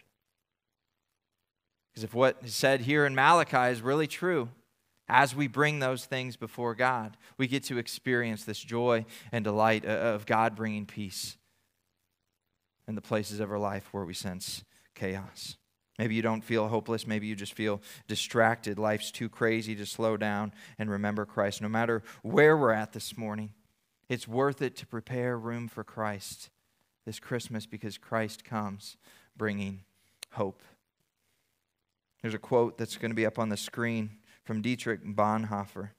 Because 1.91 2.03
if 2.03 2.13
what 2.13 2.37
is 2.43 2.55
said 2.55 2.81
here 2.81 3.05
in 3.05 3.15
Malachi 3.15 3.71
is 3.71 3.81
really 3.81 4.07
true, 4.07 4.49
as 5.07 5.35
we 5.35 5.47
bring 5.47 5.79
those 5.79 6.05
things 6.05 6.35
before 6.35 6.73
God, 6.73 7.15
we 7.37 7.47
get 7.47 7.63
to 7.65 7.77
experience 7.77 8.43
this 8.43 8.59
joy 8.59 9.05
and 9.31 9.43
delight 9.43 9.85
uh, 9.85 9.89
of 9.89 10.25
God 10.25 10.55
bringing 10.55 10.85
peace 10.85 11.37
in 12.87 12.95
the 12.95 13.01
places 13.01 13.39
of 13.39 13.51
our 13.51 13.59
life 13.59 13.87
where 13.91 14.05
we 14.05 14.13
sense 14.13 14.63
chaos. 14.95 15.57
Maybe 15.97 16.15
you 16.15 16.21
don't 16.21 16.43
feel 16.43 16.67
hopeless. 16.67 17.07
Maybe 17.07 17.27
you 17.27 17.35
just 17.35 17.53
feel 17.53 17.81
distracted. 18.07 18.77
Life's 18.77 19.11
too 19.11 19.29
crazy 19.29 19.75
to 19.75 19.85
slow 19.85 20.17
down 20.17 20.51
and 20.77 20.89
remember 20.89 21.25
Christ. 21.25 21.61
No 21.61 21.69
matter 21.69 22.03
where 22.21 22.57
we're 22.57 22.71
at 22.71 22.91
this 22.91 23.17
morning, 23.17 23.51
it's 24.09 24.27
worth 24.27 24.61
it 24.61 24.75
to 24.77 24.85
prepare 24.85 25.37
room 25.37 25.67
for 25.67 25.83
Christ 25.83 26.49
this 27.05 27.19
Christmas 27.19 27.65
because 27.65 27.97
Christ 27.97 28.43
comes 28.43 28.97
bringing 29.37 29.83
hope. 30.31 30.61
There's 32.21 32.33
a 32.33 32.39
quote 32.39 32.77
that's 32.77 32.97
going 32.97 33.11
to 33.11 33.15
be 33.15 33.25
up 33.25 33.39
on 33.39 33.49
the 33.49 33.57
screen 33.57 34.17
from 34.43 34.61
Dietrich 34.61 35.03
Bonhoeffer. 35.03 35.91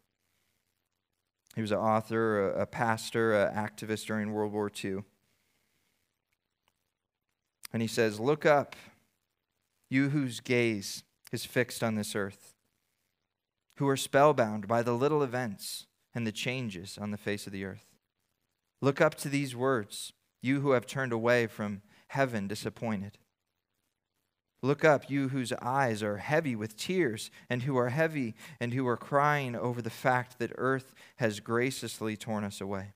He 1.54 1.62
was 1.62 1.70
an 1.70 1.78
author, 1.78 2.50
a 2.50 2.66
pastor, 2.66 3.32
an 3.32 3.54
activist 3.54 4.06
during 4.06 4.32
World 4.32 4.52
War 4.52 4.70
II. 4.84 5.04
And 7.72 7.80
he 7.80 7.88
says, 7.88 8.20
Look 8.20 8.44
up 8.44 8.76
you 9.88 10.10
whose 10.10 10.40
gaze 10.40 11.04
is 11.32 11.44
fixed 11.44 11.82
on 11.82 11.94
this 11.94 12.14
earth, 12.14 12.54
who 13.76 13.88
are 13.88 13.96
spellbound 13.96 14.66
by 14.66 14.82
the 14.82 14.94
little 14.94 15.22
events 15.22 15.86
and 16.14 16.26
the 16.26 16.32
changes 16.32 16.98
on 16.98 17.10
the 17.10 17.16
face 17.16 17.46
of 17.46 17.52
the 17.52 17.64
earth. 17.64 17.86
Look 18.80 19.00
up 19.00 19.14
to 19.16 19.28
these 19.28 19.56
words, 19.56 20.12
you 20.42 20.60
who 20.60 20.70
have 20.70 20.86
turned 20.86 21.12
away 21.12 21.46
from 21.46 21.82
heaven 22.08 22.46
disappointed. 22.46 23.18
Look 24.62 24.84
up, 24.84 25.10
you 25.10 25.28
whose 25.28 25.52
eyes 25.52 26.02
are 26.02 26.16
heavy 26.16 26.56
with 26.56 26.76
tears, 26.76 27.30
and 27.48 27.62
who 27.62 27.76
are 27.76 27.90
heavy 27.90 28.34
and 28.58 28.72
who 28.72 28.86
are 28.88 28.96
crying 28.96 29.54
over 29.54 29.82
the 29.82 29.90
fact 29.90 30.38
that 30.38 30.52
earth 30.56 30.92
has 31.16 31.40
graciously 31.40 32.16
torn 32.16 32.42
us 32.42 32.60
away. 32.60 32.92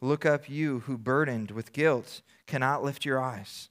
Look 0.00 0.24
up, 0.24 0.48
you 0.48 0.80
who, 0.80 0.96
burdened 0.96 1.50
with 1.50 1.72
guilt, 1.72 2.22
cannot 2.46 2.82
lift 2.82 3.04
your 3.04 3.20
eyes. 3.20 3.68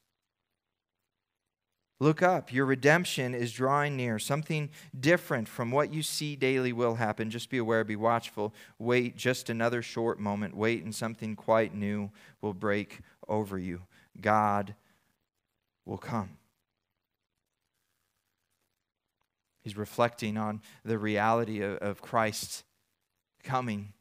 Look 2.01 2.21
up. 2.21 2.53
Your 2.53 2.65
redemption 2.65 3.35
is 3.35 3.51
drawing 3.51 3.97
near. 3.97 4.19
Something 4.19 4.69
different 4.97 5.49
from 5.49 5.69
what 5.69 5.93
you 5.93 6.01
see 6.01 6.37
daily 6.37 6.71
will 6.71 6.95
happen. 6.95 7.29
Just 7.29 7.49
be 7.49 7.57
aware, 7.57 7.83
be 7.83 7.97
watchful. 7.97 8.53
Wait 8.77 9.17
just 9.17 9.49
another 9.49 9.81
short 9.81 10.17
moment. 10.17 10.55
Wait, 10.55 10.83
and 10.83 10.95
something 10.95 11.35
quite 11.35 11.75
new 11.75 12.09
will 12.41 12.53
break 12.53 12.99
over 13.27 13.59
you. 13.59 13.81
God 14.19 14.75
will 15.85 15.97
come. 15.97 16.29
He's 19.61 19.75
reflecting 19.75 20.37
on 20.37 20.61
the 20.85 20.97
reality 20.97 21.61
of, 21.61 21.77
of 21.79 22.01
Christ 22.01 22.63
coming 23.43 23.91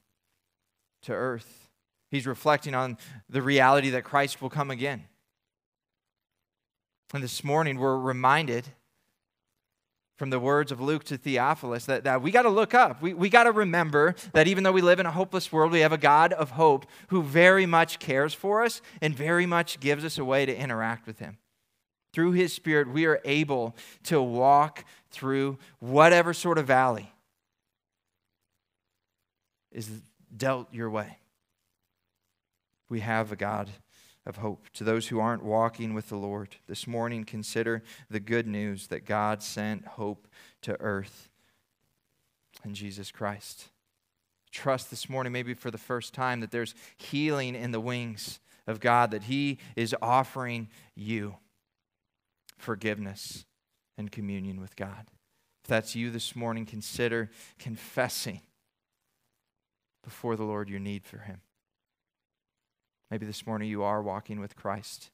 to 1.03 1.13
earth. 1.13 1.69
He's 2.11 2.29
reflecting 2.29 2.75
on 2.75 2.97
the 3.29 3.43
reality 3.43 3.91
that 3.91 4.05
Christ 4.05 4.41
will 4.41 4.51
come 4.51 4.71
again. 4.71 5.05
And 7.15 7.23
this 7.23 7.43
morning 7.43 7.79
we're 7.79 7.99
reminded 7.99 8.67
from 10.17 10.31
the 10.31 10.41
words 10.41 10.73
of 10.73 10.81
Luke 10.81 11.05
to 11.05 11.17
Theophilus 11.17 11.87
that, 11.87 12.05
that 12.05 12.21
we 12.21 12.33
got 12.33 12.43
to 12.43 12.51
look 12.51 12.75
up. 12.75 13.01
We, 13.01 13.15
we 13.15 13.31
got 13.31 13.45
to 13.45 13.53
remember 13.53 14.17
that 14.33 14.49
even 14.49 14.65
though 14.65 14.73
we 14.73 14.83
live 14.83 14.99
in 14.99 15.07
a 15.07 15.13
hopeless 15.13 15.53
world, 15.53 15.71
we 15.71 15.81
have 15.81 15.93
a 15.93 15.99
God 15.99 16.33
of 16.33 16.51
hope 16.51 16.87
who 17.09 17.23
very 17.23 17.67
much 17.67 18.01
cares 18.01 18.35
for 18.35 18.65
us 18.65 18.83
and 19.01 19.15
very 19.15 19.47
much 19.47 19.79
gives 19.79 20.05
us 20.05 20.19
a 20.19 20.25
way 20.25 20.45
to 20.45 20.55
interact 20.55 21.07
with 21.07 21.21
Him. 21.21 21.39
Through 22.13 22.33
His 22.33 22.53
Spirit, 22.53 22.89
we 22.89 23.07
are 23.07 23.21
able 23.25 23.77
to 24.05 24.21
walk 24.21 24.85
through 25.11 25.57
whatever 25.79 26.35
sort 26.35 26.59
of 26.59 26.67
valley 26.67 27.13
is 29.71 29.89
dealt 30.37 30.75
your 30.75 30.91
way. 30.91 31.19
We 32.89 33.01
have 33.01 33.31
a 33.31 33.37
God 33.37 33.71
of 34.29 34.37
hope. 34.37 34.69
To 34.75 34.85
those 34.85 35.09
who 35.09 35.19
aren't 35.19 35.43
walking 35.43 35.95
with 35.95 36.11
the 36.11 36.17
Lord, 36.17 36.57
this 36.69 36.87
morning 36.87 37.25
consider 37.25 37.83
the 38.11 38.21
good 38.21 38.47
news 38.47 38.89
that 38.89 39.07
God 39.07 39.43
sent 39.43 39.87
hope 39.87 40.29
to 40.63 40.79
earth 40.81 41.29
in 42.65 42.75
Jesus 42.75 43.11
Christ. 43.11 43.71
Trust 44.51 44.91
this 44.91 45.09
morning, 45.09 45.33
maybe 45.33 45.55
for 45.55 45.71
the 45.71 45.79
first 45.79 46.13
time, 46.13 46.41
that 46.41 46.51
there's 46.51 46.75
healing 46.97 47.55
in 47.55 47.73
the 47.73 47.81
wings 47.81 48.39
of 48.67 48.81
God, 48.81 49.11
that 49.11 49.25
He 49.25 49.59
is 49.75 49.95
offering 50.03 50.69
you 50.95 51.37
forgiveness 52.59 53.47
and 53.97 54.13
communion 54.13 54.61
with 54.61 54.77
God. 54.77 55.07
If 55.65 55.69
that's 55.69 55.97
you 55.97 56.11
this 56.11 56.37
morning, 56.37 56.67
consider 56.67 57.31
confessing 57.59 58.43
before 60.05 60.37
the 60.37 60.45
Lord 60.45 60.69
your 60.69 60.81
need 60.81 61.05
for 61.05 61.19
Him. 61.19 61.41
Maybe 63.11 63.27
this 63.27 63.47
morning 63.47 63.69
you 63.69 63.83
are 63.83 64.03
walking 64.03 64.39
with 64.39 64.57
Christ. 64.57 65.11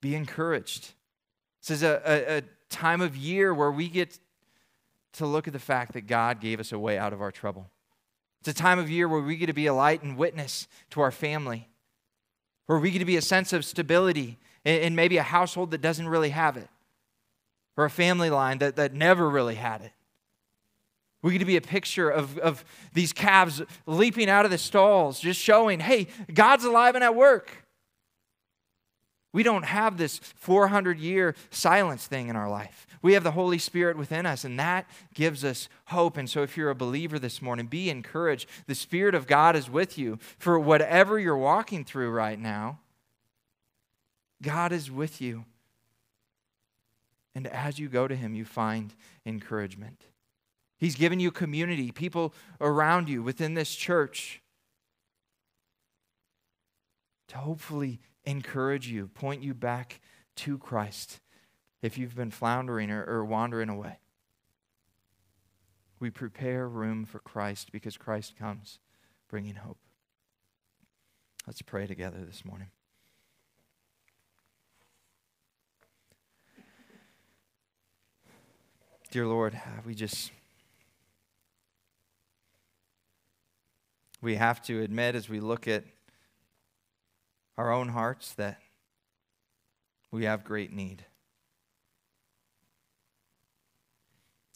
Be 0.00 0.14
encouraged. 0.14 0.92
This 1.60 1.70
is 1.78 1.82
a, 1.82 2.02
a, 2.04 2.38
a, 2.38 2.42
time 2.68 3.00
of 3.00 3.16
year 3.16 3.54
where 3.54 3.70
we 3.70 3.88
get 3.88 4.18
to 5.12 5.26
look 5.26 5.46
at 5.46 5.52
the 5.52 5.60
fact 5.60 5.92
that 5.92 6.08
God 6.08 6.40
gave 6.40 6.58
us 6.58 6.72
a 6.72 6.78
way 6.78 6.98
out 6.98 7.12
of 7.12 7.22
our 7.22 7.30
trouble. 7.30 7.70
It's 8.40 8.48
a 8.48 8.54
time 8.54 8.78
of 8.78 8.90
year 8.90 9.08
where 9.08 9.20
we 9.20 9.36
get 9.36 9.46
to 9.46 9.52
be 9.52 9.66
a 9.66 9.74
light 9.74 10.02
and 10.02 10.18
witness 10.18 10.66
to 10.90 11.00
our 11.00 11.12
family, 11.12 11.68
where 12.66 12.78
we 12.78 12.90
get 12.90 12.98
to 12.98 13.04
be 13.04 13.16
a 13.16 13.22
sense 13.22 13.52
of 13.52 13.64
stability 13.64 14.38
in, 14.64 14.94
maybe 14.94 15.16
a 15.16 15.22
household 15.22 15.70
that 15.70 15.80
doesn't 15.80 16.08
really 16.08 16.30
have 16.30 16.56
it, 16.56 16.68
or 17.76 17.84
a 17.84 17.90
family 17.90 18.28
line 18.28 18.58
that, 18.58 18.76
that 18.76 18.92
never 18.92 19.30
really 19.30 19.54
had 19.54 19.82
it. 19.82 19.92
We 21.24 21.32
get 21.32 21.38
to 21.38 21.46
be 21.46 21.56
a 21.56 21.62
picture 21.62 22.10
of, 22.10 22.36
of 22.36 22.66
these 22.92 23.14
calves 23.14 23.62
leaping 23.86 24.28
out 24.28 24.44
of 24.44 24.50
the 24.50 24.58
stalls, 24.58 25.18
just 25.18 25.40
showing, 25.40 25.80
hey, 25.80 26.06
God's 26.34 26.64
alive 26.64 26.96
and 26.96 27.02
at 27.02 27.14
work. 27.14 27.64
We 29.32 29.42
don't 29.42 29.64
have 29.64 29.96
this 29.96 30.18
400 30.18 30.98
year 30.98 31.34
silence 31.48 32.06
thing 32.06 32.28
in 32.28 32.36
our 32.36 32.50
life. 32.50 32.86
We 33.00 33.14
have 33.14 33.24
the 33.24 33.30
Holy 33.30 33.56
Spirit 33.56 33.96
within 33.96 34.26
us, 34.26 34.44
and 34.44 34.60
that 34.60 34.86
gives 35.14 35.46
us 35.46 35.70
hope. 35.86 36.18
And 36.18 36.28
so, 36.28 36.42
if 36.42 36.58
you're 36.58 36.68
a 36.68 36.74
believer 36.74 37.18
this 37.18 37.40
morning, 37.40 37.68
be 37.68 37.88
encouraged. 37.88 38.46
The 38.66 38.74
Spirit 38.74 39.14
of 39.14 39.26
God 39.26 39.56
is 39.56 39.70
with 39.70 39.96
you 39.96 40.18
for 40.38 40.60
whatever 40.60 41.18
you're 41.18 41.38
walking 41.38 41.86
through 41.86 42.10
right 42.10 42.38
now. 42.38 42.80
God 44.42 44.72
is 44.72 44.90
with 44.90 45.22
you. 45.22 45.46
And 47.34 47.46
as 47.46 47.78
you 47.78 47.88
go 47.88 48.06
to 48.06 48.14
Him, 48.14 48.34
you 48.34 48.44
find 48.44 48.92
encouragement. 49.24 50.04
He's 50.78 50.96
given 50.96 51.20
you 51.20 51.30
community, 51.30 51.92
people 51.92 52.34
around 52.60 53.08
you 53.08 53.22
within 53.22 53.54
this 53.54 53.74
church 53.74 54.42
to 57.28 57.38
hopefully 57.38 58.00
encourage 58.24 58.88
you, 58.88 59.08
point 59.08 59.42
you 59.42 59.54
back 59.54 60.00
to 60.36 60.58
Christ 60.58 61.20
if 61.82 61.96
you've 61.98 62.16
been 62.16 62.30
floundering 62.30 62.90
or, 62.90 63.04
or 63.04 63.24
wandering 63.24 63.68
away. 63.68 63.98
We 66.00 66.10
prepare 66.10 66.68
room 66.68 67.04
for 67.04 67.18
Christ 67.18 67.72
because 67.72 67.96
Christ 67.96 68.36
comes 68.38 68.78
bringing 69.28 69.54
hope. 69.54 69.78
Let's 71.46 71.62
pray 71.62 71.86
together 71.86 72.24
this 72.24 72.44
morning. 72.44 72.68
Dear 79.10 79.26
Lord, 79.26 79.60
we 79.86 79.94
just 79.94 80.32
we 84.24 84.36
have 84.36 84.62
to 84.62 84.80
admit 84.80 85.14
as 85.14 85.28
we 85.28 85.38
look 85.38 85.68
at 85.68 85.84
our 87.58 87.70
own 87.70 87.90
hearts 87.90 88.32
that 88.34 88.58
we 90.10 90.24
have 90.24 90.42
great 90.42 90.72
need. 90.72 91.04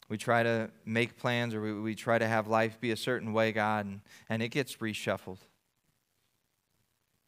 We 0.08 0.16
try 0.16 0.42
to 0.42 0.70
make 0.86 1.18
plans 1.18 1.54
or 1.54 1.60
we, 1.60 1.74
we 1.74 1.94
try 1.94 2.18
to 2.18 2.26
have 2.26 2.48
life 2.48 2.80
be 2.80 2.92
a 2.92 2.96
certain 2.96 3.34
way, 3.34 3.52
God, 3.52 3.84
and, 3.84 4.00
and 4.30 4.42
it 4.42 4.48
gets 4.48 4.76
reshuffled. 4.76 5.38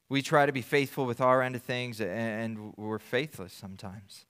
We 0.09 0.23
try 0.23 0.47
to 0.47 0.53
be 0.53 0.63
faithful 0.63 1.05
with 1.05 1.21
our 1.21 1.43
end 1.43 1.55
of 1.55 1.63
things, 1.63 2.01
and, 2.01 2.11
and 2.11 2.75
we're 2.77 2.99
faithless 2.99 3.53
sometimes. 3.53 4.25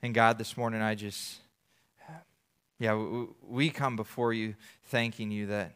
And 0.00 0.14
God, 0.14 0.38
this 0.38 0.56
morning, 0.56 0.80
I 0.80 0.94
just, 0.94 1.40
yeah, 2.78 2.94
we 3.42 3.68
come 3.68 3.96
before 3.96 4.32
you 4.32 4.54
thanking 4.84 5.32
you 5.32 5.46
that 5.46 5.74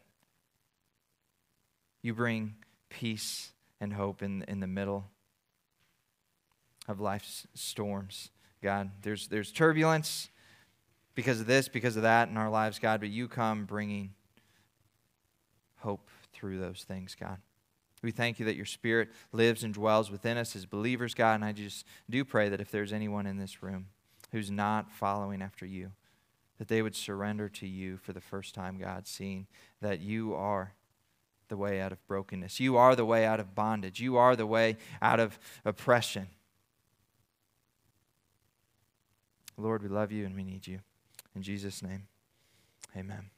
you 2.01 2.13
bring 2.13 2.55
peace 2.89 3.51
and 3.79 3.93
hope 3.93 4.21
in, 4.21 4.43
in 4.47 4.59
the 4.59 4.67
middle 4.67 5.05
of 6.87 6.99
life's 6.99 7.47
storms. 7.53 8.29
God, 8.61 8.91
there's, 9.01 9.27
there's 9.27 9.51
turbulence 9.51 10.29
because 11.15 11.39
of 11.39 11.47
this, 11.47 11.67
because 11.67 11.95
of 11.95 12.03
that 12.03 12.29
in 12.29 12.37
our 12.37 12.49
lives, 12.49 12.79
God, 12.79 12.99
but 12.99 13.09
you 13.09 13.27
come 13.27 13.65
bringing 13.65 14.13
hope 15.77 16.09
through 16.33 16.59
those 16.59 16.83
things, 16.87 17.15
God. 17.19 17.37
We 18.01 18.11
thank 18.11 18.39
you 18.39 18.45
that 18.45 18.55
your 18.55 18.65
Spirit 18.65 19.09
lives 19.33 19.63
and 19.63 19.73
dwells 19.73 20.09
within 20.09 20.37
us 20.37 20.55
as 20.55 20.65
believers, 20.65 21.13
God, 21.13 21.35
and 21.35 21.45
I 21.45 21.51
just 21.51 21.85
do 22.09 22.23
pray 22.23 22.49
that 22.49 22.61
if 22.61 22.71
there's 22.71 22.93
anyone 22.93 23.25
in 23.25 23.37
this 23.37 23.61
room 23.61 23.87
who's 24.31 24.49
not 24.49 24.91
following 24.91 25.41
after 25.41 25.65
you, 25.65 25.91
that 26.57 26.67
they 26.67 26.81
would 26.81 26.95
surrender 26.95 27.49
to 27.49 27.67
you 27.67 27.97
for 27.97 28.13
the 28.13 28.21
first 28.21 28.55
time, 28.55 28.77
God, 28.77 29.07
seeing 29.07 29.47
that 29.81 29.99
you 29.99 30.33
are 30.33 30.73
the 31.49 31.57
way 31.57 31.81
out 31.81 31.91
of 31.91 32.05
brokenness. 32.07 32.59
You 32.59 32.77
are 32.77 32.95
the 32.95 33.05
way 33.05 33.25
out 33.25 33.39
of 33.39 33.53
bondage. 33.53 33.99
You 33.99 34.17
are 34.17 34.35
the 34.35 34.47
way 34.47 34.77
out 35.01 35.19
of 35.19 35.37
oppression. 35.65 36.27
Lord, 39.57 39.83
we 39.83 39.89
love 39.89 40.11
you 40.11 40.25
and 40.25 40.35
we 40.35 40.43
need 40.43 40.65
you. 40.67 40.79
In 41.35 41.41
Jesus' 41.41 41.83
name, 41.83 42.03
amen. 42.95 43.29